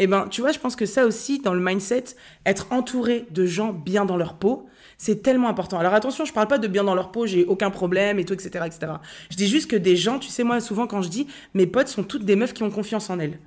Et 0.00 0.04
eh 0.04 0.06
ben, 0.08 0.26
tu 0.28 0.40
vois, 0.40 0.50
je 0.50 0.58
pense 0.58 0.74
que 0.74 0.86
ça 0.86 1.06
aussi, 1.06 1.38
dans 1.38 1.54
le 1.54 1.60
mindset, 1.60 2.04
être 2.46 2.66
entouré 2.72 3.26
de 3.30 3.46
gens 3.46 3.72
bien 3.72 4.04
dans 4.04 4.16
leur 4.16 4.34
peau, 4.34 4.68
c'est 5.04 5.22
tellement 5.22 5.50
important. 5.50 5.78
Alors 5.78 5.92
attention, 5.92 6.24
je 6.24 6.32
parle 6.32 6.48
pas 6.48 6.56
de 6.56 6.66
bien 6.66 6.82
dans 6.82 6.94
leur 6.94 7.12
peau, 7.12 7.26
j'ai 7.26 7.44
aucun 7.44 7.68
problème 7.68 8.18
et 8.18 8.24
tout, 8.24 8.32
etc., 8.32 8.64
etc. 8.64 8.92
Je 9.28 9.36
dis 9.36 9.48
juste 9.48 9.70
que 9.70 9.76
des 9.76 9.96
gens, 9.96 10.18
tu 10.18 10.30
sais, 10.30 10.44
moi, 10.44 10.60
souvent 10.60 10.86
quand 10.86 11.02
je 11.02 11.10
dis, 11.10 11.26
mes 11.52 11.66
potes 11.66 11.88
sont 11.88 12.04
toutes 12.04 12.24
des 12.24 12.36
meufs 12.36 12.54
qui 12.54 12.62
ont 12.62 12.70
confiance 12.70 13.10
en 13.10 13.18
elles. 13.18 13.38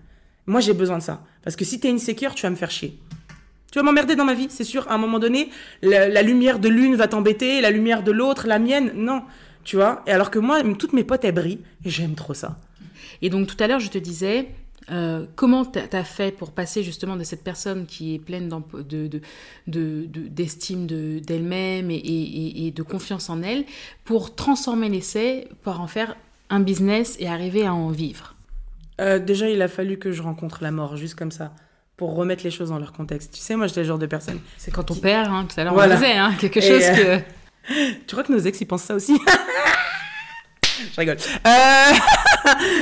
Moi, 0.45 0.61
j'ai 0.61 0.73
besoin 0.73 0.99
de 0.99 1.03
ça. 1.03 1.23
Parce 1.43 1.55
que 1.55 1.65
si 1.65 1.79
t'es 1.79 1.89
insécure, 1.89 2.35
tu 2.35 2.43
vas 2.43 2.51
me 2.51 2.55
faire 2.55 2.69
chier. 2.69 2.99
Tu 3.71 3.79
vas 3.79 3.83
m'emmerder 3.83 4.15
dans 4.15 4.23
ma 4.23 4.35
vie, 4.35 4.45
c'est 4.51 4.63
sûr. 4.63 4.87
À 4.87 4.93
un 4.93 4.97
moment 4.99 5.17
donné, 5.17 5.49
la, 5.81 6.21
lumière 6.21 6.59
de 6.59 6.69
l'une 6.69 6.95
va 6.95 7.07
t'embêter, 7.07 7.59
la 7.59 7.71
lumière 7.71 8.03
de 8.03 8.11
l'autre, 8.11 8.45
la 8.45 8.59
mienne, 8.59 8.91
non. 8.93 9.23
Tu 9.63 9.77
vois? 9.77 10.03
Et 10.05 10.11
alors 10.11 10.29
que 10.29 10.37
moi, 10.37 10.61
toutes 10.77 10.93
mes 10.93 11.03
potes, 11.03 11.25
elles 11.25 11.33
brillent. 11.33 11.63
J'aime 11.83 12.13
trop 12.13 12.35
ça. 12.35 12.59
Et 13.23 13.31
donc, 13.31 13.47
tout 13.47 13.57
à 13.59 13.65
l'heure, 13.65 13.79
je 13.79 13.89
te 13.89 13.97
disais, 13.97 14.49
euh, 14.89 15.25
comment 15.35 15.65
tu 15.65 15.79
as 15.79 16.03
fait 16.03 16.31
pour 16.31 16.51
passer 16.51 16.81
justement 16.81 17.17
de 17.17 17.23
cette 17.23 17.43
personne 17.43 17.85
qui 17.85 18.15
est 18.15 18.19
pleine 18.19 18.49
d'estime 19.67 20.87
de, 20.87 21.19
d'elle-même 21.19 21.91
et, 21.91 22.71
de 22.73 22.83
confiance 22.83 23.29
en 23.29 23.41
elle 23.41 23.65
pour 24.05 24.35
transformer 24.35 24.87
l'essai, 24.87 25.49
pour 25.63 25.81
en 25.81 25.87
faire 25.87 26.15
un 26.49 26.61
business 26.61 27.17
et 27.19 27.27
arriver 27.27 27.65
à 27.65 27.73
en 27.73 27.89
vivre? 27.89 28.35
Euh, 29.01 29.19
Déjà, 29.19 29.49
il 29.49 29.61
a 29.61 29.67
fallu 29.67 29.97
que 29.97 30.11
je 30.11 30.21
rencontre 30.21 30.59
la 30.63 30.71
mort, 30.71 30.95
juste 30.95 31.15
comme 31.15 31.31
ça, 31.31 31.53
pour 31.97 32.15
remettre 32.15 32.43
les 32.45 32.51
choses 32.51 32.69
dans 32.69 32.79
leur 32.79 32.93
contexte. 32.93 33.33
Tu 33.33 33.41
sais, 33.41 33.57
moi, 33.57 33.67
j'étais 33.67 33.81
le 33.81 33.87
genre 33.87 33.99
de 33.99 34.05
personne. 34.05 34.39
C'est 34.57 34.71
quand 34.71 34.89
on 34.89 34.95
perd, 34.95 35.29
hein, 35.31 35.45
tout 35.49 35.59
à 35.59 35.65
l'heure 35.65 35.75
on 35.75 35.95
disait, 35.95 36.13
hein, 36.13 36.33
quelque 36.39 36.61
chose 36.61 36.81
que. 36.81 37.17
tu 38.07 38.15
crois 38.15 38.23
que 38.23 38.31
nos 38.31 38.39
ex, 38.39 38.61
ils 38.61 38.65
pensent 38.65 38.83
ça 38.83 38.95
aussi? 38.95 39.19
Je 40.93 40.99
rigole. 40.99 41.17
Euh, 41.45 41.91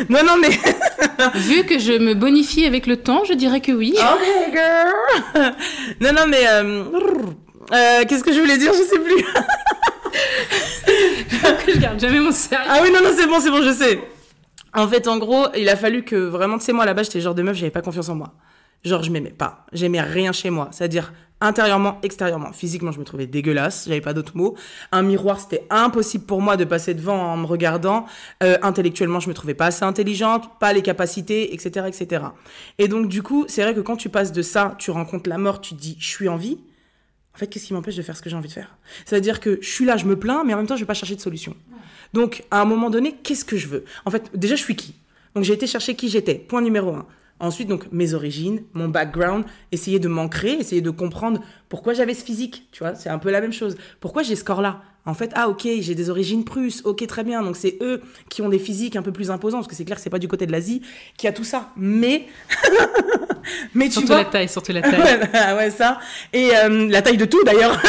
non, 0.09 0.23
non, 0.23 0.37
mais. 0.39 0.49
Vu 1.39 1.65
que 1.65 1.79
je 1.79 1.93
me 1.93 2.13
bonifie 2.13 2.65
avec 2.65 2.87
le 2.87 2.97
temps, 2.97 3.23
je 3.25 3.33
dirais 3.33 3.61
que 3.61 3.71
oui. 3.71 3.93
Ok, 3.97 4.51
girl. 4.51 5.53
non, 6.01 6.13
non, 6.13 6.27
mais. 6.27 6.47
Euh, 6.47 6.83
euh, 7.73 8.03
qu'est-ce 8.07 8.23
que 8.23 8.33
je 8.33 8.39
voulais 8.39 8.57
dire? 8.57 8.73
Je 8.73 8.83
sais 8.83 8.99
plus. 8.99 9.25
je 11.73 11.79
garde 11.79 11.99
jamais 11.99 12.19
mon 12.19 12.31
sérieux. 12.31 12.65
Ah 12.69 12.79
oui, 12.81 12.91
non, 12.91 13.01
non, 13.01 13.09
c'est 13.15 13.27
bon, 13.27 13.39
c'est 13.39 13.51
bon, 13.51 13.61
je 13.61 13.71
sais. 13.73 13.99
En 14.73 14.87
fait, 14.87 15.07
en 15.07 15.17
gros, 15.17 15.47
il 15.55 15.69
a 15.69 15.75
fallu 15.75 16.03
que 16.03 16.15
vraiment, 16.15 16.57
tu 16.57 16.65
sais, 16.65 16.73
moi 16.73 16.85
là-bas, 16.85 17.03
j'étais 17.03 17.21
genre 17.21 17.35
de 17.35 17.41
meuf, 17.41 17.55
j'avais 17.55 17.71
pas 17.71 17.81
confiance 17.81 18.09
en 18.09 18.15
moi. 18.15 18.33
Genre, 18.83 19.01
je 19.01 19.09
m'aimais 19.09 19.31
pas. 19.31 19.65
J'aimais 19.73 20.01
rien 20.01 20.31
chez 20.31 20.49
moi. 20.49 20.67
C'est-à-dire, 20.71 21.11
intérieurement, 21.45 21.99
extérieurement. 22.03 22.51
Physiquement, 22.51 22.91
je 22.91 22.99
me 22.99 23.05
trouvais 23.05 23.27
dégueulasse, 23.27 23.85
j'avais 23.87 24.01
pas 24.01 24.13
d'autres 24.13 24.35
mots. 24.35 24.55
Un 24.91 25.03
miroir, 25.03 25.39
c'était 25.39 25.65
impossible 25.69 26.25
pour 26.25 26.41
moi 26.41 26.57
de 26.57 26.65
passer 26.65 26.93
devant 26.93 27.17
en 27.17 27.37
me 27.37 27.45
regardant. 27.45 28.05
Euh, 28.43 28.57
intellectuellement, 28.61 29.19
je 29.19 29.29
me 29.29 29.33
trouvais 29.33 29.53
pas 29.53 29.67
assez 29.67 29.83
intelligente, 29.83 30.49
pas 30.59 30.73
les 30.73 30.81
capacités, 30.81 31.53
etc., 31.53 31.85
etc. 31.87 32.25
Et 32.77 32.87
donc, 32.87 33.07
du 33.07 33.21
coup, 33.23 33.45
c'est 33.47 33.61
vrai 33.61 33.73
que 33.73 33.79
quand 33.79 33.95
tu 33.95 34.09
passes 34.09 34.31
de 34.31 34.41
ça, 34.41 34.75
tu 34.79 34.91
rencontres 34.91 35.29
la 35.29 35.37
mort, 35.37 35.61
tu 35.61 35.75
te 35.75 35.79
dis, 35.79 35.95
je 35.99 36.07
suis 36.07 36.27
en 36.27 36.37
vie. 36.37 36.57
En 37.35 37.37
fait, 37.37 37.47
qu'est-ce 37.47 37.65
qui 37.65 37.73
m'empêche 37.73 37.95
de 37.95 38.01
faire 38.01 38.15
ce 38.15 38.21
que 38.21 38.29
j'ai 38.29 38.35
envie 38.35 38.47
de 38.47 38.53
faire? 38.53 38.77
C'est-à-dire 39.05 39.39
que 39.39 39.59
je 39.61 39.69
suis 39.69 39.85
là, 39.85 39.97
je 39.97 40.05
me 40.05 40.17
plains, 40.17 40.43
mais 40.45 40.53
en 40.53 40.57
même 40.57 40.67
temps, 40.67 40.77
je 40.77 40.81
vais 40.81 40.87
pas 40.87 40.93
chercher 40.93 41.15
de 41.15 41.21
solution. 41.21 41.55
Donc, 42.13 42.43
à 42.49 42.61
un 42.61 42.65
moment 42.65 42.89
donné, 42.89 43.15
qu'est-ce 43.23 43.43
que 43.43 43.57
je 43.57 43.67
veux? 43.67 43.83
En 44.05 44.11
fait, 44.11 44.31
déjà, 44.33 44.55
je 44.55 44.61
suis 44.61 44.75
qui? 44.75 44.95
Donc, 45.35 45.43
j'ai 45.43 45.53
été 45.53 45.67
chercher 45.67 45.95
qui 45.95 46.07
j'étais. 46.07 46.35
Point 46.35 46.61
numéro 46.61 46.95
un. 46.95 47.05
Ensuite, 47.39 47.67
donc, 47.67 47.91
mes 47.91 48.13
origines, 48.13 48.63
mon 48.73 48.87
background, 48.87 49.43
essayer 49.73 49.99
de 49.99 50.07
m'ancrer, 50.07 50.53
essayer 50.53 50.81
de 50.81 50.89
comprendre 50.89 51.41
pourquoi 51.67 51.93
j'avais 51.93 52.13
ce 52.13 52.23
physique, 52.23 52.69
tu 52.71 52.79
vois, 52.81 52.95
c'est 52.95 53.09
un 53.09 53.19
peu 53.19 53.29
la 53.29 53.41
même 53.41 53.51
chose. 53.51 53.75
Pourquoi 53.99 54.23
j'ai 54.23 54.37
ce 54.37 54.45
corps-là? 54.45 54.81
En 55.05 55.13
fait, 55.13 55.31
ah 55.35 55.49
ok, 55.49 55.67
j'ai 55.81 55.95
des 55.95 56.09
origines 56.09 56.45
prusses, 56.45 56.81
ok, 56.85 57.05
très 57.07 57.25
bien, 57.25 57.43
donc 57.43 57.57
c'est 57.57 57.77
eux 57.81 58.01
qui 58.29 58.41
ont 58.41 58.47
des 58.47 58.57
physiques 58.57 58.95
un 58.95 59.01
peu 59.01 59.11
plus 59.11 59.31
imposants, 59.31 59.57
parce 59.57 59.67
que 59.67 59.75
c'est 59.75 59.83
clair 59.83 59.97
que 59.97 60.01
c'est 60.01 60.09
pas 60.09 60.17
du 60.17 60.29
côté 60.29 60.47
de 60.47 60.51
l'Asie 60.53 60.81
qui 61.17 61.27
a 61.27 61.33
tout 61.33 61.43
ça. 61.43 61.71
Mais, 61.75 62.25
mais 63.75 63.87
tu 63.87 63.99
surtout 63.99 64.13
la 64.13 64.25
taille, 64.25 64.49
surtout 64.49 64.71
la 64.71 64.81
taille. 64.81 65.01
ouais, 65.01 65.29
bah, 65.31 65.57
ouais, 65.57 65.71
ça. 65.71 65.99
Et 66.31 66.55
euh, 66.55 66.87
la 66.89 67.01
taille 67.01 67.17
de 67.17 67.25
tout, 67.25 67.43
d'ailleurs. 67.43 67.79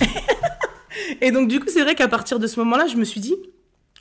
et 1.22 1.30
donc, 1.30 1.48
du 1.48 1.58
coup, 1.58 1.66
c'est 1.68 1.82
vrai 1.82 1.94
qu'à 1.94 2.08
partir 2.08 2.38
de 2.38 2.46
ce 2.46 2.60
moment-là, 2.60 2.86
je 2.86 2.96
me 2.96 3.04
suis 3.04 3.20
dit, 3.20 3.34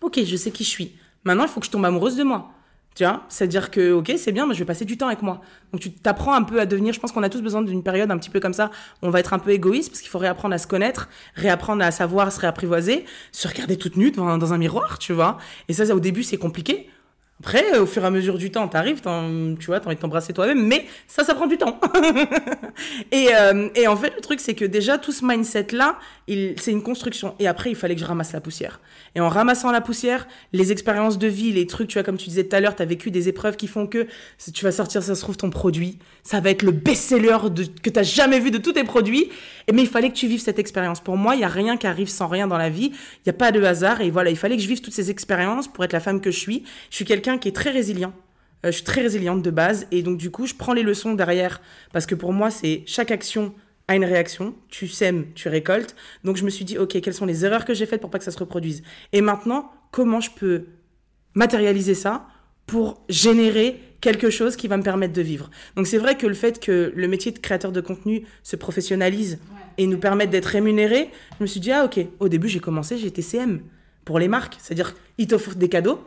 ok, 0.02 0.20
je 0.26 0.36
sais 0.36 0.52
qui 0.52 0.66
je 0.66 0.70
suis. 0.70 0.92
Maintenant, 1.24 1.46
il 1.46 1.50
faut 1.50 1.62
que 1.62 1.66
je 1.66 1.72
tombe 1.72 1.86
amoureuse 1.86 2.18
de 2.18 2.24
moi 2.24 2.52
Tu 2.96 3.04
vois 3.04 3.24
C'est-à-dire 3.28 3.72
que, 3.72 3.92
ok, 3.92 4.14
c'est 4.18 4.32
bien, 4.32 4.48
mais 4.48 4.54
je 4.54 4.60
vais 4.60 4.66
passer 4.66 4.86
du 4.86 4.98
temps 4.98 5.08
avec 5.08 5.22
moi. 5.22 5.42
Donc 5.74 5.82
tu 5.82 5.92
t'apprends 5.92 6.34
un 6.34 6.44
peu 6.44 6.62
à 6.62 6.66
devenir, 6.66 6.94
je 6.94 7.00
pense 7.02 7.12
qu'on 7.12 7.24
a 7.24 7.30
tous 7.30 7.42
besoin 7.42 7.62
d'une 7.62 7.84
période 7.84 8.10
un 8.10 8.18
petit 8.18 8.30
peu 8.30 8.40
comme 8.40 8.54
ça, 8.54 8.72
on 9.02 9.10
va 9.10 9.20
être 9.20 9.34
un 9.34 9.40
peu 9.40 9.52
égoïste 9.52 9.90
parce 9.90 10.00
qu'il 10.00 10.10
faut 10.10 10.18
réapprendre 10.18 10.56
à 10.56 10.58
se 10.58 10.66
connaître, 10.66 11.10
réapprendre 11.36 11.84
à 11.84 11.92
savoir 11.92 12.32
se 12.32 12.40
réapprivoiser, 12.40 13.04
se 13.34 13.50
regarder 13.50 13.78
toute 13.78 13.98
nue 13.98 14.12
dans, 14.12 14.38
dans 14.38 14.54
un 14.54 14.58
miroir, 14.58 14.98
tu 14.98 15.12
vois. 15.12 15.38
Et 15.68 15.74
ça, 15.74 15.94
au 15.94 16.00
début, 16.00 16.24
c'est 16.24 16.38
compliqué. 16.38 16.90
Après, 17.42 17.78
au 17.78 17.86
fur 17.86 18.02
et 18.02 18.06
à 18.06 18.12
mesure 18.12 18.38
du 18.38 18.50
temps, 18.50 18.68
t'arrives, 18.70 19.02
tu 19.02 19.66
vois, 19.66 19.82
t'as 19.82 19.88
envie 19.88 19.98
de 19.98 20.02
t'embrasser 20.02 20.32
toi-même, 20.32 20.66
mais 20.66 20.86
ça, 21.06 21.26
ça 21.26 21.36
prend 21.36 21.48
du 21.48 21.58
temps. 21.58 21.80
et, 23.12 23.28
euh, 23.36 23.68
et 23.76 23.88
en 23.88 23.98
fait, 23.98 24.14
le 24.16 24.22
truc, 24.22 24.40
c'est 24.40 24.54
que 24.54 24.64
déjà, 24.64 24.98
tout 24.98 25.12
ce 25.12 25.26
mindset-là, 25.26 26.00
c'est 26.28 26.72
une 26.72 26.82
construction. 26.82 27.36
Et 27.40 27.48
après, 27.48 27.70
il 27.70 27.76
fallait 27.76 27.94
que 27.94 28.02
je 28.02 28.06
ramasse 28.06 28.34
la 28.34 28.42
poussière. 28.42 28.80
Et 29.14 29.20
en 29.20 29.30
ramassant 29.30 29.72
la 29.72 29.80
poussière, 29.80 30.28
les 30.54 30.72
expériences 30.72 31.20
de 31.20 31.28
vie, 31.28 31.52
les 31.52 31.68
trucs, 31.68 31.88
tu 31.88 31.94
vois, 31.96 32.04
comme 32.04 32.18
tu 32.18 32.30
disais 32.30 32.44
tout 32.46 32.56
à 32.56 32.60
l'heure, 32.60 32.76
t'as 32.76 32.86
vécu 32.86 33.12
des 33.12 33.30
épreuves 33.30 33.56
qui 33.56 33.68
font 33.68 33.86
que 33.86 34.08
si 34.38 34.52
tu 34.52 34.66
vas 34.66 34.72
sortir, 34.72 35.04
ça 35.04 35.14
se 35.14 35.22
trouve, 35.22 35.38
ton 35.38 35.52
produit, 35.52 36.00
ça 36.24 36.40
va 36.40 36.50
être 36.50 36.64
le 36.64 36.72
best-seller 36.72 37.38
que 37.84 37.90
t'as 37.92 38.04
jamais 38.04 38.40
vu 38.40 38.50
de 38.50 38.58
tous 38.58 38.74
tes 38.74 38.84
produits. 38.84 39.30
Mais 39.72 39.84
il 39.84 39.88
fallait 39.88 40.10
que 40.10 40.16
tu 40.16 40.28
vives 40.28 40.42
cette 40.42 40.60
expérience. 40.60 41.00
Pour 41.00 41.18
moi, 41.18 41.36
il 41.36 41.42
y 41.42 41.46
a 41.46 41.50
rien 41.50 41.78
qui 41.78 41.86
arrive 41.86 42.10
sans 42.10 42.28
rien 42.28 42.48
dans 42.48 42.58
la 42.58 42.70
vie. 42.70 42.92
Il 42.92 43.28
n'y 43.28 43.30
a 43.30 43.34
pas 43.34 43.52
de 43.52 43.62
hasard. 43.62 44.02
Et 44.02 44.10
voilà, 44.10 44.32
il 44.32 44.38
fallait 44.38 44.56
que 44.56 44.64
je 44.64 44.68
vive 44.68 44.82
toutes 44.82 44.94
ces 44.94 45.12
expériences 45.12 45.68
pour 45.68 45.84
être 45.84 45.94
la 45.94 46.00
femme 46.00 46.22
que 46.22 46.32
je 46.32 46.40
suis. 46.40 46.64
Je 46.90 46.96
suis 46.96 47.06
quelqu'un 47.06 47.38
qui 47.38 47.50
est 47.50 47.56
très 47.56 47.70
résilient. 47.70 48.14
Euh, 48.66 48.72
je 48.72 48.78
suis 48.78 48.84
très 48.84 49.02
résiliente 49.02 49.42
de 49.42 49.52
base 49.52 49.86
et 49.92 50.02
donc 50.02 50.18
du 50.18 50.32
coup, 50.32 50.48
je 50.48 50.56
prends 50.56 50.74
les 50.74 50.84
leçons 50.84 51.14
derrière 51.14 51.62
parce 51.94 52.06
que 52.06 52.16
pour 52.16 52.34
moi, 52.34 52.50
c'est 52.50 52.84
chaque 52.86 53.12
action 53.12 53.54
a 53.88 53.96
une 53.96 54.06
réaction, 54.06 54.56
tu 54.70 54.88
sèmes, 54.88 55.28
tu 55.36 55.48
récoltes. 55.48 55.96
Donc 56.24 56.38
je 56.38 56.44
me 56.44 56.50
suis 56.50 56.66
dit, 56.66 56.78
ok, 56.78 57.00
quelles 57.02 57.14
sont 57.14 57.26
les 57.26 57.46
erreurs 57.46 57.66
que 57.66 57.74
j'ai 57.74 57.86
faites 57.86 58.02
pour 58.02 58.10
pas 58.10 58.18
que 58.18 58.24
ça 58.24 58.32
se 58.32 58.40
reproduise? 58.40 58.84
Et 59.14 59.22
maintenant, 59.22 59.72
comment 59.92 60.20
je 60.20 60.32
peux 60.32 60.66
matérialiser 61.34 61.94
ça 61.94 62.28
pour 62.66 63.04
générer 63.10 63.80
quelque 64.02 64.30
chose 64.30 64.56
qui 64.56 64.68
va 64.68 64.78
me 64.78 64.84
permettre 64.84 65.14
de 65.14 65.22
vivre? 65.22 65.52
Donc 65.76 65.88
c'est 65.88 65.98
vrai 65.98 66.18
que 66.18 66.26
le 66.26 66.34
fait 66.34 66.60
que 66.60 66.92
le 66.96 67.08
métier 67.08 67.32
de 67.32 67.40
créateur 67.40 67.72
de 67.72 67.82
contenu 67.82 68.26
se 68.44 68.56
professionnalise 68.56 69.40
et 69.78 69.88
nous 69.88 70.00
permette 70.00 70.30
d'être 70.30 70.46
rémunéré, 70.46 71.12
je 71.38 71.44
me 71.44 71.48
suis 71.48 71.60
dit, 71.60 71.72
ah 71.72 71.86
ok, 71.86 72.00
au 72.20 72.28
début 72.28 72.48
j'ai 72.48 72.60
commencé, 72.60 72.98
j'étais 72.98 73.22
CM 73.22 73.62
pour 74.04 74.20
les 74.20 74.28
marques. 74.28 74.56
C'est-à-dire, 74.60 74.96
ils 75.18 75.28
t'offrent 75.28 75.56
des 75.56 75.70
cadeaux, 75.70 76.04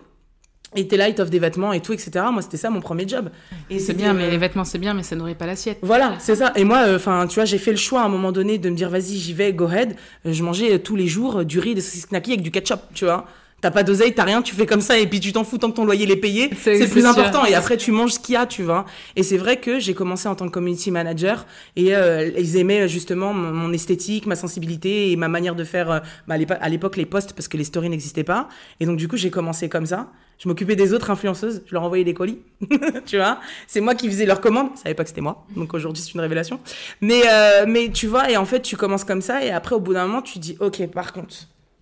et 0.76 0.87
t'es 0.87 0.96
là, 0.98 1.09
ils 1.09 1.14
t'offrent 1.14 1.31
des 1.31 1.38
vêtements 1.38 1.72
et 1.72 1.81
tout, 1.81 1.94
etc. 1.94 2.11
Moi, 2.31 2.42
c'était 2.42 2.59
ça 2.59 2.68
mon 2.68 2.81
premier 2.81 3.09
job. 3.09 3.31
Et 3.70 3.78
c'est 3.78 3.94
bien, 3.94 4.12
mais 4.12 4.31
les 4.31 4.37
vêtements, 4.37 4.64
c'est 4.64 4.78
bien, 4.78 4.92
mais 4.92 5.02
ça 5.02 5.16
nourrit 5.16 5.35
pas 5.35 5.46
l'assiette. 5.46 5.78
Voilà, 5.81 6.14
c'est 6.18 6.37
ça. 6.37 6.52
Et 6.57 6.64
moi, 6.64 6.85
enfin, 6.94 7.26
tu 7.26 7.37
vois, 7.37 7.46
j'ai 7.46 7.59
fait 7.59 7.70
le 7.70 7.78
choix 7.78 8.02
à 8.02 8.04
un 8.04 8.11
moment 8.11 8.33
donné 8.33 8.59
de 8.59 8.68
me 8.68 8.76
dire, 8.76 8.90
vas-y, 8.90 9.16
j'y 9.16 9.33
vais, 9.33 9.52
go 9.54 9.66
ahead. 9.66 9.96
Je 10.26 10.42
mangeais 10.42 10.74
euh, 10.74 10.78
tous 10.78 10.94
les 10.94 11.07
jours 11.07 11.38
euh, 11.38 11.44
du 11.44 11.59
riz, 11.59 11.74
des 11.74 11.81
saucisses 11.81 12.07
knacky 12.11 12.33
avec 12.33 12.42
du 12.42 12.50
ketchup, 12.50 12.81
tu 12.92 13.07
vois. 13.07 13.26
T'as 13.61 13.70
pas 13.72 13.83
d'oseille, 13.83 14.14
t'as 14.14 14.22
rien, 14.22 14.40
tu 14.40 14.54
fais 14.54 14.66
comme 14.66 14.83
ça 14.83 14.98
et 14.98 15.07
puis 15.09 15.18
tu 15.18 15.33
t'en 15.33 15.42
fous 15.42 15.59
tant 15.59 15.70
que 15.70 15.76
ton 15.76 15.85
loyer 15.85 16.09
est 16.09 16.16
payé. 16.16 16.48
C'est 16.62 16.88
plus 16.88 17.07
important. 17.07 17.44
Et 17.44 17.54
après, 17.54 17.76
tu 17.76 17.90
manges 17.90 18.12
ce 18.12 18.20
qu'il 18.20 18.35
y 18.35 18.37
a, 18.37 18.46
tu 18.46 18.62
vois. 18.62 18.85
Et 19.16 19.24
c'est 19.24 19.37
vrai 19.37 19.57
que 19.57 19.81
j'ai 19.81 19.94
commencé 19.94 20.28
en 20.28 20.37
tant 20.37 20.46
que 20.46 20.52
community 20.52 20.92
manager 20.92 21.44
et 21.74 21.96
euh, 21.96 22.31
ils 22.38 22.57
aimaient 22.57 22.88
justement 22.88 23.35
mon, 23.35 23.72
esthétique, 23.72 24.26
ma 24.26 24.37
sensibilité 24.37 25.11
et 25.11 25.16
ma 25.16 25.26
manière 25.26 25.57
de 25.57 25.64
faire. 25.64 26.02
bah, 26.28 26.37
à 26.61 26.68
l'époque, 26.68 26.96
les 26.96 27.07
posts 27.07 27.33
parce 27.33 27.48
que 27.48 27.57
les 27.57 27.64
stories 27.64 27.88
n'existaient 27.88 28.22
pas. 28.22 28.48
Et 28.78 28.87
donc, 28.87 28.96
du 28.96 29.09
coup, 29.09 29.16
j'ai 29.16 29.31
commencé 29.31 29.68
comme 29.68 29.87
ça. 29.87 30.12
Je 30.38 30.48
m'occupais 30.48 30.77
des 30.77 30.92
autres 30.92 31.11
influenceuses, 31.11 31.62
je 31.66 31.72
leur 31.72 31.83
envoyais 31.83 32.05
des 32.05 32.14
colis, 32.14 32.38
tu 33.07 33.16
vois. 33.16 33.40
C'est 33.66 33.81
moi 33.81 33.94
qui 33.94 34.09
faisais 34.09 34.24
leurs 34.24 34.40
commandes, 34.40 34.70
je 34.77 34.83
savais 34.83 34.94
pas 34.94 35.03
que 35.03 35.09
c'était 35.09 35.20
moi, 35.20 35.44
donc 35.57 35.74
aujourd'hui 35.74 36.03
c'est 36.03 36.14
une 36.14 36.20
révélation. 36.20 36.61
Mais, 37.01 37.22
euh, 37.29 37.64
mais 37.66 37.90
tu 37.90 38.07
vois, 38.07 38.31
et 38.31 38.37
en 38.37 38.44
fait 38.44 38.62
tu 38.62 38.77
commences 38.77 39.05
comme 39.05 39.20
ça, 39.22 39.44
et 39.44 39.51
après 39.51 39.74
au 39.74 39.81
bout 39.81 39.94
d'un 39.94 40.07
moment 40.07 40.22
tu 40.22 40.38
dis, 40.38 40.57
ok, 40.61 40.87
par 40.88 41.12
contre, 41.12 41.35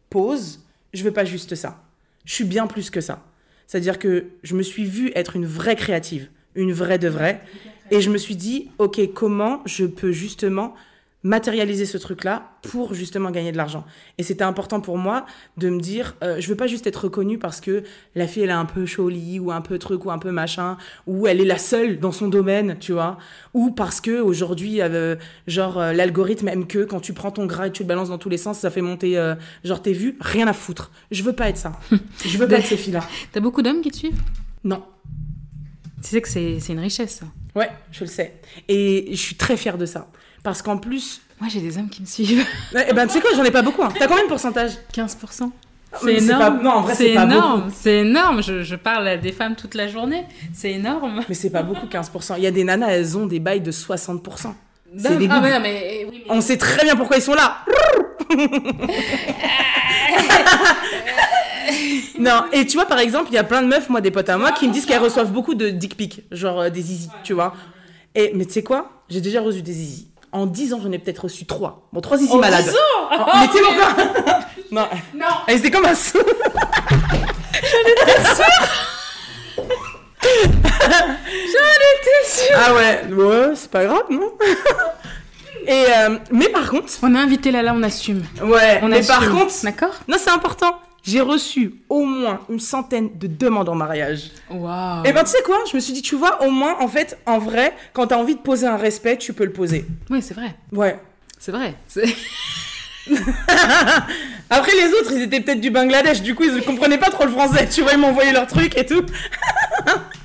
pause, 0.08 0.60
je 0.94 1.04
veux 1.04 1.12
pas 1.12 1.26
juste 1.26 1.54
ça. 1.54 1.82
Je 2.24 2.32
suis 2.32 2.44
bien 2.44 2.66
plus 2.66 2.88
que 2.90 3.00
ça. 3.00 3.22
C'est-à-dire 3.66 3.98
que 3.98 4.26
je 4.42 4.54
me 4.54 4.62
suis 4.62 4.84
vue 4.84 5.12
être 5.14 5.36
une 5.36 5.46
vraie 5.46 5.76
créative, 5.76 6.28
une 6.54 6.72
vraie 6.72 6.98
de 6.98 7.08
vraie, 7.08 7.42
et 7.90 8.00
je 8.00 8.10
me 8.10 8.18
suis 8.18 8.36
dit, 8.36 8.70
ok, 8.78 9.00
comment 9.12 9.60
je 9.66 9.84
peux 9.84 10.12
justement 10.12 10.74
matérialiser 11.26 11.86
ce 11.86 11.98
truc-là 11.98 12.52
pour 12.62 12.94
justement 12.94 13.32
gagner 13.32 13.50
de 13.50 13.56
l'argent. 13.56 13.84
Et 14.16 14.22
c'était 14.22 14.44
important 14.44 14.80
pour 14.80 14.96
moi 14.96 15.26
de 15.56 15.68
me 15.68 15.80
dire, 15.80 16.14
euh, 16.22 16.36
je 16.38 16.48
veux 16.48 16.54
pas 16.54 16.68
juste 16.68 16.86
être 16.86 17.04
reconnue 17.04 17.36
parce 17.36 17.60
que 17.60 17.82
la 18.14 18.28
fille 18.28 18.44
elle 18.44 18.50
est 18.50 18.52
un 18.52 18.64
peu 18.64 18.86
jolie 18.86 19.40
ou 19.40 19.50
un 19.50 19.60
peu 19.60 19.78
truc 19.78 20.04
ou 20.04 20.12
un 20.12 20.18
peu 20.18 20.30
machin 20.30 20.76
ou 21.08 21.26
elle 21.26 21.40
est 21.40 21.44
la 21.44 21.58
seule 21.58 21.98
dans 21.98 22.12
son 22.12 22.28
domaine, 22.28 22.76
tu 22.78 22.92
vois, 22.92 23.18
ou 23.54 23.72
parce 23.72 24.00
que 24.00 24.20
aujourd'hui 24.20 24.80
euh, 24.80 25.16
genre 25.48 25.78
euh, 25.78 25.92
l'algorithme 25.92 26.46
aime 26.46 26.66
que 26.68 26.84
quand 26.84 27.00
tu 27.00 27.12
prends 27.12 27.32
ton 27.32 27.46
gras 27.46 27.66
et 27.66 27.72
tu 27.72 27.82
le 27.82 27.88
balances 27.88 28.10
dans 28.10 28.18
tous 28.18 28.28
les 28.28 28.38
sens, 28.38 28.60
ça 28.60 28.70
fait 28.70 28.80
monter 28.80 29.20
genre 29.64 29.82
tes 29.82 29.92
vues, 29.92 30.16
rien 30.20 30.46
à 30.46 30.52
foutre. 30.52 30.92
Je 31.10 31.24
veux 31.24 31.32
pas 31.32 31.48
être 31.48 31.56
ça. 31.56 31.72
je 32.24 32.38
veux 32.38 32.46
pas 32.46 32.58
être 32.58 32.66
ces 32.66 32.76
filles-là. 32.76 33.02
T'as 33.32 33.40
beaucoup 33.40 33.62
d'hommes 33.62 33.80
qui 33.80 33.90
te 33.90 33.96
suivent? 33.96 34.22
Non. 34.62 34.84
Tu 36.02 36.10
sais 36.10 36.20
que 36.20 36.28
c'est 36.28 36.68
une 36.68 36.78
richesse 36.78 37.16
ça. 37.16 37.26
Ouais, 37.56 37.70
je 37.90 38.04
le 38.04 38.10
sais. 38.10 38.34
Et 38.68 39.08
je 39.10 39.16
suis 39.16 39.34
très 39.34 39.56
fière 39.56 39.78
de 39.78 39.86
ça. 39.86 40.08
Parce 40.46 40.62
qu'en 40.62 40.78
plus. 40.78 41.20
Moi, 41.40 41.50
j'ai 41.52 41.58
des 41.58 41.76
hommes 41.76 41.88
qui 41.88 42.02
me 42.02 42.06
suivent. 42.06 42.46
Eh 42.72 42.92
ben, 42.92 43.08
tu 43.08 43.14
sais 43.14 43.20
quoi, 43.20 43.30
j'en 43.34 43.42
ai 43.42 43.50
pas 43.50 43.62
beaucoup. 43.62 43.82
Hein. 43.82 43.88
T'as 43.98 44.06
combien 44.06 44.22
de 44.22 44.28
pourcentage 44.28 44.74
15%. 44.94 45.50
C'est 46.00 46.18
énorme. 46.18 46.62
Non, 46.62 46.70
en 46.70 46.82
vrai, 46.82 46.94
c'est 46.94 47.14
énorme. 47.14 47.72
C'est 47.74 47.96
énorme. 48.02 48.44
Je, 48.44 48.62
je, 48.62 48.76
parle 48.76 49.08
à 49.08 49.16
des 49.16 49.32
femmes 49.32 49.56
toute 49.56 49.74
la 49.74 49.88
journée. 49.88 50.24
C'est 50.54 50.70
énorme. 50.70 51.24
Mais 51.28 51.34
c'est 51.34 51.50
pas 51.50 51.64
beaucoup, 51.64 51.86
15%. 51.86 52.34
Il 52.36 52.44
y 52.44 52.46
a 52.46 52.52
des 52.52 52.62
nanas, 52.62 52.86
elles 52.90 53.18
ont 53.18 53.26
des 53.26 53.40
bails 53.40 53.60
de 53.60 53.72
60%. 53.72 54.52
C'est 54.96 55.18
des 55.18 55.26
ah, 55.28 55.58
mais, 55.58 56.06
oui, 56.08 56.22
On 56.28 56.40
sait 56.40 56.58
très 56.58 56.84
bien 56.84 56.94
pourquoi 56.94 57.16
ils 57.16 57.22
sont 57.22 57.34
là. 57.34 57.64
non, 62.20 62.44
et 62.52 62.66
tu 62.66 62.76
vois, 62.76 62.86
par 62.86 63.00
exemple, 63.00 63.30
il 63.32 63.34
y 63.34 63.38
a 63.38 63.42
plein 63.42 63.62
de 63.62 63.66
meufs, 63.66 63.88
moi, 63.88 64.00
des 64.00 64.12
potes 64.12 64.28
à 64.28 64.38
moi, 64.38 64.52
qui 64.52 64.68
me 64.68 64.72
disent 64.72 64.86
qu'elles 64.86 65.02
reçoivent 65.02 65.32
beaucoup 65.32 65.56
de 65.56 65.70
dick 65.70 65.96
pics, 65.96 66.22
genre 66.30 66.60
euh, 66.60 66.70
des 66.70 66.82
zizi, 66.82 67.08
tu 67.24 67.32
vois. 67.32 67.52
Et, 68.14 68.30
mais 68.36 68.44
tu 68.44 68.52
sais 68.52 68.62
quoi? 68.62 69.02
J'ai 69.08 69.20
déjà 69.20 69.40
reçu 69.40 69.60
des 69.60 69.72
zizi. 69.72 70.06
En 70.36 70.44
10 70.44 70.74
ans, 70.74 70.80
j'en 70.82 70.92
ai 70.92 70.98
peut-être 70.98 71.20
reçu 71.20 71.46
3. 71.46 71.88
Bon, 71.94 72.00
3 72.02 72.18
zizi 72.18 72.36
malades. 72.36 72.66
10 72.66 72.70
ans 72.70 73.26
Mais 73.40 73.48
tu 73.48 73.64
pourquoi 73.64 73.88
Non. 74.70 74.86
Non. 75.14 75.26
Elles 75.46 75.60
étaient 75.60 75.70
comme 75.70 75.86
un 75.86 75.94
sou. 75.94 76.18
J'en 76.18 77.90
étais 77.90 78.22
sûre 78.34 78.44
J'en 80.22 81.70
étais 81.94 82.26
sûre 82.26 82.54
Ah 82.54 82.74
ouais, 82.74 83.14
ouais, 83.14 83.52
c'est 83.54 83.70
pas 83.70 83.86
grave, 83.86 84.02
non? 84.10 84.30
Et 85.66 85.86
euh, 85.96 86.18
mais 86.30 86.50
par 86.50 86.68
contre, 86.68 86.86
on 87.02 87.14
a 87.14 87.18
invité 87.18 87.50
Lala, 87.50 87.72
on 87.74 87.82
assume. 87.82 88.22
Ouais, 88.42 88.80
on 88.82 88.88
mais 88.88 89.02
par 89.02 89.30
contre, 89.30 89.54
d'accord? 89.62 89.94
Non, 90.06 90.18
c'est 90.22 90.30
important 90.30 90.78
j'ai 91.06 91.20
reçu 91.20 91.74
au 91.88 92.04
moins 92.04 92.40
une 92.48 92.58
centaine 92.58 93.10
de 93.16 93.26
demandes 93.26 93.68
en 93.68 93.74
mariage. 93.74 94.30
Waouh. 94.50 95.06
Et 95.06 95.12
ben 95.12 95.22
tu 95.22 95.30
sais 95.30 95.42
quoi? 95.44 95.58
Je 95.70 95.76
me 95.76 95.80
suis 95.80 95.92
dit, 95.92 96.02
tu 96.02 96.16
vois, 96.16 96.42
au 96.44 96.50
moins, 96.50 96.76
en 96.80 96.88
fait, 96.88 97.16
en 97.26 97.38
vrai, 97.38 97.74
quand 97.92 98.08
t'as 98.08 98.16
envie 98.16 98.34
de 98.34 98.40
poser 98.40 98.66
un 98.66 98.76
respect, 98.76 99.16
tu 99.16 99.32
peux 99.32 99.44
le 99.44 99.52
poser. 99.52 99.86
Oui, 100.10 100.20
c'est 100.20 100.34
vrai. 100.34 100.56
Ouais. 100.72 100.98
C'est 101.38 101.52
vrai. 101.52 101.74
Après, 104.50 104.72
les 104.72 104.92
autres, 104.94 105.12
ils 105.12 105.22
étaient 105.22 105.40
peut-être 105.40 105.60
du 105.60 105.70
Bangladesh, 105.70 106.22
du 106.22 106.34
coup, 106.34 106.42
ils 106.42 106.54
ne 106.54 106.60
comprenaient 106.60 106.98
pas 106.98 107.10
trop 107.10 107.24
le 107.24 107.30
français. 107.30 107.68
Tu 107.68 107.82
vois, 107.82 107.92
ils 107.92 107.98
m'envoyaient 107.98 108.32
leurs 108.32 108.48
trucs 108.48 108.76
et 108.76 108.84
tout. 108.84 109.04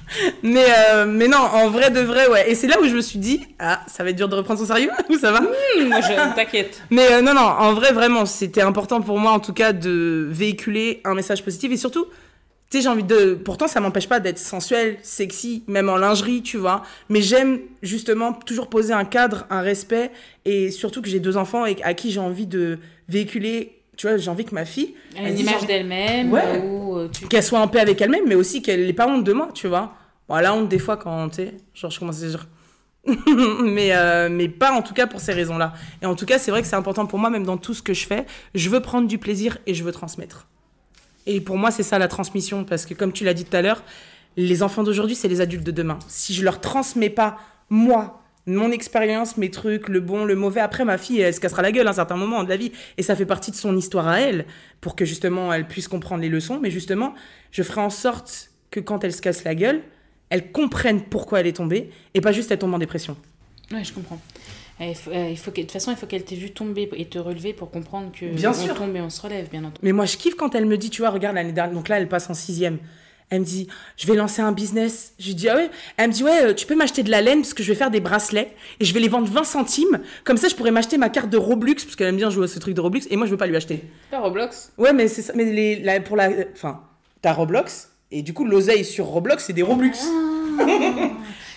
mais, 0.44 0.66
euh, 0.90 1.06
mais 1.06 1.28
non, 1.28 1.38
en 1.38 1.70
vrai 1.70 1.92
de 1.92 2.00
vrai, 2.00 2.28
ouais. 2.28 2.50
Et 2.50 2.56
c'est 2.56 2.68
là 2.68 2.80
où 2.82 2.86
je 2.86 2.96
me 2.96 3.02
suis 3.02 3.20
dit, 3.20 3.42
ah, 3.60 3.82
ça 3.88 4.04
va 4.04 4.10
être 4.10 4.16
dur 4.16 4.30
de 4.30 4.36
reprendre 4.36 4.60
son 4.60 4.66
sérieux 4.66 4.90
ou 5.10 5.18
ça 5.18 5.32
va 5.32 5.42
mmh, 5.42 5.88
Moi, 5.88 6.02
je 6.02 6.36
t'inquiète. 6.36 6.82
Mais 6.90 7.12
euh, 7.12 7.22
non, 7.22 7.34
non, 7.34 7.42
en 7.42 7.74
vrai, 7.74 7.92
vraiment, 7.92 8.26
c'était 8.26 8.62
important 8.62 9.02
pour 9.02 9.20
moi, 9.20 9.32
en 9.32 9.40
tout 9.40 9.54
cas, 9.54 9.74
de 9.74 10.28
véhiculer 10.30 11.02
un 11.04 11.14
message 11.14 11.44
positif 11.44 11.72
et 11.72 11.78
surtout, 11.78 12.06
tu 12.70 12.78
sais, 12.78 12.84
j'ai 12.84 12.90
envie 12.90 13.04
de. 13.04 13.34
Pourtant, 13.34 13.68
ça 13.68 13.80
m'empêche 13.80 14.08
pas 14.08 14.20
d'être 14.20 14.40
sensuelle, 14.40 14.98
sexy, 15.02 15.64
même 15.68 15.90
en 15.90 15.98
lingerie, 15.98 16.42
tu 16.42 16.58
vois. 16.58 16.84
Mais 17.10 17.22
j'aime 17.22 17.60
justement 17.82 18.34
toujours 18.34 18.70
poser 18.70 18.94
un 18.94 19.06
cadre, 19.06 19.46
un 19.50 19.62
respect 19.62 20.12
et 20.46 20.72
surtout 20.72 21.02
que 21.02 21.10
j'ai 21.10 21.20
deux 21.20 21.38
enfants 21.38 21.66
et 21.66 21.78
à 21.84 21.94
qui 21.94 22.12
j'ai 22.12 22.20
envie 22.20 22.48
de 22.48 22.80
véhiculer 23.10 23.82
tu 24.02 24.08
vois, 24.08 24.18
j'ai 24.18 24.32
envie 24.32 24.46
que 24.46 24.56
ma 24.56 24.66
fille. 24.66 24.96
une 25.16 25.38
image 25.38 25.68
d'elle-même. 25.68 26.34
Euh, 26.34 27.08
qu'elle 27.30 27.44
soit 27.44 27.60
en 27.60 27.68
paix 27.68 27.82
avec 27.82 28.02
elle-même, 28.02 28.24
mais 28.28 28.34
aussi 28.34 28.64
qu'elle 28.64 28.88
n'ait 28.88 28.94
pas 28.94 29.08
honte 29.08 29.24
de 29.24 29.32
moi, 29.32 29.50
tu 29.54 29.68
vois. 29.68 29.94
Bon, 30.32 30.38
la 30.38 30.54
honte, 30.54 30.70
des 30.70 30.80
fois, 30.80 30.96
quand, 30.96 31.28
tu 31.28 31.36
sais, 31.36 31.54
genre, 31.74 31.92
je 31.92 32.00
commence 32.00 32.24
à 32.24 32.28
dire. 32.28 32.48
mais, 33.66 33.94
euh, 33.94 34.30
mais 34.32 34.48
pas 34.48 34.72
en 34.72 34.82
tout 34.82 34.94
cas 34.94 35.06
pour 35.06 35.20
ces 35.20 35.34
raisons-là. 35.34 35.74
Et 36.02 36.06
en 36.06 36.16
tout 36.16 36.26
cas, 36.26 36.40
c'est 36.40 36.52
vrai 36.52 36.62
que 36.62 36.70
c'est 36.70 36.78
important 36.78 37.06
pour 37.06 37.20
moi, 37.20 37.30
même 37.30 37.44
dans 37.44 37.58
tout 37.58 37.74
ce 37.74 37.82
que 37.82 37.94
je 37.94 38.08
fais. 38.08 38.26
Je 38.56 38.70
veux 38.70 38.80
prendre 38.80 39.10
du 39.10 39.18
plaisir 39.18 39.58
et 39.68 39.74
je 39.74 39.84
veux 39.84 39.92
transmettre. 39.92 40.48
Et 41.26 41.42
pour 41.42 41.58
moi, 41.58 41.70
c'est 41.70 41.84
ça 41.84 42.00
la 42.00 42.08
transmission, 42.08 42.64
parce 42.64 42.86
que 42.86 42.94
comme 42.94 43.12
tu 43.12 43.26
l'as 43.26 43.34
dit 43.34 43.44
tout 43.44 43.58
à 43.58 43.62
l'heure, 43.62 43.84
les 44.38 44.64
enfants 44.64 44.84
d'aujourd'hui, 44.84 45.16
c'est 45.18 45.28
les 45.28 45.42
adultes 45.42 45.66
de 45.66 45.72
demain. 45.72 46.00
Si 46.08 46.34
je 46.34 46.46
leur 46.46 46.62
transmets 46.62 47.10
pas, 47.10 47.38
moi, 47.70 48.22
mon 48.46 48.72
expérience, 48.72 49.36
mes 49.36 49.52
trucs, 49.52 49.90
le 49.90 50.00
bon, 50.00 50.24
le 50.24 50.38
mauvais. 50.38 50.62
Après, 50.62 50.86
ma 50.86 50.98
fille, 50.98 51.20
elle 51.20 51.34
se 51.34 51.42
cassera 51.42 51.62
la 51.62 51.74
gueule 51.74 51.88
à 51.88 51.90
un 51.90 51.94
certain 51.94 52.16
moment 52.16 52.46
de 52.46 52.50
la 52.50 52.56
vie. 52.56 52.72
Et 52.98 53.04
ça 53.04 53.18
fait 53.18 53.26
partie 53.26 53.52
de 53.52 53.58
son 53.58 53.76
histoire 53.76 54.08
à 54.08 54.22
elle, 54.22 54.46
pour 54.80 54.96
que 54.96 55.04
justement, 55.04 55.52
elle 55.52 55.68
puisse 55.68 55.90
comprendre 55.90 56.22
les 56.22 56.30
leçons. 56.30 56.58
Mais 56.62 56.72
justement, 56.72 57.16
je 57.52 57.64
ferai 57.64 57.82
en 57.82 57.90
sorte 57.90 58.52
que 58.70 58.80
quand 58.80 59.04
elle 59.04 59.12
se 59.12 59.22
casse 59.22 59.44
la 59.44 59.56
gueule, 59.56 59.82
elle 60.32 60.52
comprenne 60.52 61.02
pourquoi 61.04 61.42
elle 61.42 61.48
est 61.48 61.54
tombée, 61.58 61.92
et 62.16 62.22
pas 62.22 62.32
juste 62.32 62.50
elle 62.52 62.58
tombe 62.58 62.74
en 62.74 62.80
dépression. 62.80 63.16
Ouais, 63.72 63.84
je 63.84 63.94
comprends. 63.94 64.20
Il 64.80 64.96
faut, 64.96 65.12
il 65.14 65.38
faut 65.38 65.52
de 65.52 65.62
toute 65.62 65.72
façon, 65.72 65.92
il 65.92 65.98
faut 65.98 66.08
qu'elle 66.08 66.24
t'ait 66.24 66.36
vu 66.36 66.50
tomber 66.50 66.90
et 66.98 67.06
te 67.06 67.20
relever 67.20 67.54
pour 67.54 67.70
comprendre 67.70 68.12
que 68.12 68.26
bien 68.26 68.50
on 68.50 68.54
sûr. 68.54 68.74
tombe 68.74 68.96
et 68.96 69.02
on 69.02 69.12
se 69.12 69.22
relève, 69.22 69.48
bien 69.48 69.60
entendu. 69.62 69.78
Mais 69.84 69.92
moi, 69.92 70.06
je 70.08 70.18
kiffe 70.18 70.34
quand 70.34 70.56
elle 70.56 70.66
me 70.66 70.76
dit, 70.76 70.90
tu 70.90 71.04
vois, 71.04 71.12
regarde 71.12 71.36
l'année 71.36 71.52
dernière, 71.52 71.76
donc 71.76 71.88
là, 71.88 72.00
elle 72.00 72.08
passe 72.10 72.28
en 72.32 72.34
sixième. 72.34 72.80
Elle 73.30 73.42
me 73.42 73.46
dit, 73.46 73.68
je 73.96 74.08
vais 74.08 74.16
lancer 74.16 74.42
un 74.42 74.52
business. 74.52 75.14
Je 75.20 75.28
lui 75.28 75.36
dis, 75.36 75.48
ah 75.50 75.56
ouais. 75.56 75.70
Elle 75.98 76.10
me 76.10 76.14
dit, 76.14 76.24
ouais, 76.24 76.46
euh, 76.46 76.54
tu 76.54 76.66
peux 76.66 76.76
m'acheter 76.76 77.02
de 77.04 77.10
la 77.12 77.22
laine 77.22 77.42
parce 77.42 77.54
que 77.54 77.62
je 77.64 77.72
vais 77.72 77.78
faire 77.78 77.92
des 77.92 78.02
bracelets 78.02 78.52
et 78.80 78.84
je 78.86 78.94
vais 78.94 79.00
les 79.00 79.08
vendre 79.08 79.28
20 79.32 79.44
centimes. 79.46 80.02
Comme 80.26 80.36
ça, 80.38 80.48
je 80.50 80.56
pourrais 80.56 80.72
m'acheter 80.72 80.98
ma 80.98 81.10
carte 81.10 81.30
de 81.30 81.38
Roblox 81.38 81.86
parce 81.86 81.96
qu'elle 81.96 82.08
aime 82.08 82.18
bien 82.18 82.30
jouer 82.32 82.46
à 82.46 82.48
ce 82.48 82.58
truc 82.60 82.74
de 82.74 82.82
Roblox 82.82 83.08
et 83.10 83.16
moi, 83.18 83.28
je 83.28 83.32
veux 83.32 83.38
pas 83.38 83.48
lui 83.48 83.56
acheter. 83.56 83.84
Pas 84.10 84.20
Roblox 84.20 84.72
Ouais, 84.80 84.92
mais 84.94 85.08
c'est 85.08 85.22
ça. 85.22 85.32
Mais 85.36 85.46
les, 85.46 85.76
la- 85.80 86.02
pour 86.02 86.18
la. 86.18 86.30
Enfin, 86.54 86.82
t'as 87.22 87.32
Roblox 87.34 87.92
et 88.12 88.22
du 88.24 88.34
coup, 88.34 88.46
l'oseille 88.46 88.84
sur 88.84 89.06
Roblox, 89.06 89.46
c'est 89.46 89.54
des 89.54 89.62
Roblox. 89.62 90.06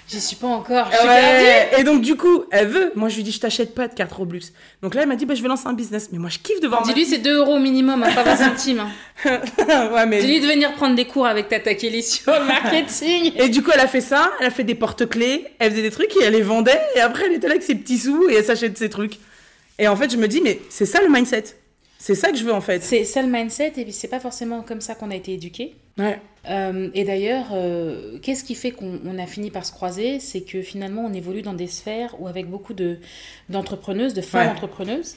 J'y 0.07 0.20
suis 0.20 0.36
pas 0.36 0.48
encore. 0.48 0.88
Je 0.92 0.98
suis 0.98 1.07
Ouais. 1.09 1.68
perdue. 1.70 1.80
Et 1.80 1.84
donc, 1.84 2.02
du 2.02 2.14
coup, 2.14 2.44
elle 2.50 2.66
veut. 2.68 2.92
Moi, 2.94 3.09
je 3.09 3.16
lui 3.16 3.22
dis, 3.22 3.32
je 3.32 3.40
t'achète 3.40 3.74
pas 3.74 3.88
de 3.88 3.94
carte 3.94 4.12
Roblox. 4.12 4.52
Donc 4.82 4.94
là, 4.94 5.00
elle 5.02 5.09
m'a 5.09 5.16
dit, 5.16 5.24
bah, 5.24 5.34
je 5.34 5.40
vais 5.40 5.48
lancer 5.48 5.66
un 5.66 5.72
business. 5.72 6.11
Mais 6.12 6.18
moi, 6.18 6.28
je 6.28 6.38
kiffe 6.38 6.61
de 6.61 6.68
vendre. 6.68 6.86
Dis-lui, 6.86 7.07
c'est 7.07 7.18
2 7.18 7.38
euros 7.38 7.59
minimum, 7.59 8.02
hein, 8.02 8.12
pas 8.14 8.22
20 8.22 8.36
centimes. 8.36 8.80
hein. 9.24 9.40
ouais, 9.94 10.05
mais. 10.07 10.20
Dis-lui 10.20 10.40
de 10.40 10.46
venir 10.46 10.74
prendre 10.74 10.94
des 10.94 11.07
cours 11.07 11.26
avec 11.26 11.48
Tata 11.48 11.74
Kelly 11.74 12.02
sur 12.02 12.32
le 12.38 12.44
marketing. 12.44 13.32
Et 13.38 13.48
du 13.48 13.62
coup, 13.62 13.70
elle 13.72 13.80
a 13.80 13.86
fait 13.88 14.02
ça, 14.02 14.30
elle 14.40 14.46
a 14.46 14.50
fait 14.50 14.64
des 14.64 14.74
porte-clés, 14.74 15.46
elle 15.59 15.70
faisait 15.70 15.82
des 15.82 15.90
trucs 15.90 16.14
et 16.16 16.24
elle 16.24 16.34
les 16.34 16.42
vendait, 16.42 16.80
et 16.96 17.00
après, 17.00 17.24
elle 17.26 17.32
était 17.32 17.46
là 17.46 17.52
avec 17.52 17.62
ses 17.64 17.74
petits 17.74 17.98
sous 17.98 18.28
et 18.28 18.34
elle 18.34 18.44
s'achète 18.44 18.76
ses 18.76 18.90
trucs. 18.90 19.18
Et 19.78 19.88
en 19.88 19.96
fait, 19.96 20.12
je 20.12 20.18
me 20.18 20.28
dis, 20.28 20.42
mais 20.42 20.61
c'est 20.68 20.86
ça 20.86 21.00
le 21.02 21.09
mindset. 21.09 21.44
C'est 22.07 22.14
ça 22.14 22.30
que 22.30 22.36
je 22.36 22.44
veux 22.44 22.52
en 22.52 22.61
fait. 22.61 22.82
C'est 22.82 23.05
ça 23.05 23.22
le 23.22 23.28
mindset, 23.28 23.72
et 23.78 23.84
puis 23.84 23.92
c'est 23.92 24.09
pas 24.09 24.20
forcément 24.20 24.61
comme 24.61 24.82
ça 24.82 24.94
qu'on 24.94 25.11
a 25.11 25.14
été 25.14 25.32
éduqué. 25.32 25.74
Ouais. 25.96 26.20
Euh, 26.50 26.90
et 26.92 27.02
d'ailleurs, 27.05 27.46
euh, 27.52 28.18
qu'est-ce 28.20 28.44
qui 28.44 28.55
fait 28.55 28.72
qu'on 28.72 29.00
on 29.07 29.18
a 29.18 29.26
fini 29.26 29.50
par 29.50 29.64
se 29.64 29.72
croiser? 29.72 30.20
C'est 30.20 30.42
que 30.42 30.61
finalement, 30.61 31.07
on 31.07 31.14
évolue 31.14 31.40
dans 31.40 31.55
des 31.55 31.66
sphères 31.66 32.14
où 32.20 32.28
avec 32.28 32.50
beaucoup 32.50 32.74
de 32.74 32.98
d'entrepreneuses, 33.48 34.12
de 34.12 34.20
femmes 34.20 34.48
Ouais. 34.48 34.52
entrepreneuses. 34.52 35.14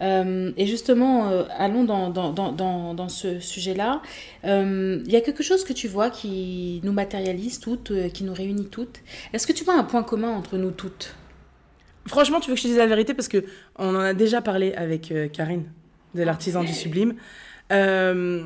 Euh, 0.00 0.50
et 0.56 0.66
justement, 0.66 1.28
euh, 1.28 1.42
allons 1.58 1.84
dans, 1.84 2.08
dans, 2.08 2.32
dans, 2.32 2.52
dans, 2.52 2.94
dans 2.94 3.08
ce 3.10 3.38
sujet-là. 3.38 4.00
Euh, 4.46 5.02
Il 5.04 5.12
y 5.12 5.16
a 5.16 5.20
quelque 5.20 5.42
chose 5.42 5.62
que 5.62 5.74
tu 5.74 5.88
vois 5.88 6.08
qui 6.08 6.80
nous 6.84 6.92
matérialise 6.92 7.60
toutes, 7.60 7.90
euh, 7.90 8.08
qui 8.08 8.24
nous 8.24 8.32
réunit 8.32 8.68
toutes. 8.70 9.00
Est-ce 9.34 9.46
que 9.46 9.52
tu 9.52 9.62
vois 9.64 9.74
un 9.74 9.84
point 9.84 10.02
commun 10.02 10.30
entre 10.30 10.56
nous 10.56 10.70
toutes? 10.70 11.14
Franchement, 12.06 12.40
tu 12.40 12.48
veux 12.48 12.54
que 12.54 12.60
je 12.60 12.64
te 12.64 12.68
dise 12.68 12.78
la 12.78 12.86
vérité 12.86 13.12
parce 13.12 13.28
que 13.28 13.44
on 13.76 13.94
en 13.94 14.00
a 14.00 14.14
déjà 14.14 14.40
parlé 14.40 14.72
avec 14.72 15.12
euh, 15.12 15.28
Karine 15.28 15.64
de 16.14 16.22
l'artisan 16.22 16.62
du 16.64 16.72
sublime. 16.72 17.14
Euh, 17.72 18.44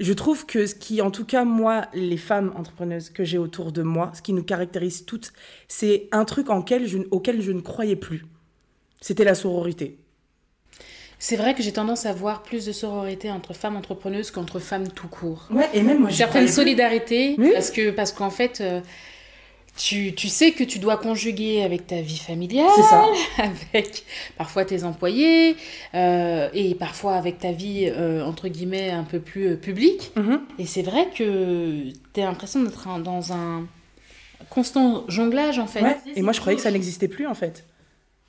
je 0.00 0.12
trouve 0.12 0.44
que 0.44 0.66
ce 0.66 0.74
qui, 0.74 1.00
en 1.00 1.10
tout 1.10 1.24
cas, 1.24 1.44
moi, 1.44 1.86
les 1.94 2.16
femmes 2.16 2.52
entrepreneuses 2.56 3.10
que 3.10 3.24
j'ai 3.24 3.38
autour 3.38 3.70
de 3.72 3.82
moi, 3.82 4.10
ce 4.14 4.22
qui 4.22 4.32
nous 4.32 4.42
caractérise 4.42 5.04
toutes, 5.06 5.32
c'est 5.68 6.08
un 6.12 6.24
truc 6.24 6.50
en 6.50 6.62
quel 6.62 6.86
je- 6.88 6.98
auquel 7.10 7.40
je 7.40 7.52
ne 7.52 7.60
croyais 7.60 7.96
plus. 7.96 8.24
C'était 9.00 9.24
la 9.24 9.34
sororité. 9.34 9.98
C'est 11.20 11.36
vrai 11.36 11.54
que 11.54 11.62
j'ai 11.62 11.72
tendance 11.72 12.06
à 12.06 12.12
voir 12.12 12.42
plus 12.42 12.66
de 12.66 12.72
sororité 12.72 13.30
entre 13.30 13.54
femmes 13.54 13.76
entrepreneuses 13.76 14.30
qu'entre 14.30 14.58
femmes 14.58 14.88
tout 14.88 15.08
court. 15.08 15.46
Ouais, 15.50 15.68
et 15.72 15.82
même 15.82 16.00
moi, 16.00 16.10
Une 16.10 16.14
certaine 16.14 16.48
solidarité, 16.48 17.36
Oui. 17.38 17.50
parce 17.54 17.70
que 17.70 17.90
parce 17.90 18.12
qu'en 18.12 18.30
fait, 18.30 18.60
euh, 18.60 18.80
tu, 19.76 20.14
tu 20.14 20.28
sais 20.28 20.52
que 20.52 20.62
tu 20.62 20.78
dois 20.78 20.96
conjuguer 20.96 21.62
avec 21.64 21.86
ta 21.88 22.00
vie 22.00 22.18
familiale, 22.18 22.68
ça. 22.88 23.06
avec 23.42 24.04
parfois 24.38 24.64
tes 24.64 24.84
employés, 24.84 25.56
euh, 25.94 26.48
et 26.54 26.74
parfois 26.76 27.14
avec 27.16 27.38
ta 27.38 27.50
vie, 27.52 27.86
euh, 27.92 28.24
entre 28.24 28.46
guillemets, 28.48 28.90
un 28.90 29.02
peu 29.04 29.18
plus 29.18 29.48
euh, 29.48 29.56
publique. 29.56 30.12
Mhm. 30.16 30.40
Et 30.58 30.66
c'est 30.66 30.82
vrai 30.82 31.08
que 31.16 31.90
tu 32.12 32.20
as 32.20 32.24
l'impression 32.24 32.62
d'être 32.62 32.86
dans 33.00 33.32
un 33.32 33.66
constant 34.50 35.04
jonglage, 35.08 35.58
en 35.58 35.66
fait. 35.66 35.82
Ouais, 35.82 35.96
Et 36.14 36.22
moi, 36.22 36.32
je 36.32 36.40
croyais 36.40 36.56
que 36.56 36.62
ça 36.62 36.70
n'existait 36.70 37.08
plus, 37.08 37.26
en 37.26 37.34
fait. 37.34 37.64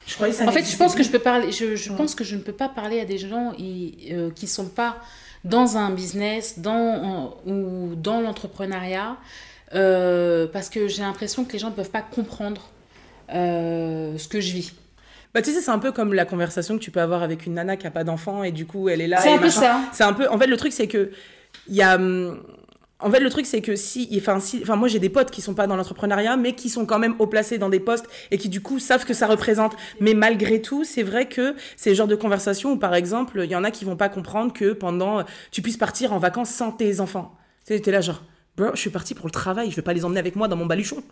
Je 0.07 0.13
croyais 0.15 0.31
que 0.33 0.37
ça 0.39 0.43
En 0.45 0.47
fait, 0.47 0.53
je 0.53 0.57
n'existait 0.59 0.83
pense 0.83 0.91
que 0.93 0.97
plus. 0.97 1.03
je 1.05 1.11
peux 1.11 1.19
parler. 1.19 1.51
Je, 1.51 1.75
je 1.75 1.89
Ouais. 1.91 1.95
pense 1.97 2.15
que 2.15 2.23
je 2.23 2.35
ne 2.35 2.41
peux 2.41 2.53
pas 2.53 2.69
parler 2.69 2.99
à 2.99 3.05
des 3.05 3.17
gens 3.17 3.53
euh, 3.59 4.31
qui 4.31 4.47
sont 4.47 4.67
pas 4.69 4.97
dans 5.43 5.77
un 5.77 5.91
business, 5.91 6.59
dans 6.59 6.71
en- 7.45 7.49
ou 7.51 7.93
dans 7.95 8.21
l'entrepreneuriat, 8.21 9.17
euh, 9.73 10.47
parce 10.47 10.69
que 10.69 10.87
j'ai 10.87 11.01
l'impression 11.01 11.43
que 11.45 11.53
les 11.53 11.59
gens 11.59 11.69
ne 11.69 11.75
peuvent 11.75 11.89
pas 11.89 12.01
comprendre 12.01 12.69
euh, 13.33 14.17
ce 14.17 14.27
que 14.27 14.39
je 14.39 14.53
vis. 14.53 14.73
Bah, 15.33 15.41
tu 15.41 15.51
sais, 15.51 15.59
c'est 15.59 15.71
un 15.71 15.79
peu 15.79 15.91
comme 15.91 16.13
la 16.13 16.23
conversation 16.25 16.77
que 16.77 16.83
tu 16.83 16.91
peux 16.91 17.01
avoir 17.01 17.21
avec 17.23 17.45
une 17.45 17.55
nana 17.55 17.75
qui 17.75 17.85
a 17.87 17.91
pas 17.91 18.03
d'enfant 18.05 18.43
et 18.43 18.51
du 18.51 18.65
coup, 18.65 18.87
elle 18.87 19.01
est 19.01 19.07
là. 19.07 19.17
C'est 19.17 19.33
un 19.33 19.37
peu 19.37 19.49
ça. 19.49 19.81
C'est 19.91 20.03
un 20.03 20.13
peu. 20.13 20.29
En 20.29 20.37
fait, 20.39 20.47
le 20.47 20.57
truc, 20.57 20.71
c'est 20.71 20.87
que. 20.87 21.11
Il 21.67 21.75
y 21.75 21.81
a. 21.81 21.95
hum, 21.95 22.41
En 22.99 23.11
fait, 23.11 23.19
le 23.19 23.29
truc, 23.29 23.45
c'est 23.45 23.61
que 23.61 23.75
si. 23.75 24.07
Enfin, 24.15 24.39
si... 24.39 24.59
enfin 24.61 24.77
moi, 24.77 24.87
j'ai 24.87 24.99
des 24.99 25.09
potes 25.09 25.31
qui 25.31 25.41
sont 25.41 25.53
pas 25.53 25.67
dans 25.67 25.75
l'entrepreneuriat, 25.75 26.37
mais 26.37 26.53
qui 26.53 26.69
sont 26.69 26.85
quand 26.85 26.99
même 26.99 27.15
haut 27.19 27.27
placés 27.27 27.57
dans 27.57 27.67
des 27.67 27.81
postes 27.81 28.05
et 28.31 28.37
qui, 28.37 28.47
du 28.47 28.61
coup, 28.61 28.79
savent 28.79 29.01
ce 29.01 29.05
que 29.05 29.13
ça 29.13 29.27
représente. 29.27 29.75
Mais 29.99 30.13
malgré 30.13 30.61
tout, 30.61 30.85
c'est 30.85 31.03
vrai 31.03 31.27
que 31.27 31.55
c'est 31.75 31.89
le 31.89 31.95
genre 31.97 32.07
de 32.07 32.15
conversation 32.15 32.71
où, 32.71 32.77
par 32.77 32.95
exemple, 32.95 33.41
il 33.43 33.51
y 33.51 33.55
en 33.57 33.65
a 33.65 33.71
qui 33.71 33.83
vont 33.83 33.97
pas 33.97 34.07
comprendre 34.07 34.53
que 34.53 34.71
pendant. 34.71 35.25
Tu 35.51 35.61
puisses 35.61 35.75
partir 35.77 36.13
en 36.13 36.17
vacances 36.17 36.49
sans 36.49 36.71
tes 36.71 37.01
enfants. 37.01 37.35
Tu 37.67 37.77
sais, 37.77 37.91
là, 37.91 37.99
genre. 37.99 38.21
Bro, 38.57 38.67
je 38.73 38.79
suis 38.79 38.89
parti 38.89 39.13
pour 39.15 39.25
le 39.27 39.31
travail, 39.31 39.69
je 39.69 39.75
vais 39.75 39.81
pas 39.81 39.91
les 39.91 40.05
emmener 40.05 40.19
avec 40.19 40.37
moi 40.37 40.47
dans 40.47 40.55
mon 40.55 40.65
baluchon. 40.65 41.03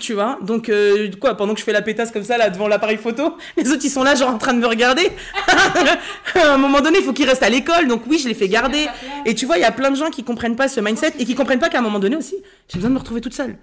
Tu 0.00 0.12
vois 0.12 0.38
Donc, 0.42 0.68
euh, 0.68 1.10
quoi, 1.18 1.34
pendant 1.34 1.54
que 1.54 1.60
je 1.60 1.64
fais 1.64 1.72
la 1.72 1.80
pétasse 1.80 2.10
comme 2.10 2.24
ça, 2.24 2.36
là, 2.36 2.50
devant 2.50 2.68
l'appareil 2.68 2.98
photo, 2.98 3.38
les 3.56 3.70
autres, 3.72 3.80
ils 3.84 3.90
sont 3.90 4.02
là, 4.02 4.14
genre, 4.14 4.28
en 4.28 4.36
train 4.36 4.52
de 4.52 4.58
me 4.58 4.66
regarder. 4.66 5.10
à 6.34 6.52
un 6.52 6.58
moment 6.58 6.82
donné, 6.82 6.98
il 6.98 7.04
faut 7.04 7.14
qu'ils 7.14 7.26
restent 7.26 7.42
à 7.42 7.48
l'école, 7.48 7.88
donc 7.88 8.02
oui, 8.06 8.18
je 8.18 8.28
les 8.28 8.34
fais 8.34 8.48
garder. 8.48 8.86
Et 9.24 9.34
tu 9.34 9.46
vois, 9.46 9.56
il 9.56 9.62
y 9.62 9.64
a 9.64 9.72
plein 9.72 9.90
de 9.90 9.96
gens 9.96 10.10
qui 10.10 10.24
comprennent 10.24 10.56
pas 10.56 10.68
ce 10.68 10.80
mindset 10.80 11.14
et 11.18 11.24
qui 11.24 11.34
comprennent 11.34 11.58
pas 11.58 11.70
qu'à 11.70 11.78
un 11.78 11.82
moment 11.82 12.00
donné 12.00 12.16
aussi, 12.16 12.36
j'ai 12.68 12.76
besoin 12.76 12.90
de 12.90 12.94
me 12.94 12.98
retrouver 13.00 13.22
toute 13.22 13.34
seule. 13.34 13.56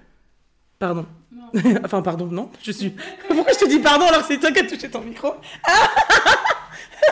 Pardon. 0.79 1.05
enfin, 1.85 2.01
pardon, 2.01 2.25
non, 2.25 2.49
je 2.63 2.71
suis. 2.71 2.91
Pourquoi 3.29 3.53
je 3.53 3.59
te 3.65 3.69
dis 3.69 3.79
pardon 3.79 4.05
alors 4.07 4.21
que 4.21 4.33
c'est 4.33 4.39
toi 4.39 4.51
qui 4.51 4.59
as 4.59 4.63
touché 4.67 4.89
ton 4.89 5.01
micro 5.01 5.35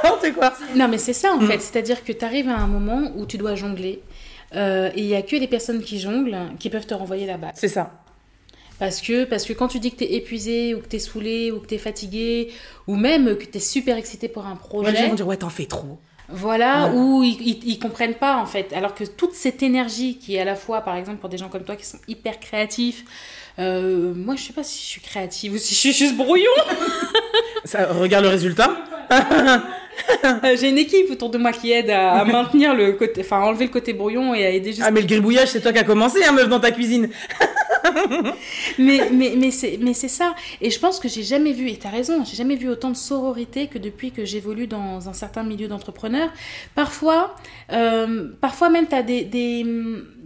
N'importe 0.04 0.34
quoi. 0.34 0.54
Non, 0.76 0.88
mais 0.88 0.98
c'est 0.98 1.14
ça 1.14 1.32
en 1.34 1.40
Mm. 1.40 1.48
fait. 1.48 1.60
C'est-à-dire 1.62 2.04
que 2.04 2.12
tu 2.12 2.26
arrives 2.26 2.50
à 2.50 2.58
un 2.58 2.68
moment 2.68 3.12
où 3.16 3.26
tu 3.26 3.38
dois 3.38 3.56
jongler. 3.56 4.02
Euh, 4.56 4.90
et 4.96 5.02
il 5.02 5.08
n'y 5.08 5.16
a 5.16 5.22
que 5.22 5.36
les 5.36 5.48
personnes 5.48 5.82
qui 5.82 6.00
jonglent 6.00 6.38
qui 6.60 6.70
peuvent 6.70 6.86
te 6.86 6.94
renvoyer 6.94 7.26
balle. 7.38 7.52
C'est 7.56 7.68
ça. 7.68 7.92
Parce 8.80 9.02
que, 9.02 9.24
parce 9.26 9.46
que 9.46 9.54
quand 9.54 9.68
tu 9.68 9.80
dis 9.80 9.92
que 9.92 9.98
tu 9.98 10.04
es 10.04 10.14
épuisé, 10.16 10.74
ou 10.76 10.80
que 10.82 10.88
tu 10.88 10.96
es 10.98 11.00
saoulé, 11.00 11.52
ou 11.52 11.60
que 11.60 11.68
tu 11.68 11.76
es 11.76 11.78
fatigué, 11.78 12.52
ou 12.88 12.96
même 12.96 13.38
que 13.38 13.46
tu 13.46 13.58
es 13.58 13.62
super 13.62 13.98
excité 13.98 14.28
pour 14.28 14.46
un 14.46 14.54
Ouais, 14.54 14.58
projet, 14.58 14.92
les 14.92 14.98
gens 14.98 15.10
vont 15.10 15.16
dire, 15.16 15.28
ouais, 15.28 15.38
t'en 15.38 15.50
fais 15.50 15.66
trop. 15.66 16.00
Voilà, 16.30 16.88
Ouais. 16.88 16.98
où 16.98 17.24
ils, 17.24 17.40
ils, 17.48 17.68
ils 17.68 17.80
comprennent 17.80 18.16
pas 18.16 18.38
en 18.38 18.46
fait. 18.46 18.74
Alors 18.74 18.96
que 18.96 19.04
toute 19.04 19.34
cette 19.34 19.62
énergie 19.62 20.18
qui 20.18 20.36
est 20.36 20.40
à 20.40 20.46
la 20.46 20.56
fois, 20.56 20.82
par 20.82 20.96
exemple, 20.96 21.18
pour 21.20 21.30
des 21.30 21.38
gens 21.38 21.50
comme 21.50 21.64
toi 21.64 21.76
qui 21.76 21.86
sont 21.86 22.00
hyper 22.08 22.40
créatifs, 22.40 23.04
euh, 23.60 24.14
moi 24.16 24.36
je 24.36 24.44
sais 24.44 24.54
pas 24.54 24.64
si 24.64 24.80
je 24.82 24.86
suis 24.88 25.02
créative 25.02 25.54
ou 25.54 25.58
si 25.58 25.76
je 25.76 25.80
suis 25.80 25.94
juste 25.94 26.16
brouillon. 26.18 26.50
Ça, 27.66 27.92
regarde 27.94 28.24
le 28.24 28.30
résultat. 28.32 28.76
Euh, 30.26 30.58
J'ai 30.60 30.70
une 30.70 30.80
équipe 30.80 31.12
autour 31.12 31.30
de 31.30 31.38
moi 31.38 31.52
qui 31.52 31.72
aide 31.72 31.92
à, 31.92 32.14
à 32.14 32.26
maintenir 32.26 32.74
le 32.74 32.94
côté, 32.94 33.22
enfin 33.22 33.42
enlever 33.42 33.66
le 33.66 33.72
côté 33.72 33.94
brouillon 33.94 34.34
et 34.34 34.44
à 34.44 34.50
aider 34.50 34.72
juste. 34.72 34.82
Ah, 34.84 34.90
mais 34.90 35.02
le 35.02 35.08
gribouillage, 35.08 35.50
c'est 35.50 35.62
toi 35.62 35.72
qui 35.72 35.78
as 35.78 35.84
commencé, 35.84 36.24
hein, 36.24 36.32
meuf, 36.32 36.50
dans 36.50 36.60
ta 36.60 36.72
cuisine. 36.72 37.10
Mais, 38.80 39.10
mais, 39.12 39.34
mais 39.38 39.52
c'est 39.52 39.78
mais 39.80 39.94
c'est 39.94 40.08
ça. 40.08 40.34
Et 40.62 40.72
je 40.72 40.80
pense 40.80 41.00
que 41.00 41.08
j'ai 41.08 41.22
jamais 41.22 41.52
vu, 41.52 41.70
et 41.70 41.78
tu 41.78 41.86
as 41.86 41.90
raison, 41.90 42.24
j'ai 42.24 42.36
jamais 42.36 42.56
vu 42.56 42.70
autant 42.70 42.90
de 42.90 42.96
sororité 42.96 43.68
que 43.68 43.78
depuis 43.78 44.12
que 44.12 44.26
j'évolue 44.26 44.68
dans 44.68 45.10
un 45.10 45.14
certain 45.14 45.44
milieu 45.44 45.68
d'entrepreneurs. 45.68 46.32
Parfois, 46.76 47.36
euh, 47.72 48.30
parfois 48.42 48.70
même, 48.70 48.88
tu 48.88 48.96
as 48.96 49.04
des, 49.04 49.24
des, 49.24 49.66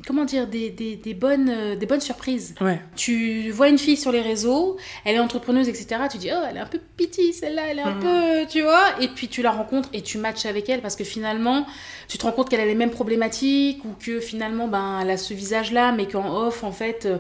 comment 0.06 0.26
dire, 0.26 0.48
des, 0.48 0.70
des, 0.70 0.96
des 0.96 1.14
bonnes, 1.14 1.50
euh, 1.50 1.76
des 1.76 1.86
bonnes 1.86 2.02
surprises. 2.02 2.54
Ouais. 2.62 2.80
Tu 2.96 3.50
vois 3.52 3.70
une 3.70 3.78
fille 3.78 3.98
sur 3.98 4.12
les 4.12 4.22
réseaux, 4.22 4.78
elle 5.06 5.16
est 5.16 5.20
entrepreneuse, 5.20 5.68
etc. 5.70 5.88
Tu 6.12 6.18
dis, 6.18 6.30
oh, 6.32 6.44
elle 6.50 6.58
est 6.58 6.62
un 6.62 6.66
peu 6.68 6.80
piti, 6.98 7.34
celle-là, 7.34 7.64
elle 7.70 7.80
est 7.80 7.84
un 7.84 7.96
Mhm. 7.96 8.00
peu, 8.02 8.48
tu 8.50 8.62
vois. 8.62 8.84
Et 9.02 9.08
puis 9.08 9.28
tu 9.28 9.42
la 9.42 9.52
rencontres 9.52 9.90
et 9.94 10.02
tu 10.02 10.18
matches 10.18 10.46
avec 10.46 10.70
elle 10.70 10.82
parce 10.82 10.96
que 10.96 11.04
finalement, 11.04 11.66
tu 12.08 12.18
te 12.18 12.24
rends 12.26 12.32
compte 12.32 12.50
qu'elle 12.50 12.62
a 12.62 12.66
les 12.66 12.76
mêmes 12.76 12.92
problématiques 12.92 13.84
ou 13.86 13.90
que 14.00 14.20
finalement, 14.20 14.68
ben, 14.68 15.00
elle 15.02 15.10
a 15.10 15.18
ce 15.18 15.34
visage-là, 15.34 15.92
mais 15.92 16.08
qu'en 16.08 16.46
off, 16.48 16.64
en 16.64 16.72
fait, 16.72 17.06
euh, 17.06 17.18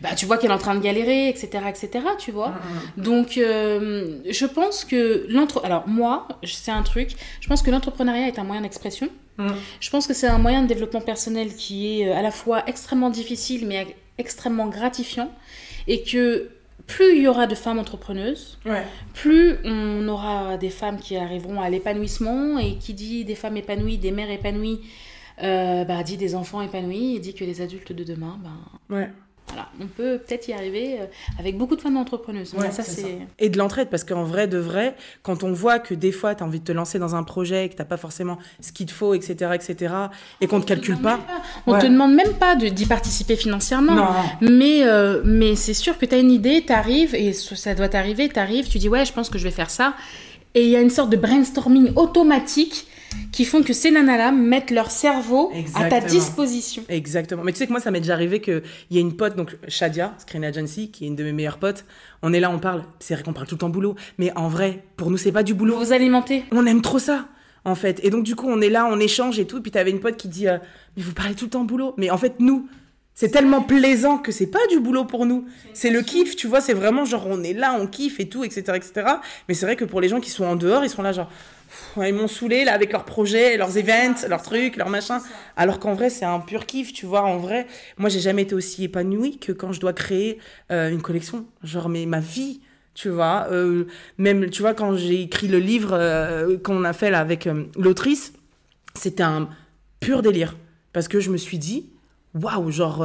bah, 0.00 0.10
tu 0.16 0.26
vois 0.26 0.38
qu'elle 0.38 0.50
est 0.50 0.54
en 0.54 0.58
train 0.58 0.74
de 0.74 0.80
galérer, 0.82 1.28
etc., 1.28 1.48
etc., 1.68 2.04
tu 2.18 2.30
vois. 2.32 2.54
Donc, 2.96 3.36
euh, 3.38 4.18
je 4.28 4.46
pense 4.46 4.84
que 4.84 5.26
l'entre... 5.28 5.64
Alors, 5.64 5.86
moi, 5.88 6.26
c'est 6.44 6.70
un 6.70 6.82
truc, 6.82 7.10
je 7.40 7.48
pense 7.48 7.62
que 7.62 7.70
l'entrepreneuriat 7.70 8.28
est 8.28 8.38
un 8.38 8.44
moyen 8.44 8.62
d'expression. 8.62 9.08
Mhm. 9.40 9.54
Je 9.80 9.90
pense 9.90 10.06
que 10.06 10.14
c'est 10.14 10.26
un 10.26 10.38
moyen 10.38 10.62
de 10.62 10.66
développement 10.68 11.00
personnel 11.00 11.54
qui 11.54 12.00
est 12.00 12.08
euh, 12.08 12.16
à 12.16 12.22
la 12.22 12.30
fois 12.30 12.62
extrêmement 12.66 13.10
difficile, 13.10 13.66
mais 13.66 13.96
extrêmement 14.18 14.68
gratifiant. 14.68 15.30
Et 15.88 16.02
que 16.02 16.50
plus 16.86 17.16
il 17.16 17.22
y 17.22 17.28
aura 17.28 17.46
de 17.46 17.54
femmes 17.54 17.78
entrepreneuses, 17.78 18.58
Ouais. 18.66 18.84
plus 19.14 19.56
on 19.64 20.06
aura 20.08 20.56
des 20.58 20.70
femmes 20.70 20.98
qui 20.98 21.16
arriveront 21.16 21.60
à 21.60 21.70
l'épanouissement. 21.70 22.58
Et 22.58 22.76
qui 22.76 22.94
dit 22.94 23.24
des 23.24 23.34
femmes 23.34 23.56
épanouies, 23.56 23.96
des 23.98 24.10
mères 24.10 24.30
épanouies, 24.30 24.80
euh, 25.42 25.84
bah, 25.84 26.02
dit 26.02 26.16
des 26.18 26.34
enfants 26.34 26.60
épanouis, 26.62 27.16
et 27.16 27.18
dit 27.18 27.32
que 27.34 27.44
les 27.44 27.60
adultes 27.62 27.92
de 27.92 28.04
demain, 28.04 28.38
ben, 28.42 28.96
Ouais. 28.96 29.10
Voilà, 29.52 29.68
on 29.80 29.86
peut 29.86 30.18
peut-être 30.18 30.48
y 30.48 30.52
arriver 30.52 30.96
euh, 31.00 31.04
avec 31.38 31.56
beaucoup 31.58 31.76
de 31.76 31.80
femmes 31.80 31.96
entrepreneuses. 31.96 32.54
Ouais, 32.54 32.66
Mais 32.66 32.70
ça, 32.72 32.82
c'est 32.82 33.00
c'est. 33.02 33.18
Et 33.38 33.48
de 33.48 33.58
l'entraide, 33.58 33.88
parce 33.88 34.04
qu'en 34.04 34.24
vrai, 34.24 34.46
de 34.46 34.58
vrai, 34.58 34.94
quand 35.22 35.42
on 35.44 35.52
voit 35.52 35.78
que 35.78 35.94
des 35.94 36.12
fois, 36.12 36.34
tu 36.34 36.42
as 36.42 36.46
envie 36.46 36.60
de 36.60 36.64
te 36.64 36.72
lancer 36.72 36.98
dans 36.98 37.14
un 37.14 37.22
projet, 37.22 37.68
que 37.68 37.76
tu 37.76 37.84
pas 37.84 37.96
forcément 37.96 38.38
ce 38.60 38.72
qu'il 38.72 38.86
te 38.86 38.92
faut, 38.92 39.14
etc., 39.14 39.50
etc., 39.54 39.94
et 40.40 40.46
qu'on 40.46 40.58
ne 40.58 40.62
te 40.62 40.68
calcule 40.68 40.98
pas. 40.98 41.18
On 41.66 41.72
Ouais. 41.72 41.78
te 41.80 41.86
demande 41.86 42.14
même 42.14 42.34
pas 42.34 42.54
de- 42.56 42.68
d'y 42.68 42.86
participer 42.86 43.36
financièrement. 43.36 43.94
Non. 43.94 44.06
Mais, 44.40 44.84
euh, 44.84 45.22
mais 45.24 45.56
c'est 45.56 45.74
sûr 45.74 45.98
que 45.98 46.06
tu 46.06 46.14
as 46.14 46.18
une 46.18 46.30
idée, 46.30 46.62
tu 46.66 46.72
arrives, 46.72 47.14
et 47.14 47.32
ça 47.32 47.56
ça 47.56 47.74
doit 47.74 47.88
t'arriver, 47.88 48.28
tu 48.28 48.38
arrives, 48.38 48.68
tu 48.68 48.78
dis 48.78 48.88
ouais, 48.88 49.04
je 49.04 49.12
pense 49.12 49.28
que 49.30 49.38
je 49.38 49.44
vais 49.44 49.50
faire 49.50 49.70
ça. 49.70 49.94
Et 50.54 50.64
il 50.64 50.68
y 50.70 50.76
a 50.76 50.80
une 50.80 50.90
sorte 50.90 51.10
de 51.10 51.16
brainstorming 51.16 51.92
automatique 51.96 52.86
qui 53.32 53.44
font 53.44 53.62
que 53.62 53.72
ces 53.72 53.90
nanas-là 53.90 54.32
mettent 54.32 54.70
leur 54.70 54.90
cerveau 54.90 55.52
à 55.74 55.88
ta 55.88 56.00
disposition. 56.00 56.82
Exactement. 56.88 57.42
Mais 57.44 57.52
tu 57.52 57.58
sais 57.58 57.66
que 57.66 57.72
moi, 57.72 57.80
ça 57.80 57.90
m'est 57.90 58.00
déjà 58.00 58.14
arrivé 58.14 58.40
qu'il 58.40 58.62
y 58.90 58.98
a 58.98 59.00
une 59.00 59.16
pote, 59.16 59.36
donc 59.36 59.56
Shadia, 59.68 60.14
Screen 60.18 60.44
Agency, 60.44 60.90
qui 60.90 61.04
est 61.04 61.08
une 61.08 61.16
de 61.16 61.24
mes 61.24 61.32
meilleures 61.32 61.58
potes. 61.58 61.84
On 62.22 62.32
est 62.32 62.40
là, 62.40 62.50
on 62.50 62.58
parle. 62.58 62.84
C'est 62.98 63.14
vrai 63.14 63.22
qu'on 63.22 63.32
parle 63.32 63.46
tout 63.46 63.54
le 63.54 63.60
temps 63.60 63.68
boulot. 63.68 63.94
Mais 64.18 64.32
en 64.36 64.48
vrai, 64.48 64.84
pour 64.96 65.10
nous, 65.10 65.16
c'est 65.16 65.32
pas 65.32 65.42
du 65.42 65.54
boulot. 65.54 65.78
Vous 65.78 65.92
alimentez. 65.92 66.44
On 66.52 66.66
aime 66.66 66.82
trop 66.82 66.98
ça 66.98 67.26
en 67.64 67.74
fait. 67.74 68.00
Et 68.02 68.10
donc, 68.10 68.24
du 68.24 68.36
coup, 68.36 68.48
on 68.48 68.60
est 68.60 68.70
là, 68.70 68.86
on 68.86 68.98
échange 68.98 69.38
et 69.38 69.46
tout. 69.46 69.60
Puis, 69.60 69.70
t'avais 69.70 69.90
une 69.90 70.00
pote 70.00 70.16
qui 70.16 70.28
dit 70.28 70.48
euh, 70.48 70.58
Mais 70.96 71.02
vous 71.02 71.12
parlez 71.12 71.34
tout 71.34 71.46
le 71.46 71.50
temps 71.50 71.64
boulot. 71.64 71.94
Mais 71.96 72.10
en 72.10 72.18
fait, 72.18 72.36
nous, 72.40 72.68
c'est 73.14 73.30
tellement 73.30 73.62
plaisant 73.62 74.18
que 74.18 74.32
c'est 74.32 74.46
pas 74.46 74.66
du 74.70 74.80
boulot 74.80 75.04
pour 75.04 75.26
nous. 75.26 75.44
C'est 75.74 75.90
le 75.90 76.00
kiff, 76.00 76.36
tu 76.36 76.46
vois. 76.46 76.60
C'est 76.60 76.72
vraiment 76.72 77.04
genre, 77.04 77.26
on 77.28 77.42
est 77.42 77.52
là, 77.52 77.76
on 77.78 77.86
kiffe 77.86 78.20
et 78.20 78.28
tout, 78.28 78.44
etc. 78.44 78.72
etc. 78.76 78.92
Mais 79.48 79.54
c'est 79.54 79.66
vrai 79.66 79.76
que 79.76 79.84
pour 79.84 80.00
les 80.00 80.08
gens 80.08 80.20
qui 80.20 80.30
sont 80.30 80.44
en 80.44 80.56
dehors, 80.56 80.84
ils 80.84 80.90
sont 80.90 81.02
là, 81.02 81.12
genre, 81.12 81.30
ils 81.96 82.14
m'ont 82.14 82.28
saoulé 82.28 82.64
là 82.64 82.72
avec 82.72 82.92
leurs 82.92 83.04
projets, 83.04 83.56
leurs 83.56 83.76
events, 83.76 84.26
leurs 84.28 84.42
trucs, 84.42 84.76
leurs 84.76 84.88
machins. 84.88 85.20
Alors 85.56 85.78
qu'en 85.78 85.94
vrai, 85.94 86.10
c'est 86.10 86.24
un 86.24 86.40
pur 86.40 86.66
kiff, 86.66 86.92
tu 86.92 87.06
vois. 87.06 87.22
En 87.22 87.38
vrai, 87.38 87.66
moi, 87.98 88.08
j'ai 88.08 88.20
jamais 88.20 88.42
été 88.42 88.54
aussi 88.54 88.84
épanouie 88.84 89.38
que 89.38 89.52
quand 89.52 89.72
je 89.72 89.80
dois 89.80 89.92
créer 89.92 90.38
euh, 90.70 90.90
une 90.90 91.02
collection. 91.02 91.46
Genre, 91.62 91.88
mais 91.88 92.06
ma 92.06 92.20
vie, 92.20 92.60
tu 92.94 93.08
vois. 93.08 93.46
Euh, 93.50 93.84
même, 94.18 94.50
tu 94.50 94.62
vois, 94.62 94.74
quand 94.74 94.96
j'ai 94.96 95.22
écrit 95.22 95.48
le 95.48 95.58
livre 95.58 95.90
euh, 95.92 96.58
qu'on 96.58 96.84
a 96.84 96.92
fait 96.92 97.10
là 97.10 97.20
avec 97.20 97.48
l'autrice, 97.76 98.32
c'était 98.94 99.22
un 99.22 99.48
pur 100.00 100.22
délire. 100.22 100.56
Parce 100.92 101.08
que 101.08 101.20
je 101.20 101.30
me 101.30 101.36
suis 101.36 101.58
dit, 101.58 101.90
waouh, 102.34 102.70
genre, 102.70 103.04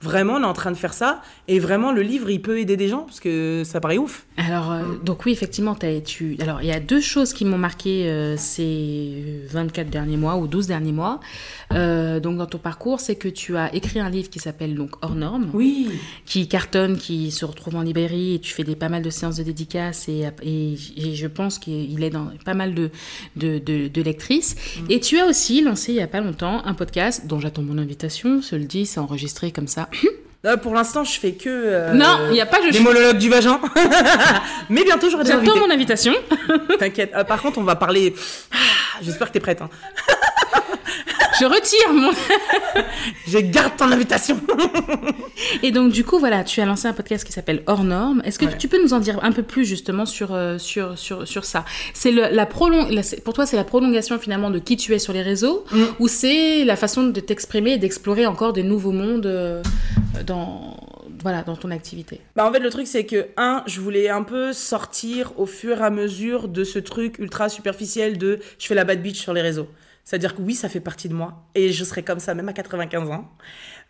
vraiment, 0.00 0.34
on 0.34 0.42
est 0.42 0.46
en 0.46 0.52
train 0.52 0.70
de 0.70 0.76
faire 0.76 0.94
ça. 0.94 1.22
Et 1.48 1.58
vraiment, 1.58 1.92
le 1.92 2.02
livre, 2.02 2.30
il 2.30 2.40
peut 2.40 2.58
aider 2.58 2.76
des 2.76 2.88
gens 2.88 3.02
parce 3.02 3.20
que 3.20 3.62
ça 3.64 3.80
paraît 3.80 3.98
ouf. 3.98 4.26
Alors, 4.36 4.70
euh, 4.70 4.82
donc 5.02 5.24
oui, 5.24 5.32
effectivement, 5.32 5.76
as, 5.82 6.00
tu... 6.00 6.36
Alors, 6.40 6.62
il 6.62 6.68
y 6.68 6.72
a 6.72 6.80
deux 6.80 7.00
choses 7.00 7.32
qui 7.32 7.44
m'ont 7.44 7.58
marqué 7.58 8.08
euh, 8.08 8.36
ces 8.36 9.42
24 9.50 9.90
derniers 9.90 10.16
mois 10.16 10.36
ou 10.36 10.46
12 10.46 10.66
derniers 10.66 10.92
mois. 10.92 11.20
donc, 11.70 12.36
dans 12.38 12.46
ton 12.46 12.58
parcours, 12.58 13.00
c'est 13.00 13.16
que 13.16 13.28
tu 13.28 13.56
as 13.56 13.74
écrit 13.74 14.00
un 14.00 14.10
livre 14.10 14.30
qui 14.30 14.38
s'appelle 14.38 14.74
donc 14.74 14.92
Hors 15.02 15.14
Normes. 15.14 15.50
Oui. 15.54 15.88
Qui 16.26 16.48
cartonne, 16.48 16.96
qui 16.96 17.30
se 17.30 17.44
retrouve 17.44 17.76
en 17.76 17.82
librairie 17.82 18.34
et 18.34 18.38
tu 18.38 18.52
fais 18.52 18.64
des, 18.64 18.76
pas 18.76 18.88
mal 18.88 19.02
de 19.02 19.10
séances 19.10 19.36
de 19.36 19.42
dédicaces 19.42 20.08
et, 20.08 20.28
et, 20.42 20.76
je 21.14 21.26
pense 21.26 21.58
qu'il 21.58 22.02
est 22.02 22.10
dans 22.10 22.30
pas 22.44 22.54
mal 22.54 22.74
de, 22.74 22.90
de, 23.36 23.58
de, 23.58 24.02
lectrices. 24.02 24.54
Mm. 24.54 24.90
Et 24.90 25.00
tu 25.00 25.18
as 25.18 25.26
aussi 25.26 25.62
lancé 25.62 25.92
il 25.92 25.96
y 25.96 26.02
a 26.02 26.06
pas 26.06 26.20
longtemps 26.20 26.64
un 26.64 26.74
podcast 26.74 27.26
dont 27.26 27.40
j'attends 27.40 27.62
mon 27.62 27.78
invitation. 27.78 28.40
Je 28.40 28.56
le 28.56 28.64
dis, 28.64 28.86
c'est 28.86 29.00
enregistré 29.00 29.50
comme 29.50 29.66
ça. 29.66 29.87
Euh, 30.46 30.56
pour 30.56 30.72
l'instant, 30.72 31.02
je 31.02 31.18
fais 31.18 31.32
que. 31.32 31.48
Euh, 31.48 31.92
non, 31.94 32.26
il 32.28 32.32
n'y 32.34 32.40
a 32.40 32.46
pas. 32.46 32.58
Je 32.64 32.70
des 32.70 32.78
monologues 32.78 33.18
du 33.18 33.28
vagin. 33.28 33.60
Mais 34.70 34.84
bientôt, 34.84 35.10
j'aurai 35.10 35.24
des 35.24 35.32
J'attends 35.32 35.58
mon 35.58 35.70
invitation. 35.70 36.14
T'inquiète. 36.78 37.10
Euh, 37.14 37.24
par 37.24 37.42
contre, 37.42 37.58
on 37.58 37.64
va 37.64 37.74
parler. 37.74 38.14
Ah, 38.52 39.00
j'espère 39.02 39.28
que 39.28 39.32
t'es 39.32 39.40
prête. 39.40 39.60
Hein. 39.60 39.68
je 41.40 41.44
retire 41.44 41.92
mon. 41.92 42.10
je 43.26 43.38
garde 43.38 43.76
ton 43.76 43.90
invitation. 43.90 44.40
Et 45.62 45.70
donc, 45.70 45.92
du 45.92 46.04
coup, 46.04 46.18
voilà, 46.18 46.44
tu 46.44 46.60
as 46.60 46.66
lancé 46.66 46.86
un 46.88 46.92
podcast 46.92 47.24
qui 47.24 47.32
s'appelle 47.32 47.62
Hors 47.66 47.84
Normes. 47.84 48.22
Est-ce 48.24 48.38
que 48.38 48.46
tu 48.56 48.68
peux 48.68 48.82
nous 48.82 48.92
en 48.92 48.98
dire 48.98 49.18
un 49.22 49.32
peu 49.32 49.42
plus 49.42 49.64
justement 49.64 50.06
sur, 50.06 50.36
sur, 50.58 50.98
sur, 50.98 51.26
sur 51.26 51.44
ça? 51.44 51.64
C'est 51.94 52.10
la 52.10 52.46
prolong... 52.46 52.88
Pour 53.24 53.34
toi, 53.34 53.46
c'est 53.46 53.56
la 53.56 53.64
prolongation 53.64 54.18
finalement 54.18 54.50
de 54.50 54.58
qui 54.58 54.76
tu 54.76 54.94
es 54.94 54.98
sur 54.98 55.12
les 55.12 55.22
réseaux 55.22 55.64
mm. 55.70 55.82
ou 55.98 56.08
c'est 56.08 56.64
la 56.64 56.76
façon 56.76 57.04
de 57.04 57.20
t'exprimer 57.20 57.72
et 57.72 57.78
d'explorer 57.78 58.26
encore 58.26 58.52
des 58.52 58.62
nouveaux 58.62 58.92
mondes 58.92 59.62
dans, 60.26 60.76
voilà, 61.22 61.42
dans 61.42 61.56
ton 61.56 61.70
activité? 61.70 62.20
Bah 62.36 62.46
En 62.46 62.52
fait, 62.52 62.60
le 62.60 62.70
truc, 62.70 62.86
c'est 62.86 63.04
que, 63.04 63.26
un, 63.36 63.62
je 63.66 63.80
voulais 63.80 64.08
un 64.08 64.22
peu 64.22 64.52
sortir 64.52 65.32
au 65.36 65.46
fur 65.46 65.78
et 65.78 65.84
à 65.84 65.90
mesure 65.90 66.48
de 66.48 66.64
ce 66.64 66.78
truc 66.78 67.18
ultra 67.18 67.48
superficiel 67.48 68.18
de 68.18 68.38
je 68.58 68.66
fais 68.66 68.74
la 68.74 68.84
bad 68.84 69.02
bitch 69.02 69.20
sur 69.20 69.32
les 69.32 69.42
réseaux. 69.42 69.68
C'est-à-dire 70.08 70.34
que 70.34 70.40
oui, 70.40 70.54
ça 70.54 70.70
fait 70.70 70.80
partie 70.80 71.10
de 71.10 71.12
moi 71.12 71.34
et 71.54 71.70
je 71.70 71.84
serai 71.84 72.02
comme 72.02 72.18
ça 72.18 72.32
même 72.32 72.48
à 72.48 72.54
95 72.54 73.10
ans. 73.10 73.28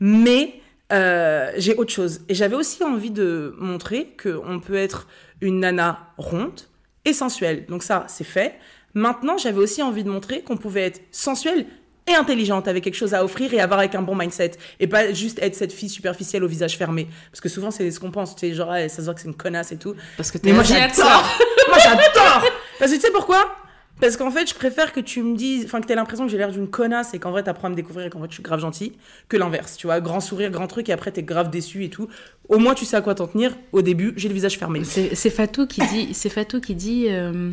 Mais 0.00 0.54
euh, 0.92 1.52
j'ai 1.58 1.76
autre 1.76 1.92
chose. 1.92 2.22
Et 2.28 2.34
j'avais 2.34 2.56
aussi 2.56 2.82
envie 2.82 3.12
de 3.12 3.54
montrer 3.56 4.16
qu'on 4.20 4.58
peut 4.58 4.74
être 4.74 5.06
une 5.40 5.60
nana 5.60 6.10
ronde 6.16 6.62
et 7.04 7.12
sensuelle. 7.12 7.66
Donc 7.66 7.84
ça, 7.84 8.04
c'est 8.08 8.24
fait. 8.24 8.56
Maintenant, 8.94 9.38
j'avais 9.38 9.60
aussi 9.60 9.80
envie 9.80 10.02
de 10.02 10.10
montrer 10.10 10.42
qu'on 10.42 10.56
pouvait 10.56 10.86
être 10.86 11.00
sensuelle 11.12 11.66
et 12.08 12.14
intelligente, 12.14 12.66
avec 12.66 12.82
quelque 12.82 12.96
chose 12.96 13.14
à 13.14 13.22
offrir 13.22 13.54
et 13.54 13.60
avoir 13.60 13.78
avec 13.78 13.94
un 13.94 14.02
bon 14.02 14.16
mindset. 14.16 14.54
Et 14.80 14.88
pas 14.88 15.12
juste 15.12 15.38
être 15.40 15.54
cette 15.54 15.72
fille 15.72 15.88
superficielle 15.88 16.42
au 16.42 16.48
visage 16.48 16.76
fermé. 16.76 17.06
Parce 17.30 17.40
que 17.40 17.48
souvent, 17.48 17.70
c'est 17.70 17.88
ce 17.92 18.00
qu'on 18.00 18.10
pense. 18.10 18.34
Tu 18.34 18.48
sais, 18.48 18.54
genre, 18.54 18.74
ça 18.74 18.88
se 18.88 19.02
voit 19.02 19.14
que 19.14 19.20
c'est 19.20 19.28
une 19.28 19.36
connasse 19.36 19.70
et 19.70 19.76
tout. 19.78 19.94
Parce 20.16 20.32
que 20.32 20.38
t'es 20.38 20.52
moi, 20.52 20.64
j'adore. 20.64 21.38
moi, 21.68 21.78
j'adore. 21.78 22.42
Parce 22.80 22.90
que 22.90 22.96
tu 22.96 23.02
sais 23.02 23.12
pourquoi? 23.12 23.67
Parce 24.00 24.16
qu'en 24.16 24.30
fait, 24.30 24.48
je 24.48 24.54
préfère 24.54 24.92
que 24.92 25.00
tu 25.00 25.22
me 25.22 25.36
dises, 25.36 25.64
enfin, 25.64 25.80
que 25.80 25.86
tu 25.86 25.92
aies 25.92 25.96
l'impression 25.96 26.24
que 26.26 26.30
j'ai 26.30 26.38
l'air 26.38 26.50
d'une 26.50 26.68
connasse 26.68 27.14
et 27.14 27.18
qu'en 27.18 27.30
vrai, 27.30 27.42
t'apprends 27.42 27.68
à 27.68 27.70
me 27.70 27.74
découvrir 27.74 28.06
et 28.06 28.10
qu'en 28.10 28.18
vrai, 28.18 28.28
je 28.28 28.34
suis 28.34 28.42
grave 28.42 28.60
gentille, 28.60 28.92
que 29.28 29.36
l'inverse. 29.36 29.76
Tu 29.76 29.86
vois, 29.86 30.00
grand 30.00 30.20
sourire, 30.20 30.50
grand 30.50 30.66
truc 30.66 30.88
et 30.88 30.92
après, 30.92 31.10
t'es 31.10 31.22
grave 31.22 31.50
déçu 31.50 31.84
et 31.84 31.90
tout. 31.90 32.08
Au 32.48 32.58
moins, 32.58 32.74
tu 32.74 32.84
sais 32.84 32.96
à 32.96 33.00
quoi 33.00 33.14
t'en 33.14 33.26
tenir. 33.26 33.56
Au 33.72 33.82
début, 33.82 34.12
j'ai 34.16 34.28
le 34.28 34.34
visage 34.34 34.58
fermé. 34.58 34.82
C'est 34.84 35.30
Fatou 35.30 35.66
qui 35.66 35.82
dit, 35.86 36.14
c'est 36.14 36.30
Fatou 36.30 36.60
qui 36.60 36.74
dit, 36.74 37.06
euh, 37.08 37.50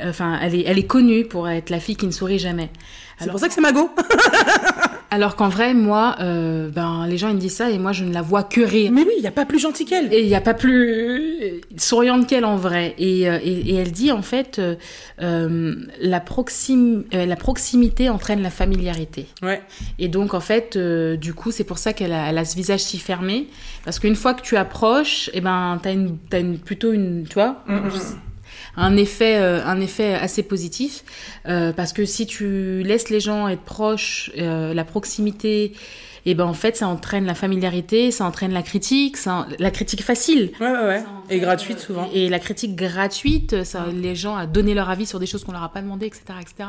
enfin, 0.00 0.38
elle, 0.42 0.54
est, 0.54 0.64
elle 0.66 0.78
est 0.78 0.86
connue 0.86 1.24
pour 1.24 1.48
être 1.48 1.70
la 1.70 1.80
fille 1.80 1.96
qui 1.96 2.06
ne 2.06 2.12
sourit 2.12 2.38
jamais. 2.38 2.70
C'est 3.18 3.30
pour 3.30 3.38
ça 3.38 3.48
que 3.48 3.54
c'est 3.54 3.60
Mago. 3.60 3.90
Alors 5.12 5.36
qu'en 5.36 5.50
vrai, 5.50 5.74
moi, 5.74 6.16
euh, 6.20 6.70
ben, 6.70 7.06
les 7.06 7.18
gens 7.18 7.28
ils 7.28 7.34
me 7.34 7.38
disent 7.38 7.56
ça 7.56 7.68
et 7.68 7.78
moi 7.78 7.92
je 7.92 8.02
ne 8.02 8.14
la 8.14 8.22
vois 8.22 8.44
que 8.44 8.62
rire. 8.62 8.90
Mais 8.92 9.02
oui, 9.02 9.12
il 9.18 9.20
n'y 9.20 9.26
a 9.26 9.30
pas 9.30 9.44
plus 9.44 9.58
gentil 9.58 9.84
qu'elle. 9.84 10.10
Et 10.10 10.22
il 10.22 10.26
n'y 10.26 10.34
a 10.34 10.40
pas 10.40 10.54
plus 10.54 11.60
souriante 11.76 12.26
qu'elle 12.26 12.46
en 12.46 12.56
vrai. 12.56 12.94
Et, 12.96 13.28
euh, 13.28 13.38
et, 13.44 13.74
elle 13.74 13.92
dit 13.92 14.10
en 14.10 14.22
fait, 14.22 14.58
euh, 14.58 15.74
la, 16.00 16.20
proxim 16.20 17.04
la 17.12 17.36
proximité 17.36 18.08
entraîne 18.08 18.40
la 18.40 18.48
familiarité. 18.48 19.26
Ouais. 19.42 19.60
Et 19.98 20.08
donc 20.08 20.32
en 20.32 20.40
fait, 20.40 20.78
du 20.78 21.34
coup, 21.34 21.50
c'est 21.50 21.64
pour 21.64 21.76
ça 21.76 21.92
qu'elle 21.92 22.14
a, 22.14 22.28
a, 22.28 22.44
ce 22.46 22.56
visage 22.56 22.80
si 22.80 22.98
fermé. 22.98 23.48
Parce 23.84 23.98
qu'une 23.98 24.16
fois 24.16 24.32
que 24.32 24.40
tu 24.40 24.56
approches, 24.56 25.28
et 25.28 25.38
eh 25.38 25.40
ben, 25.42 25.78
tu 25.82 25.90
as, 25.90 25.92
une, 25.92 26.16
as 26.32 26.38
une, 26.38 26.56
plutôt 26.56 26.90
une, 26.90 27.26
tu 27.28 27.34
vois, 27.34 27.62
mm, 27.66 27.74
mm, 27.74 27.86
mm 27.86 28.31
un 28.76 28.96
effet, 28.96 29.36
euh, 29.36 29.64
un 29.64 29.80
effet 29.80 30.14
assez 30.14 30.42
positif. 30.42 31.04
Euh, 31.48 31.72
parce 31.72 31.92
que 31.92 32.04
si 32.04 32.26
tu 32.26 32.82
laisses 32.82 33.10
les 33.10 33.20
gens 33.20 33.48
être 33.48 33.62
proches, 33.62 34.30
euh, 34.38 34.74
la 34.74 34.84
proximité 34.84 35.72
et 36.24 36.34
ben 36.34 36.44
en 36.44 36.54
fait 36.54 36.76
ça 36.76 36.86
entraîne 36.86 37.26
la 37.26 37.34
familiarité, 37.34 38.12
ça 38.12 38.24
entraîne 38.24 38.52
la 38.52 38.62
critique, 38.62 39.16
ça, 39.16 39.46
la 39.58 39.70
critique 39.72 40.04
facile. 40.04 40.52
Ouais, 40.60 40.70
ouais, 40.70 40.86
ouais. 40.86 41.04
Et 41.32 41.40
gratuite 41.40 41.78
souvent. 41.78 42.08
Et 42.12 42.28
la 42.28 42.38
critique 42.38 42.76
gratuite, 42.76 43.64
ça 43.64 43.86
les 43.86 44.14
gens 44.14 44.36
à 44.36 44.46
donner 44.46 44.74
leur 44.74 44.90
avis 44.90 45.06
sur 45.06 45.18
des 45.18 45.26
choses 45.26 45.44
qu'on 45.44 45.52
leur 45.52 45.62
a 45.62 45.72
pas 45.72 45.80
demandé, 45.80 46.06
etc. 46.06 46.24
etc. 46.40 46.68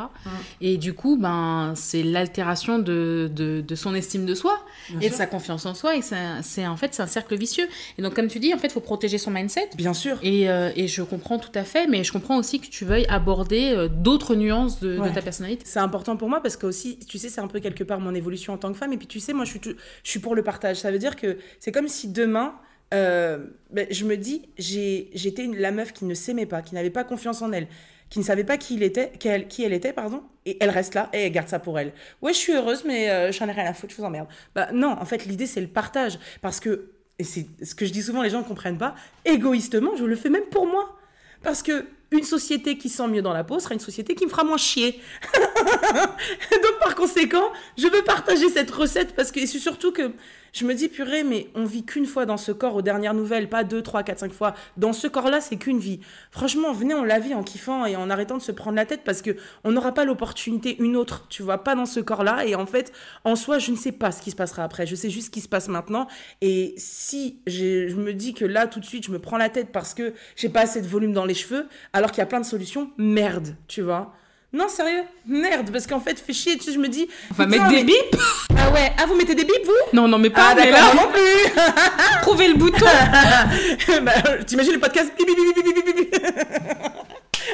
Et 0.61 0.77
du 0.77 0.93
coup, 0.93 1.17
ben, 1.17 1.73
c'est 1.75 2.03
l'altération 2.03 2.79
de, 2.79 3.29
de, 3.33 3.61
de, 3.61 3.75
son 3.75 3.93
estime 3.93 4.25
de 4.25 4.35
soi 4.35 4.57
et 5.01 5.09
de 5.09 5.13
sa 5.13 5.25
confiance 5.25 5.65
en 5.65 5.73
soi. 5.73 5.95
Et 5.95 6.01
c'est 6.01 6.65
en 6.65 6.77
fait 6.77 6.93
c'est 6.93 7.03
un 7.03 7.07
cercle 7.07 7.35
vicieux. 7.35 7.67
Et 7.97 8.01
donc 8.01 8.13
comme 8.13 8.27
tu 8.27 8.39
dis, 8.39 8.53
en 8.53 8.57
fait, 8.57 8.67
il 8.67 8.73
faut 8.73 8.79
protéger 8.79 9.17
son 9.17 9.31
mindset. 9.31 9.69
Bien 9.75 9.93
sûr. 9.93 10.17
Et, 10.23 10.49
euh, 10.49 10.71
et, 10.75 10.87
je 10.87 11.01
comprends 11.01 11.39
tout 11.39 11.51
à 11.55 11.63
fait, 11.63 11.87
mais 11.87 12.03
je 12.03 12.11
comprends 12.11 12.37
aussi 12.37 12.59
que 12.59 12.67
tu 12.67 12.85
veuilles 12.85 13.07
aborder 13.09 13.73
euh, 13.75 13.87
d'autres 13.87 14.35
nuances 14.35 14.79
de, 14.79 14.97
de, 14.97 15.09
ta 15.09 15.21
personnalité. 15.21 15.63
C'est 15.65 15.79
important 15.79 16.17
pour 16.17 16.29
moi 16.29 16.41
parce 16.41 16.57
que 16.57 16.65
aussi, 16.65 16.99
tu 16.99 17.17
sais, 17.17 17.29
c'est 17.29 17.41
un 17.41 17.47
peu 17.47 17.59
quelque 17.59 17.83
part 17.83 17.99
mon 17.99 18.13
évolution 18.13 18.53
en 18.53 18.57
tant 18.57 18.71
que 18.71 18.77
femme. 18.77 18.93
Et 18.93 18.97
puis 18.97 19.07
tu 19.07 19.19
sais, 19.19 19.33
moi 19.33 19.45
je 19.45 19.51
suis, 19.51 19.61
je 19.63 20.09
suis 20.09 20.19
pour 20.19 20.35
le 20.35 20.43
partage. 20.43 20.77
Ça 20.77 20.91
veut 20.91 20.99
dire 20.99 21.15
que 21.15 21.37
c'est 21.59 21.71
comme 21.71 21.87
si 21.87 22.07
demain, 22.07 22.53
euh, 22.93 23.39
ben, 23.71 23.87
je 23.89 24.05
me 24.05 24.17
dis, 24.17 24.43
j'étais 24.57 25.47
la 25.47 25.71
meuf 25.71 25.93
qui 25.93 26.05
ne 26.05 26.13
s'aimait 26.13 26.45
pas, 26.45 26.61
qui 26.61 26.75
n'avait 26.75 26.89
pas 26.89 27.03
confiance 27.03 27.41
en 27.41 27.51
elle, 27.51 27.67
qui 28.09 28.19
ne 28.19 28.23
savait 28.23 28.43
pas 28.43 28.57
qui, 28.57 28.75
elle 28.75 29.73
était, 29.73 29.93
pardon, 29.93 30.21
et 30.45 30.57
elle 30.59 30.69
reste 30.69 30.93
là 30.93 31.09
et 31.13 31.25
elle 31.25 31.31
garde 31.31 31.47
ça 31.47 31.59
pour 31.59 31.79
elle. 31.79 31.93
Ouais, 32.21 32.33
je 32.33 32.37
suis 32.37 32.53
heureuse, 32.53 32.83
mais 32.85 33.09
euh, 33.09 33.31
j'en 33.31 33.47
ai 33.47 33.51
rien 33.51 33.65
à 33.65 33.73
foutre, 33.73 33.93
je 33.93 33.97
vous 33.97 34.05
emmerde. 34.05 34.27
Bah 34.53 34.69
non, 34.73 34.91
en 34.91 35.05
fait, 35.05 35.25
l'idée 35.25 35.47
c'est 35.47 35.61
le 35.61 35.67
partage, 35.67 36.19
parce 36.41 36.59
que, 36.59 36.91
et 37.19 37.23
c'est 37.23 37.47
ce 37.63 37.75
que 37.75 37.85
je 37.85 37.91
dis 37.91 38.03
souvent, 38.03 38.21
les 38.21 38.29
gens 38.29 38.39
ne 38.39 38.45
comprennent 38.45 38.77
pas, 38.77 38.95
égoïstement, 39.25 39.95
je 39.95 40.05
le 40.05 40.15
fais 40.15 40.29
même 40.29 40.45
pour 40.51 40.67
moi. 40.67 40.97
Parce 41.41 41.61
que 41.61 41.85
une 42.11 42.23
société 42.23 42.77
qui 42.77 42.89
sent 42.89 43.07
mieux 43.07 43.21
dans 43.21 43.33
la 43.33 43.43
peau 43.43 43.59
sera 43.59 43.73
une 43.73 43.79
société 43.79 44.15
qui 44.15 44.25
me 44.25 44.29
fera 44.29 44.43
moins 44.43 44.57
chier. 44.57 44.99
Donc 46.51 46.79
par 46.79 46.95
conséquent, 46.95 47.51
je 47.77 47.87
veux 47.87 48.03
partager 48.03 48.49
cette 48.49 48.71
recette 48.71 49.15
parce 49.15 49.31
que 49.31 49.45
c'est 49.45 49.59
surtout 49.59 49.91
que 49.91 50.11
je 50.53 50.65
me 50.65 50.73
dis 50.75 50.87
purée 50.87 51.23
mais 51.23 51.47
on 51.55 51.65
vit 51.65 51.83
qu'une 51.83 52.05
fois 52.05 52.25
dans 52.25 52.37
ce 52.37 52.51
corps 52.51 52.75
aux 52.75 52.81
dernières 52.81 53.15
nouvelles, 53.15 53.49
pas 53.49 53.63
deux, 53.63 53.81
trois, 53.81 54.03
quatre, 54.03 54.19
cinq 54.19 54.31
fois. 54.31 54.53
Dans 54.77 54.93
ce 54.93 55.07
corps-là, 55.07 55.41
c'est 55.41 55.57
qu'une 55.57 55.79
vie. 55.79 55.99
Franchement, 56.31 56.71
venez 56.71 56.93
on 56.93 57.03
la 57.03 57.19
vit 57.19 57.33
en 57.33 57.43
kiffant 57.43 57.85
et 57.85 57.95
en 57.95 58.09
arrêtant 58.09 58.37
de 58.37 58.41
se 58.41 58.51
prendre 58.51 58.75
la 58.75 58.85
tête 58.85 59.01
parce 59.03 59.21
que 59.21 59.35
on 59.63 59.71
n'aura 59.71 59.93
pas 59.93 60.05
l'opportunité 60.05 60.77
une 60.81 60.95
autre, 60.95 61.27
tu 61.29 61.43
vois, 61.43 61.63
pas 61.63 61.75
dans 61.75 61.87
ce 61.87 61.99
corps-là 61.99 62.45
et 62.45 62.55
en 62.55 62.65
fait, 62.65 62.93
en 63.23 63.35
soi, 63.35 63.57
je 63.57 63.71
ne 63.71 63.75
sais 63.75 63.91
pas 63.91 64.11
ce 64.11 64.21
qui 64.21 64.31
se 64.31 64.35
passera 64.35 64.63
après. 64.63 64.85
Je 64.85 64.95
sais 64.95 65.09
juste 65.09 65.27
ce 65.27 65.31
qui 65.31 65.41
se 65.41 65.49
passe 65.49 65.67
maintenant 65.67 66.07
et 66.41 66.75
si 66.77 67.39
je 67.47 67.95
me 67.95 68.13
dis 68.13 68.33
que 68.33 68.45
là 68.45 68.67
tout 68.67 68.79
de 68.79 68.85
suite, 68.85 69.05
je 69.05 69.11
me 69.11 69.19
prends 69.19 69.37
la 69.37 69.49
tête 69.49 69.71
parce 69.71 69.93
que 69.93 70.13
j'ai 70.35 70.49
pas 70.49 70.61
assez 70.61 70.81
de 70.81 70.87
volume 70.87 71.13
dans 71.13 71.25
les 71.25 71.33
cheveux, 71.33 71.67
alors 71.93 72.11
qu'il 72.11 72.19
y 72.19 72.21
a 72.21 72.27
plein 72.27 72.39
de 72.39 72.45
solutions, 72.45 72.91
merde, 72.97 73.55
tu 73.67 73.81
vois. 73.81 74.13
Non, 74.53 74.69
sérieux 74.69 75.01
Merde, 75.25 75.71
parce 75.71 75.87
qu'en 75.87 75.99
fait, 75.99 76.19
fait 76.19 76.31
chier, 76.31 76.57
tu 76.57 76.65
sais, 76.65 76.73
je 76.73 76.79
me 76.79 76.87
dis... 76.87 77.07
On 77.31 77.33
va 77.33 77.47
mettre 77.47 77.69
des 77.69 77.83
bips 77.83 78.15
Ah 78.55 78.71
ouais, 78.71 78.91
ah 78.99 79.07
vous 79.07 79.15
mettez 79.15 79.33
des 79.33 79.45
bips, 79.45 79.65
vous? 79.65 79.97
Non, 79.97 80.07
non, 80.07 80.19
mais 80.19 80.29
pas, 80.29 80.49
ah, 80.51 80.55
mais 80.55 80.69
là... 80.69 80.93
non 80.93 81.09
plus 81.11 82.21
Trouvez 82.21 82.47
le 82.49 82.53
bouton 82.53 82.85
bah, 84.03 84.11
T'imagines 84.45 84.73
le 84.73 84.79
podcast 84.79 85.11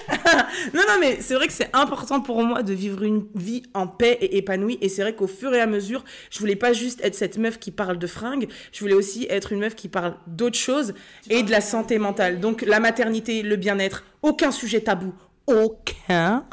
non, 0.74 0.82
non, 0.88 0.96
mais 1.00 1.20
c'est 1.22 1.36
vrai 1.36 1.48
que 1.48 1.54
c'est 1.54 1.70
important 1.74 2.22
pour 2.22 2.44
moi 2.44 2.64
de 2.64 2.74
vivre 2.74 3.04
une 3.04 3.26
vie 3.36 3.64
en 3.74 3.88
paix 3.88 4.18
et 4.22 4.38
épanouie. 4.38 4.78
Et 4.82 4.90
c'est 4.90 5.02
vrai 5.02 5.16
qu'au 5.16 5.28
fur 5.28 5.54
et 5.54 5.62
à 5.62 5.68
mesure, 5.68 6.04
je 6.30 6.40
voulais 6.40 6.56
pas 6.56 6.74
juste 6.74 7.00
être 7.04 7.16
cette 7.16 7.38
meuf 7.38 7.60
qui 7.60 7.72
parle 7.72 7.98
de 7.98 8.08
fringues, 8.08 8.48
je 8.72 8.80
voulais 8.80 8.94
aussi 8.94 9.28
être 9.30 9.52
une 9.52 9.60
meuf 9.60 9.76
qui 9.76 9.88
parle 9.88 10.16
d'autres 10.28 10.58
choses 10.58 10.94
et 11.30 11.44
de 11.44 11.52
la 11.52 11.62
santé 11.62 11.98
mentale. 12.00 12.40
Donc 12.40 12.62
la 12.62 12.80
maternité, 12.80 13.42
le 13.42 13.56
bien-être, 13.56 14.04
aucun 14.22 14.52
sujet 14.52 14.82
tabou, 14.82 15.14
aucun. 15.50 16.46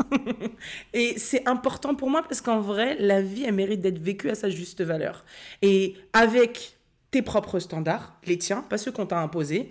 et 0.92 1.18
c'est 1.18 1.46
important 1.46 1.94
pour 1.94 2.10
moi 2.10 2.22
parce 2.22 2.40
qu'en 2.40 2.60
vrai, 2.60 2.96
la 2.98 3.20
vie, 3.20 3.44
elle 3.44 3.54
mérite 3.54 3.80
d'être 3.80 3.98
vécue 3.98 4.30
à 4.30 4.34
sa 4.34 4.48
juste 4.48 4.82
valeur. 4.82 5.24
Et 5.62 5.94
avec 6.12 6.78
tes 7.10 7.22
propres 7.22 7.58
standards, 7.58 8.18
les 8.26 8.38
tiens, 8.38 8.62
pas 8.62 8.78
ceux 8.78 8.92
qu'on 8.92 9.06
t'a 9.06 9.18
imposés, 9.18 9.70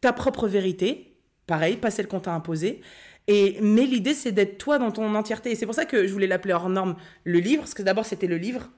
ta 0.00 0.12
propre 0.12 0.48
vérité, 0.48 1.16
pareil, 1.46 1.76
pas 1.76 1.90
celle 1.90 2.08
qu'on 2.08 2.20
t'a 2.20 2.32
imposée. 2.32 2.80
Et, 3.28 3.58
mais 3.60 3.86
l'idée, 3.86 4.14
c'est 4.14 4.32
d'être 4.32 4.58
toi 4.58 4.78
dans 4.78 4.90
ton 4.90 5.14
entièreté. 5.14 5.52
Et 5.52 5.54
c'est 5.54 5.66
pour 5.66 5.74
ça 5.74 5.84
que 5.84 6.06
je 6.06 6.12
voulais 6.12 6.26
l'appeler 6.26 6.54
hors 6.54 6.68
norme 6.68 6.96
le 7.24 7.38
livre, 7.38 7.62
parce 7.62 7.74
que 7.74 7.82
d'abord, 7.82 8.04
c'était 8.04 8.26
le 8.26 8.36
livre. 8.36 8.68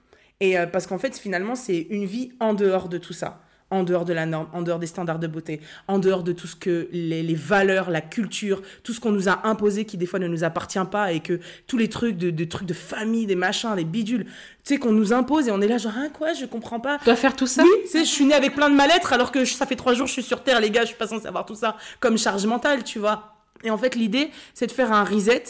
Et 0.41 0.59
euh, 0.59 0.67
parce 0.67 0.87
qu'en 0.87 0.99
fait, 0.99 1.17
finalement, 1.19 1.55
c'est 1.55 1.87
une 1.91 2.05
vie 2.05 2.33
en 2.41 2.55
dehors 2.55 2.89
de 2.89 2.99
tout 2.99 3.13
ça 3.13 3.41
en 3.71 3.83
dehors 3.83 4.05
de 4.05 4.13
la 4.13 4.27
norme, 4.27 4.47
en 4.53 4.63
dehors 4.63 4.79
des 4.79 4.87
standards 4.87 5.19
de 5.19 5.27
beauté, 5.27 5.61
en 5.89 5.99
dehors 5.99 6.23
de 6.23 6.33
tout 6.33 6.47
ce 6.47 6.57
que 6.57 6.89
les, 6.93 7.35
valeurs, 7.35 7.91
la 7.91 8.01
culture, 8.01 8.63
tout 8.83 8.93
ce 8.93 9.01
qu'on 9.01 9.11
nous 9.11 9.29
a 9.29 9.47
imposé 9.47 9.85
qui 9.85 9.97
des 9.97 10.07
fois 10.07 10.19
ne 10.19 10.29
nous 10.29 10.45
appartient 10.45 10.79
pas 10.91 11.13
et 11.13 11.21
que 11.21 11.41
tous 11.67 11.77
les 11.77 11.89
trucs 11.89 12.17
de, 12.17 12.45
trucs 12.45 12.69
de 12.69 12.75
famille, 12.75 13.27
des 13.27 13.37
machins, 13.37 13.75
des 13.75 13.85
bidules, 13.85 14.25
tu 14.25 14.75
sais, 14.75 14.79
qu'on 14.79 14.93
nous 14.93 15.13
impose 15.13 15.49
et 15.49 15.51
on 15.51 15.61
est 15.61 15.69
là 15.69 15.79
genre, 15.79 15.95
hein, 15.97 16.09
quoi, 16.13 16.33
je 16.33 16.47
comprends 16.47 16.81
pas. 16.81 16.99
Tu 16.99 17.07
dois 17.07 17.17
faire 17.17 17.37
tout 17.37 17.47
ça 17.47 17.63
Oui, 17.63 17.71
tu 17.83 17.89
sais, 17.89 18.01
je 18.01 18.11
suis 18.11 18.25
née 18.25 18.35
avec 18.35 18.55
plein 18.55 18.71
de 18.71 18.75
mal-être 18.75 19.13
alors 19.13 19.33
que 19.33 19.45
ça 19.45 19.67
fait 19.67 19.77
trois 19.77 19.95
jours 19.95 20.05
que 20.05 20.11
je 20.11 20.15
suis 20.15 20.23
sur 20.23 20.43
Terre, 20.43 20.61
les 20.61 20.71
gars, 20.71 20.83
je 20.83 20.89
suis 20.89 20.97
pas 20.97 21.07
censée 21.07 21.27
avoir 21.27 21.45
tout 21.47 21.57
ça 21.57 21.77
comme 22.01 22.19
charge 22.19 22.47
mentale, 22.47 22.85
tu 22.85 22.99
vois. 22.99 23.35
Et 23.63 23.71
en 23.71 23.79
fait, 23.79 23.95
l'idée, 23.95 24.31
c'est 24.53 24.67
de 24.67 24.73
faire 24.73 24.93
un 24.93 25.05
reset 25.05 25.45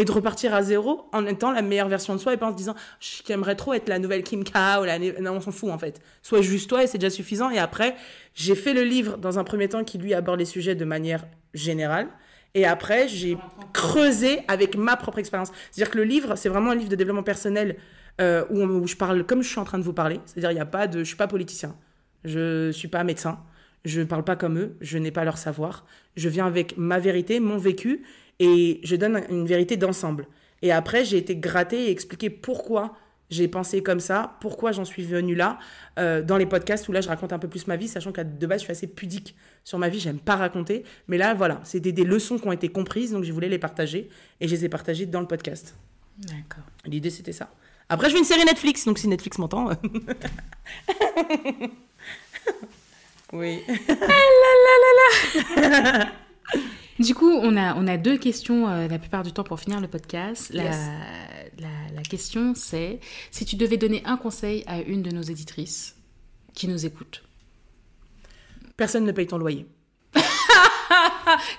et 0.00 0.04
de 0.06 0.12
repartir 0.12 0.54
à 0.54 0.62
zéro 0.62 1.08
en 1.12 1.26
étant 1.26 1.52
la 1.52 1.60
meilleure 1.60 1.88
version 1.88 2.14
de 2.14 2.18
soi 2.18 2.32
et 2.32 2.38
pas 2.38 2.46
en 2.46 2.52
se 2.52 2.56
disant 2.56 2.74
j'aimerais 3.00 3.54
trop 3.54 3.74
être 3.74 3.86
la 3.86 3.98
nouvelle 3.98 4.22
Kim 4.22 4.44
K 4.44 4.54
ou 4.80 4.84
la 4.84 4.98
non 4.98 5.32
on 5.32 5.40
s'en 5.42 5.52
fout 5.52 5.70
en 5.70 5.76
fait. 5.76 6.00
Sois 6.22 6.40
juste 6.40 6.70
toi 6.70 6.82
et 6.82 6.86
c'est 6.86 6.96
déjà 6.96 7.10
suffisant. 7.10 7.50
Et 7.50 7.58
après 7.58 7.94
j'ai 8.34 8.54
fait 8.54 8.72
le 8.72 8.82
livre 8.82 9.18
dans 9.18 9.38
un 9.38 9.44
premier 9.44 9.68
temps 9.68 9.84
qui 9.84 9.98
lui 9.98 10.14
aborde 10.14 10.38
les 10.38 10.46
sujets 10.46 10.74
de 10.74 10.86
manière 10.86 11.26
générale. 11.52 12.08
Et 12.54 12.64
après 12.64 13.08
j'ai 13.08 13.36
creusé 13.74 14.40
avec 14.48 14.74
ma 14.74 14.96
propre 14.96 15.18
expérience. 15.18 15.52
C'est 15.70 15.82
à 15.82 15.84
dire 15.84 15.90
que 15.90 15.98
le 15.98 16.04
livre 16.04 16.34
c'est 16.34 16.48
vraiment 16.48 16.70
un 16.70 16.76
livre 16.76 16.88
de 16.88 16.96
développement 16.96 17.22
personnel 17.22 17.76
euh, 18.22 18.46
où, 18.48 18.62
où, 18.62 18.86
je 18.86 18.96
parle 18.96 19.24
comme 19.24 19.42
je 19.42 19.50
suis 19.50 19.60
en 19.60 19.64
train 19.64 19.78
de 19.78 19.84
vous 19.84 19.92
parler. 19.92 20.18
C'est 20.24 20.38
à 20.38 20.40
dire 20.40 20.52
il 20.52 20.56
y 20.56 20.60
a 20.60 20.66
pas 20.66 20.86
de 20.86 21.00
je 21.00 21.04
suis 21.04 21.16
pas 21.16 21.28
politicien. 21.28 21.76
Je 22.24 22.70
suis 22.70 22.88
pas 22.88 23.04
médecin. 23.04 23.38
Je 23.84 24.00
ne 24.00 24.06
parle 24.06 24.24
pas 24.24 24.36
comme 24.36 24.58
eux, 24.58 24.76
je 24.80 24.98
n'ai 24.98 25.10
pas 25.10 25.24
leur 25.24 25.38
savoir. 25.38 25.86
Je 26.16 26.28
viens 26.28 26.46
avec 26.46 26.76
ma 26.76 26.98
vérité, 26.98 27.40
mon 27.40 27.56
vécu, 27.56 28.02
et 28.40 28.80
je 28.82 28.96
donne 28.96 29.22
une 29.30 29.46
vérité 29.46 29.76
d'ensemble. 29.76 30.26
Et 30.62 30.72
après, 30.72 31.04
j'ai 31.04 31.18
été 31.18 31.36
gratter 31.36 31.86
et 31.86 31.90
expliquer 31.90 32.30
pourquoi 32.30 32.96
j'ai 33.30 33.46
pensé 33.46 33.80
comme 33.82 34.00
ça, 34.00 34.36
pourquoi 34.40 34.72
j'en 34.72 34.84
suis 34.84 35.04
venue 35.04 35.36
là, 35.36 35.60
euh, 36.00 36.20
dans 36.20 36.36
les 36.36 36.46
podcasts 36.46 36.88
où 36.88 36.92
là 36.92 37.00
je 37.00 37.08
raconte 37.08 37.32
un 37.32 37.38
peu 37.38 37.46
plus 37.46 37.68
ma 37.68 37.76
vie, 37.76 37.86
sachant 37.86 38.10
que 38.10 38.20
de 38.22 38.46
base 38.46 38.58
je 38.60 38.64
suis 38.64 38.72
assez 38.72 38.88
pudique 38.88 39.36
sur 39.62 39.78
ma 39.78 39.88
vie, 39.88 40.00
j'aime 40.00 40.18
pas 40.18 40.34
raconter. 40.34 40.82
Mais 41.06 41.16
là, 41.16 41.32
voilà, 41.34 41.60
c'était 41.62 41.92
des 41.92 42.02
leçons 42.04 42.38
qui 42.38 42.48
ont 42.48 42.52
été 42.52 42.68
comprises, 42.68 43.12
donc 43.12 43.22
je 43.22 43.32
voulais 43.32 43.48
les 43.48 43.60
partager, 43.60 44.08
et 44.40 44.48
je 44.48 44.54
les 44.54 44.64
ai 44.64 44.68
partagées 44.68 45.06
dans 45.06 45.20
le 45.20 45.28
podcast. 45.28 45.76
D'accord. 46.18 46.64
L'idée 46.84 47.10
c'était 47.10 47.32
ça. 47.32 47.52
Après, 47.88 48.08
je 48.08 48.14
veux 48.14 48.20
une 48.20 48.24
série 48.24 48.44
Netflix, 48.44 48.84
donc 48.84 48.98
si 48.98 49.06
Netflix 49.08 49.38
m'entend. 49.38 49.70
oui. 53.32 53.60
Ah 55.56 56.06
Du 57.00 57.14
coup, 57.14 57.30
on 57.30 57.56
a, 57.56 57.74
on 57.76 57.86
a 57.86 57.96
deux 57.96 58.18
questions 58.18 58.68
euh, 58.68 58.86
la 58.86 58.98
plupart 58.98 59.22
du 59.22 59.32
temps 59.32 59.42
pour 59.42 59.58
finir 59.58 59.80
le 59.80 59.88
podcast. 59.88 60.50
La, 60.52 60.70
la, 61.58 62.02
question, 62.02 62.52
c'est 62.54 63.00
si 63.30 63.46
tu 63.46 63.56
devais 63.56 63.78
donner 63.78 64.02
un 64.04 64.18
conseil 64.18 64.64
à 64.66 64.80
une 64.82 65.00
de 65.02 65.10
nos 65.10 65.22
éditrices 65.22 65.96
qui 66.54 66.68
nous 66.68 66.84
écoute. 66.84 67.22
Personne 68.76 69.04
ne 69.04 69.12
paye 69.12 69.26
ton 69.26 69.38
loyer. 69.38 69.66
Je 70.14 70.20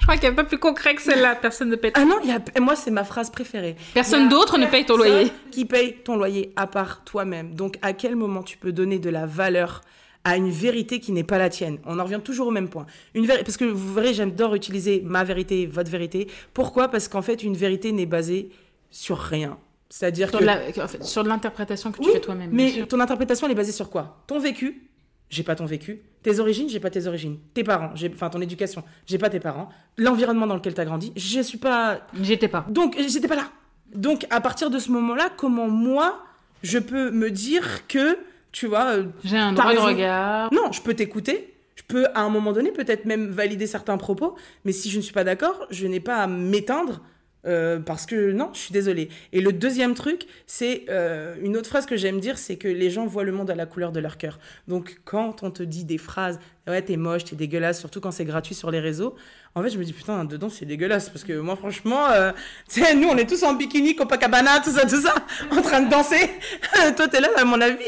crois 0.03 0.15
qu'il 0.17 0.29
n'y 0.29 0.33
a 0.33 0.35
pas 0.35 0.43
plus 0.43 0.59
concret 0.59 0.93
que 0.93 1.01
celle-là. 1.01 1.35
Personne 1.35 1.69
ne 1.69 1.75
paye. 1.75 1.91
Ah 1.95 2.05
non, 2.05 2.19
y 2.23 2.31
a... 2.31 2.39
moi 2.59 2.75
c'est 2.75 2.91
ma 2.91 3.03
phrase 3.03 3.31
préférée. 3.31 3.75
Personne 3.95 4.29
d'autre 4.29 4.59
ne 4.59 4.67
paye 4.67 4.85
ton 4.85 4.97
loyer. 4.97 5.31
Qui 5.49 5.65
paye 5.65 5.97
ton 6.03 6.17
loyer 6.17 6.53
à 6.55 6.67
part 6.67 7.03
toi-même. 7.03 7.55
Donc 7.55 7.79
à 7.81 7.93
quel 7.93 8.15
moment 8.15 8.43
tu 8.43 8.57
peux 8.57 8.71
donner 8.71 8.99
de 8.99 9.09
la 9.09 9.25
valeur 9.25 9.81
à 10.23 10.37
une 10.37 10.49
vérité 10.49 10.99
qui 10.99 11.11
n'est 11.11 11.23
pas 11.23 11.37
la 11.37 11.49
tienne. 11.49 11.79
On 11.85 11.99
en 11.99 12.03
revient 12.03 12.19
toujours 12.23 12.47
au 12.47 12.51
même 12.51 12.69
point. 12.69 12.85
Une 13.15 13.25
Parce 13.27 13.57
que 13.57 13.65
vous 13.65 13.93
verrez, 13.93 14.13
j'adore 14.13 14.55
utiliser 14.55 15.01
ma 15.03 15.23
vérité, 15.23 15.65
votre 15.65 15.89
vérité. 15.89 16.27
Pourquoi? 16.53 16.89
Parce 16.89 17.07
qu'en 17.07 17.21
fait, 17.21 17.43
une 17.43 17.55
vérité 17.55 17.91
n'est 17.91 18.05
basée 18.05 18.49
sur 18.89 19.17
rien. 19.17 19.57
C'est-à-dire 19.89 20.29
sur 20.29 20.39
que... 20.39 21.03
sur 21.03 21.23
l'interprétation 21.23 21.91
que 21.91 22.01
tu 22.01 22.11
fais 22.11 22.21
toi-même. 22.21 22.49
Mais 22.53 22.85
ton 22.87 22.99
interprétation, 22.99 23.47
elle 23.47 23.53
est 23.53 23.55
basée 23.55 23.71
sur 23.71 23.89
quoi? 23.89 24.23
Ton 24.27 24.39
vécu, 24.39 24.87
j'ai 25.29 25.43
pas 25.43 25.55
ton 25.55 25.65
vécu. 25.65 26.01
Tes 26.23 26.39
origines, 26.39 26.69
j'ai 26.69 26.79
pas 26.79 26.91
tes 26.91 27.07
origines. 27.07 27.39
Tes 27.53 27.63
parents, 27.63 27.91
j'ai 27.95 28.09
enfin 28.13 28.29
ton 28.29 28.41
éducation, 28.41 28.83
j'ai 29.07 29.17
pas 29.17 29.29
tes 29.29 29.39
parents. 29.39 29.69
L'environnement 29.97 30.45
dans 30.45 30.55
lequel 30.55 30.75
tu 30.75 30.81
as 30.81 30.85
grandi, 30.85 31.11
je 31.15 31.41
suis 31.41 31.57
pas 31.57 32.01
J'étais 32.21 32.47
pas. 32.47 32.65
Donc 32.69 32.95
j'étais 32.99 33.27
pas 33.27 33.35
là. 33.35 33.49
Donc 33.95 34.27
à 34.29 34.39
partir 34.39 34.69
de 34.69 34.77
ce 34.77 34.91
moment-là, 34.91 35.29
comment 35.35 35.67
moi 35.67 36.23
je 36.63 36.77
peux 36.77 37.09
me 37.09 37.31
dire 37.31 37.87
que 37.87 38.19
tu 38.51 38.67
vois. 38.67 38.95
Euh, 38.97 39.03
J'ai 39.23 39.37
un 39.37 39.53
droit 39.53 39.73
de 39.73 39.79
regard. 39.79 40.53
Non, 40.53 40.71
je 40.71 40.81
peux 40.81 40.93
t'écouter. 40.93 41.53
Je 41.75 41.83
peux, 41.87 42.05
à 42.13 42.21
un 42.21 42.29
moment 42.29 42.51
donné, 42.51 42.71
peut-être 42.71 43.05
même 43.05 43.29
valider 43.31 43.67
certains 43.67 43.97
propos. 43.97 44.35
Mais 44.65 44.71
si 44.71 44.89
je 44.89 44.97
ne 44.97 45.01
suis 45.01 45.13
pas 45.13 45.23
d'accord, 45.23 45.67
je 45.69 45.87
n'ai 45.87 45.99
pas 45.99 46.17
à 46.17 46.27
m'éteindre 46.27 47.01
euh, 47.47 47.79
parce 47.79 48.05
que 48.05 48.31
non, 48.31 48.51
je 48.53 48.59
suis 48.59 48.73
désolée. 48.73 49.09
Et 49.33 49.41
le 49.41 49.51
deuxième 49.51 49.93
truc, 49.95 50.27
c'est 50.45 50.85
euh, 50.89 51.35
une 51.41 51.57
autre 51.57 51.69
phrase 51.69 51.85
que 51.85 51.97
j'aime 51.97 52.19
dire, 52.19 52.37
c'est 52.37 52.57
que 52.57 52.67
les 52.67 52.89
gens 52.89 53.05
voient 53.05 53.23
le 53.23 53.31
monde 53.31 53.49
à 53.49 53.55
la 53.55 53.65
couleur 53.65 53.91
de 53.91 53.99
leur 53.99 54.17
cœur. 54.17 54.39
Donc 54.67 55.01
quand 55.05 55.43
on 55.43 55.49
te 55.49 55.63
dit 55.63 55.83
des 55.83 55.97
phrases, 55.97 56.39
ouais, 56.67 56.81
t'es 56.81 56.97
moche, 56.97 57.25
t'es 57.25 57.35
dégueulasse, 57.35 57.79
surtout 57.79 57.99
quand 57.99 58.11
c'est 58.11 58.25
gratuit 58.25 58.55
sur 58.55 58.69
les 58.69 58.79
réseaux, 58.79 59.15
en 59.55 59.63
fait, 59.63 59.69
je 59.69 59.77
me 59.77 59.83
dis 59.83 59.93
putain, 59.93 60.25
dedans 60.25 60.49
c'est 60.49 60.65
dégueulasse 60.65 61.09
parce 61.09 61.23
que 61.23 61.39
moi, 61.39 61.55
franchement, 61.55 62.09
euh, 62.11 62.31
tu 62.69 62.81
sais, 62.81 62.95
nous 62.95 63.07
on 63.07 63.17
est 63.17 63.27
tous 63.27 63.43
en 63.43 63.53
bikini, 63.53 63.95
Copacabana, 63.95 64.59
tout 64.59 64.71
ça, 64.71 64.85
tout 64.85 65.01
ça, 65.01 65.15
en 65.51 65.61
train 65.61 65.81
de 65.81 65.89
danser. 65.89 66.29
Toi, 66.95 67.07
t'es 67.07 67.19
là, 67.19 67.29
à 67.37 67.45
mon 67.45 67.59
avis. 67.59 67.83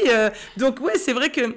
donc 0.56 0.80
ouais, 0.80 0.96
c'est 0.96 1.12
vrai 1.12 1.30
que. 1.30 1.56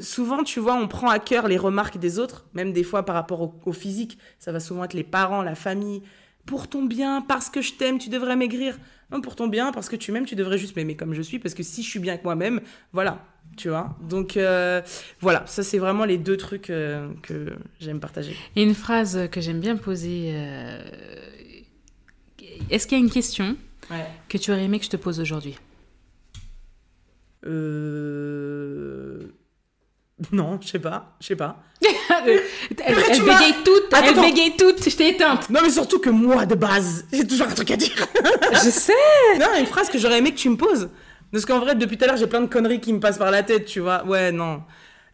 souvent, 0.00 0.42
tu 0.42 0.60
vois, 0.60 0.74
on 0.74 0.88
prend 0.88 1.08
à 1.08 1.18
cœur 1.18 1.48
les 1.48 1.56
remarques 1.56 1.98
des 1.98 2.18
autres, 2.18 2.46
même 2.54 2.72
des 2.72 2.84
fois 2.84 3.04
par 3.04 3.14
rapport 3.14 3.40
au, 3.40 3.54
au 3.66 3.72
physique. 3.72 4.18
Ça 4.38 4.52
va 4.52 4.60
souvent 4.60 4.84
être 4.84 4.94
les 4.94 5.04
parents, 5.04 5.42
la 5.42 5.54
famille, 5.54 6.02
pour 6.46 6.68
ton 6.68 6.82
bien, 6.82 7.22
parce 7.22 7.48
que 7.50 7.62
je 7.62 7.74
t'aime, 7.74 7.98
tu 7.98 8.08
devrais 8.08 8.36
maigrir. 8.36 8.78
Non, 9.10 9.20
pour 9.20 9.36
ton 9.36 9.48
bien, 9.48 9.72
parce 9.72 9.88
que 9.88 9.96
tu 9.96 10.12
m'aimes, 10.12 10.26
tu 10.26 10.34
devrais 10.34 10.58
juste 10.58 10.76
m'aimer 10.76 10.96
comme 10.96 11.14
je 11.14 11.22
suis, 11.22 11.38
parce 11.38 11.54
que 11.54 11.62
si 11.62 11.82
je 11.82 11.88
suis 11.88 11.98
bien 11.98 12.14
avec 12.14 12.24
moi-même, 12.24 12.60
voilà, 12.92 13.24
tu 13.56 13.68
vois. 13.68 13.96
Donc 14.00 14.36
euh, 14.36 14.82
voilà, 15.20 15.44
ça 15.46 15.62
c'est 15.62 15.78
vraiment 15.78 16.04
les 16.04 16.18
deux 16.18 16.36
trucs 16.36 16.70
euh, 16.70 17.08
que 17.22 17.52
j'aime 17.80 18.00
partager. 18.00 18.36
Et 18.56 18.62
une 18.62 18.74
phrase 18.74 19.28
que 19.30 19.40
j'aime 19.40 19.60
bien 19.60 19.76
poser. 19.76 20.32
Euh, 20.34 20.82
est-ce 22.70 22.86
qu'il 22.86 22.98
y 22.98 23.00
a 23.00 23.04
une 23.04 23.10
question 23.10 23.56
que 24.28 24.38
tu 24.38 24.50
aurais 24.50 24.64
aimé 24.64 24.78
que 24.78 24.84
je 24.84 24.90
te 24.90 24.96
pose 24.96 25.20
aujourd'hui? 25.20 25.58
Euh 27.46 29.28
non, 30.32 30.58
je 30.60 30.68
sais 30.68 30.78
pas, 30.78 31.16
je 31.20 31.26
sais 31.26 31.36
pas. 31.36 31.56
elle, 31.82 32.40
bégaye 32.96 33.54
toute, 33.64 33.92
elle 33.92 34.14
bégaye 34.14 34.56
toute, 34.56 34.88
je 34.88 34.96
t'ai 34.96 35.08
éteinte. 35.10 35.50
Non 35.50 35.60
mais 35.62 35.70
surtout 35.70 35.98
que 35.98 36.10
moi 36.10 36.46
de 36.46 36.54
base, 36.54 37.04
j'ai 37.12 37.26
toujours 37.26 37.48
un 37.48 37.54
truc 37.54 37.70
à 37.72 37.76
dire. 37.76 38.06
je 38.52 38.70
sais. 38.70 38.92
Non, 39.38 39.46
une 39.58 39.66
phrase 39.66 39.90
que 39.90 39.98
j'aurais 39.98 40.18
aimé 40.18 40.32
que 40.32 40.38
tu 40.38 40.48
me 40.48 40.56
poses. 40.56 40.88
Parce 41.34 41.46
qu'en 41.46 41.58
vrai, 41.58 41.74
depuis 41.74 41.96
tout 41.96 42.04
à 42.04 42.06
l'heure, 42.06 42.16
j'ai 42.16 42.28
plein 42.28 42.42
de 42.42 42.46
conneries 42.46 42.78
qui 42.78 42.92
me 42.92 43.00
passent 43.00 43.18
par 43.18 43.32
la 43.32 43.42
tête, 43.42 43.64
tu 43.64 43.80
vois. 43.80 44.06
Ouais, 44.06 44.30
non. 44.30 44.62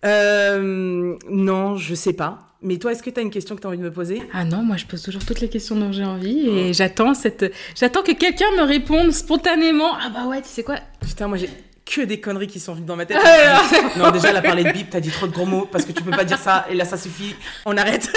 Euh, 0.04 1.16
non, 1.30 1.76
je 1.76 1.94
sais 1.94 2.12
pas. 2.12 2.40
Mais 2.60 2.76
toi, 2.76 2.92
est-ce 2.92 3.02
que 3.02 3.08
tu 3.08 3.18
as 3.18 3.22
une 3.22 3.30
question 3.30 3.56
que 3.56 3.62
tu 3.62 3.66
as 3.66 3.70
envie 3.70 3.78
de 3.78 3.82
me 3.82 3.90
poser? 3.90 4.22
Ah 4.34 4.44
non, 4.44 4.62
moi 4.62 4.76
je 4.76 4.84
pose 4.84 5.00
toujours 5.00 5.24
toutes 5.24 5.40
les 5.40 5.48
questions 5.48 5.76
dont 5.76 5.92
j'ai 5.92 6.04
envie 6.04 6.46
et 6.46 6.74
j'attends 6.74 7.14
cette 7.14 7.54
j'attends 7.74 8.02
que 8.02 8.12
quelqu'un 8.12 8.50
me 8.58 8.64
réponde 8.64 9.12
spontanément. 9.12 9.94
Ah 9.94 10.10
bah 10.10 10.26
ouais, 10.26 10.42
tu 10.42 10.48
sais 10.48 10.62
quoi? 10.62 10.76
Putain, 11.00 11.26
moi 11.26 11.38
j'ai 11.38 11.48
que 11.86 12.02
des 12.02 12.20
conneries 12.20 12.48
qui 12.48 12.60
sont 12.60 12.74
venues 12.74 12.84
dans 12.84 12.96
ma 12.96 13.06
tête. 13.06 13.16
Ah, 13.24 13.62
non, 13.96 14.10
déjà, 14.10 14.28
elle 14.28 14.36
a 14.36 14.42
parlé 14.42 14.62
de 14.62 14.72
bip, 14.72 14.90
t'as 14.90 15.00
dit 15.00 15.10
trop 15.10 15.26
de 15.26 15.32
gros 15.32 15.46
mots 15.46 15.66
parce 15.72 15.86
que 15.86 15.92
tu 15.92 16.02
peux 16.02 16.10
pas 16.10 16.24
dire 16.24 16.38
ça 16.38 16.66
et 16.70 16.74
là, 16.74 16.84
ça 16.84 16.98
suffit. 16.98 17.34
On 17.64 17.74
arrête. 17.78 18.10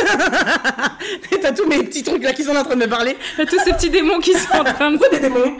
t'as 1.41 1.53
tous 1.53 1.67
mes 1.67 1.81
petits 1.83 2.03
trucs 2.03 2.23
là 2.23 2.33
qui 2.33 2.43
sont 2.43 2.55
en 2.55 2.65
train 2.65 2.75
de 2.75 2.81
me 2.81 2.89
parler. 2.89 3.15
T'as 3.37 3.45
tous 3.45 3.59
ces 3.63 3.71
petits 3.71 3.89
démons 3.89 4.19
qui 4.19 4.33
sont 4.33 4.57
en 4.57 4.65
train 4.65 4.91
de. 4.91 4.97
Pourquoi 4.97 5.17
des 5.17 5.21
démons 5.21 5.57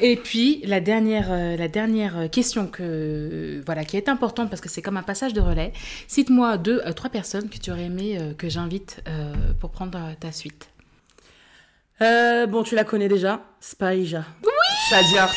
Et 0.00 0.16
puis 0.16 0.62
la 0.64 0.80
dernière, 0.80 1.30
euh, 1.30 1.56
la 1.56 1.68
dernière 1.68 2.30
question 2.30 2.66
que 2.66 3.60
voilà 3.66 3.84
qui 3.84 3.98
est 3.98 4.08
importante 4.08 4.48
parce 4.48 4.62
que 4.62 4.70
c'est 4.70 4.80
comme 4.80 4.96
un 4.96 5.02
passage 5.02 5.34
de 5.34 5.40
relais. 5.40 5.72
Cite-moi 6.08 6.56
deux, 6.56 6.80
euh, 6.86 6.92
trois 6.92 7.10
personnes 7.10 7.48
que 7.50 7.58
tu 7.58 7.70
aurais 7.70 7.84
aimé 7.84 8.16
euh, 8.18 8.32
que 8.32 8.48
j'invite 8.48 9.02
pour 9.60 9.70
prendre 9.70 9.98
ta 10.18 10.32
suite. 10.32 10.70
Euh, 12.02 12.46
bon, 12.46 12.62
tu 12.62 12.74
la 12.74 12.84
connais 12.84 13.08
déjà, 13.08 13.40
Spaija. 13.60 14.24
Oui 14.42 14.50
Shadia, 14.90 15.28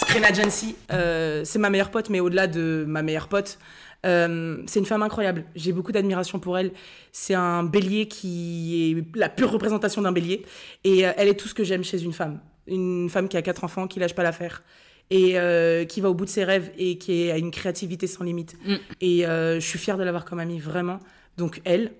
Screen 0.00 0.24
Agency. 0.24 0.74
Euh, 0.92 1.42
c'est 1.44 1.58
ma 1.58 1.70
meilleure 1.70 1.90
pote, 1.90 2.10
mais 2.10 2.18
au-delà 2.20 2.48
de 2.48 2.84
ma 2.88 3.02
meilleure 3.02 3.28
pote, 3.28 3.58
Euh, 4.04 4.62
c'est 4.66 4.80
une 4.80 4.86
femme 4.86 5.02
incroyable. 5.02 5.44
J'ai 5.54 5.72
beaucoup 5.72 5.92
d'admiration 5.92 6.38
pour 6.38 6.58
elle. 6.58 6.72
C'est 7.12 7.34
un 7.34 7.62
bélier 7.62 8.08
qui 8.08 8.92
est 8.92 9.16
la 9.16 9.28
pure 9.28 9.50
représentation 9.50 10.02
d'un 10.02 10.12
bélier. 10.12 10.44
Et 10.84 11.06
euh, 11.06 11.12
elle 11.16 11.28
est 11.28 11.34
tout 11.34 11.48
ce 11.48 11.54
que 11.54 11.64
j'aime 11.64 11.84
chez 11.84 12.02
une 12.02 12.12
femme. 12.12 12.40
Une 12.66 13.08
femme 13.10 13.28
qui 13.28 13.36
a 13.36 13.42
quatre 13.42 13.64
enfants, 13.64 13.86
qui 13.86 14.00
lâche 14.00 14.14
pas 14.14 14.22
l'affaire. 14.22 14.62
Et 15.10 15.38
euh, 15.38 15.84
qui 15.84 16.00
va 16.00 16.08
au 16.08 16.14
bout 16.14 16.24
de 16.24 16.30
ses 16.30 16.44
rêves 16.44 16.70
et 16.78 16.96
qui 16.96 17.30
a 17.30 17.36
une 17.36 17.50
créativité 17.50 18.06
sans 18.06 18.24
limite. 18.24 18.56
Mm. 18.64 18.76
Et 19.00 19.24
je 19.24 19.60
suis 19.60 19.78
fière 19.78 19.98
de 19.98 20.04
l'avoir 20.04 20.24
comme 20.24 20.38
amie, 20.38 20.58
vraiment. 20.58 20.98
Donc 21.36 21.60
elle. 21.64 21.92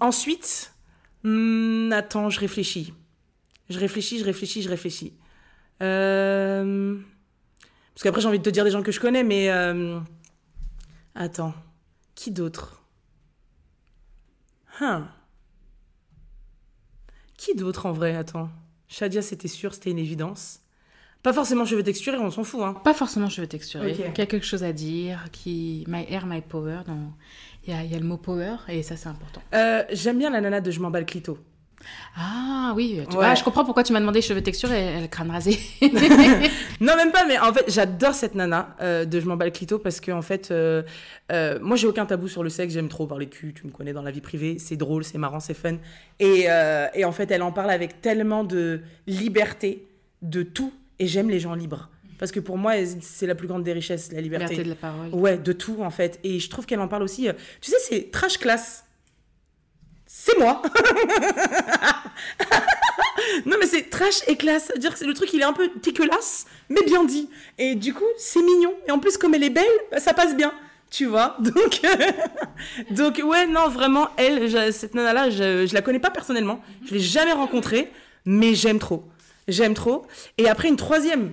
ensuite, 0.00 0.72
hmm, 1.22 1.92
attends, 1.92 2.28
je 2.30 2.40
réfléchis. 2.40 2.92
Je 3.68 3.78
réfléchis, 3.78 4.18
je 4.18 4.24
réfléchis, 4.24 4.62
je 4.62 4.68
réfléchis. 4.68 5.12
Parce 5.78 5.88
qu'après, 8.02 8.20
j'ai 8.20 8.28
envie 8.28 8.38
de 8.38 8.44
te 8.44 8.50
dire 8.50 8.64
des 8.64 8.70
gens 8.70 8.82
que 8.82 8.92
je 8.92 9.00
connais, 9.00 9.22
mais. 9.22 9.48
Attends. 11.18 11.54
Qui 12.14 12.30
d'autre? 12.30 12.82
Hein? 14.80 15.08
Qui 17.38 17.54
d'autre 17.54 17.86
en 17.86 17.92
vrai? 17.92 18.14
Attends. 18.14 18.50
Shadia, 18.86 19.22
c'était 19.22 19.48
sûr, 19.48 19.72
c'était 19.72 19.90
une 19.90 19.98
évidence. 19.98 20.60
Pas 21.22 21.32
forcément 21.32 21.64
cheveux 21.64 21.82
texturés, 21.82 22.18
on 22.18 22.30
s'en 22.30 22.44
fout. 22.44 22.60
Hein. 22.60 22.74
Pas 22.84 22.92
forcément 22.92 23.30
cheveux 23.30 23.46
texturés. 23.46 23.92
Il 23.92 24.00
y 24.00 24.04
a 24.04 24.26
quelque 24.26 24.44
chose 24.44 24.62
à 24.62 24.74
dire, 24.74 25.30
qui 25.32 25.84
my 25.88 26.04
hair, 26.08 26.26
my 26.26 26.42
power. 26.42 26.82
Il, 27.64 27.72
y 27.72 27.76
a, 27.76 27.82
il 27.82 27.90
y 27.90 27.94
a 27.94 27.98
le 27.98 28.04
mot 28.04 28.18
power 28.18 28.56
et 28.68 28.82
ça 28.82 28.96
c'est 28.96 29.08
important. 29.08 29.42
Euh, 29.54 29.84
j'aime 29.90 30.18
bien 30.18 30.30
la 30.30 30.42
nana 30.42 30.60
de 30.60 30.70
Je 30.70 30.80
m'en 30.80 30.90
bats 30.90 31.00
le 31.00 31.06
clito. 31.06 31.38
Ah 32.16 32.72
oui, 32.74 33.00
tu 33.10 33.16
vois, 33.16 33.34
je 33.34 33.44
comprends 33.44 33.64
pourquoi 33.64 33.82
tu 33.82 33.92
m'as 33.92 34.00
demandé 34.00 34.22
cheveux 34.22 34.42
texture 34.42 34.72
et 34.72 35.00
le 35.02 35.06
crâne 35.06 35.30
rasé. 35.30 35.58
non, 36.80 36.96
même 36.96 37.12
pas, 37.12 37.26
mais 37.26 37.38
en 37.38 37.52
fait, 37.52 37.64
j'adore 37.68 38.14
cette 38.14 38.34
nana 38.34 38.74
euh, 38.80 39.04
de 39.04 39.20
Je 39.20 39.26
m'en 39.26 39.36
bats 39.36 39.44
le 39.44 39.50
clito 39.50 39.78
parce 39.78 40.00
que, 40.00 40.10
en 40.10 40.22
fait, 40.22 40.50
euh, 40.50 40.82
euh, 41.30 41.58
moi, 41.60 41.76
j'ai 41.76 41.86
aucun 41.86 42.06
tabou 42.06 42.28
sur 42.28 42.42
le 42.42 42.48
sexe, 42.48 42.72
j'aime 42.72 42.88
trop 42.88 43.06
parler 43.06 43.26
cul, 43.26 43.52
tu 43.52 43.66
me 43.66 43.72
connais 43.72 43.92
dans 43.92 44.02
la 44.02 44.10
vie 44.10 44.22
privée, 44.22 44.58
c'est 44.58 44.76
drôle, 44.76 45.04
c'est 45.04 45.18
marrant, 45.18 45.40
c'est 45.40 45.54
fun. 45.54 45.76
Et, 46.18 46.46
et, 46.94 47.04
en 47.04 47.12
fait, 47.12 47.30
elle 47.30 47.42
en 47.42 47.52
parle 47.52 47.70
avec 47.70 48.00
tellement 48.00 48.44
de 48.44 48.80
liberté 49.06 49.86
de 50.22 50.42
tout 50.42 50.72
et 50.98 51.06
j'aime 51.06 51.28
les 51.28 51.40
gens 51.40 51.54
libres. 51.54 51.90
Parce 52.18 52.32
que 52.32 52.40
pour 52.40 52.56
moi, 52.56 52.72
c'est 53.02 53.26
la 53.26 53.34
plus 53.34 53.46
grande 53.46 53.62
des 53.62 53.74
richesses, 53.74 54.10
la 54.10 54.22
liberté. 54.22 54.54
Liberté 54.54 54.64
de 54.64 54.70
la 54.70 54.74
parole. 54.74 55.08
Ouais, 55.12 55.36
de 55.36 55.52
tout, 55.52 55.82
en 55.82 55.90
fait. 55.90 56.18
Et 56.24 56.38
je 56.40 56.48
trouve 56.48 56.64
qu'elle 56.64 56.80
en 56.80 56.88
parle 56.88 57.02
aussi. 57.02 57.28
tu 57.60 57.70
sais, 57.70 57.76
c'est 57.78 58.10
trash 58.10 58.38
class 58.38 58.85
c'est 60.06 60.38
moi. 60.38 60.62
non, 63.46 63.56
mais 63.58 63.66
c'est 63.66 63.90
trash 63.90 64.22
et 64.26 64.36
classe. 64.36 64.66
C'est-à-dire 64.66 64.98
que 64.98 65.04
le 65.04 65.14
truc, 65.14 65.32
il 65.32 65.40
est 65.40 65.44
un 65.44 65.52
peu 65.52 65.68
dégueulasse, 65.82 66.46
mais 66.68 66.82
bien 66.82 67.04
dit. 67.04 67.28
Et 67.58 67.74
du 67.74 67.92
coup, 67.92 68.04
c'est 68.16 68.42
mignon. 68.42 68.72
Et 68.88 68.92
en 68.92 68.98
plus, 68.98 69.18
comme 69.18 69.34
elle 69.34 69.44
est 69.44 69.50
belle, 69.50 69.64
bah, 69.90 69.98
ça 70.00 70.14
passe 70.14 70.36
bien. 70.36 70.52
Tu 70.90 71.06
vois 71.06 71.36
Donc, 71.40 71.80
donc 72.90 73.20
ouais, 73.24 73.46
non, 73.46 73.68
vraiment, 73.68 74.08
elle, 74.16 74.72
cette 74.72 74.94
nana-là, 74.94 75.30
je, 75.30 75.66
je 75.66 75.74
la 75.74 75.82
connais 75.82 75.98
pas 75.98 76.10
personnellement. 76.10 76.60
Je 76.86 76.94
l'ai 76.94 77.00
jamais 77.00 77.32
rencontrée, 77.32 77.90
mais 78.24 78.54
j'aime 78.54 78.78
trop. 78.78 79.04
J'aime 79.48 79.74
trop. 79.74 80.06
Et 80.38 80.48
après, 80.48 80.68
une 80.68 80.76
troisième 80.76 81.32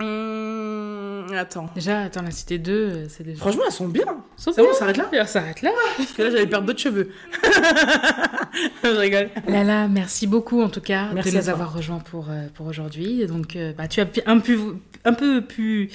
Hum, 0.00 1.26
attends. 1.36 1.68
Déjà, 1.74 2.00
attends, 2.02 2.22
la 2.22 2.30
cité 2.30 2.58
2, 2.58 3.06
c'est 3.08 3.22
déjà. 3.22 3.38
Franchement, 3.38 3.62
elles 3.66 3.72
sont 3.72 3.88
bien. 3.88 4.04
C'est 4.36 4.56
bon, 4.56 4.68
on 4.70 4.74
s'arrête 4.74 4.96
là 4.96 5.10
On 5.12 5.26
s'arrête 5.26 5.62
là. 5.62 5.70
Parce 5.96 6.12
que 6.12 6.22
là, 6.22 6.30
j'allais 6.30 6.46
perdre 6.46 6.66
d'autres 6.66 6.80
cheveux. 6.80 7.10
je 8.84 8.88
rigole. 8.88 9.28
Lala, 9.46 9.88
merci 9.88 10.26
beaucoup 10.26 10.62
en 10.62 10.68
tout 10.68 10.80
cas 10.80 11.08
merci 11.12 11.30
de 11.32 11.36
nous 11.36 11.48
avoir 11.48 11.74
rejoints 11.74 11.98
pour, 11.98 12.26
euh, 12.30 12.46
pour 12.54 12.66
aujourd'hui. 12.66 13.26
Donc, 13.26 13.56
euh, 13.56 13.72
bah, 13.76 13.88
tu 13.88 14.00
as 14.00 14.06
un 14.26 14.38
peu, 14.38 14.76
un 15.04 15.12
peu 15.12 15.42
pu 15.42 15.90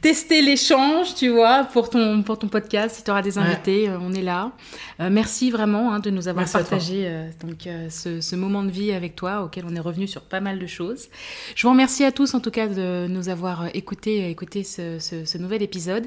tester 0.00 0.42
l'échange, 0.42 1.14
tu 1.16 1.28
vois, 1.28 1.64
pour 1.64 1.90
ton, 1.90 2.22
pour 2.22 2.38
ton 2.38 2.48
podcast. 2.48 2.96
Si 2.96 3.04
tu 3.04 3.10
auras 3.10 3.22
des 3.22 3.38
invités, 3.38 3.88
euh, 3.88 3.98
on 4.00 4.12
est 4.12 4.22
là. 4.22 4.52
merci 4.98 5.50
vraiment 5.50 5.92
hein, 5.92 5.98
de 5.98 6.10
nous 6.10 6.28
avoir 6.28 6.48
partagé 6.50 7.10
donc, 7.40 7.68
ce, 7.90 8.20
ce 8.20 8.36
moment 8.36 8.62
de 8.62 8.70
vie 8.70 8.92
avec 8.92 9.16
toi, 9.16 9.42
auquel 9.42 9.64
on 9.68 9.74
est 9.74 9.80
revenu 9.80 10.06
sur 10.06 10.22
pas 10.22 10.40
mal 10.40 10.58
de 10.58 10.66
choses. 10.66 11.08
Je 11.54 11.66
vous 11.66 11.70
remercie 11.70 12.04
à 12.04 12.12
tous 12.12 12.34
en 12.34 12.40
tout 12.40 12.50
cas 12.50 12.68
de 12.68 13.06
nous 13.08 13.28
avoir 13.28 13.47
euh, 13.48 13.68
écouté, 13.74 14.30
écouté 14.30 14.64
ce, 14.64 15.38
nouvel 15.38 15.62
épisode. 15.62 16.06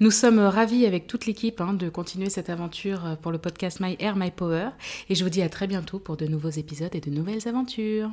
Nous 0.00 0.10
sommes 0.10 0.38
ravis 0.38 0.86
avec 0.86 1.06
toute 1.06 1.26
l'équipe 1.26 1.60
hein, 1.60 1.74
de 1.74 1.88
continuer 1.88 2.30
cette 2.30 2.50
aventure 2.50 3.06
euh, 3.06 3.14
pour 3.16 3.32
le 3.32 3.38
podcast 3.38 3.80
My 3.80 3.96
Air, 3.98 4.16
My 4.16 4.30
Power. 4.30 4.70
Et 5.08 5.14
je 5.14 5.24
vous 5.24 5.30
dis 5.30 5.42
à 5.42 5.48
très 5.48 5.66
bientôt 5.66 5.98
pour 5.98 6.16
de 6.16 6.26
nouveaux 6.26 6.50
épisodes 6.50 6.94
et 6.94 7.00
de 7.00 7.10
nouvelles 7.10 7.46
aventures. 7.48 8.10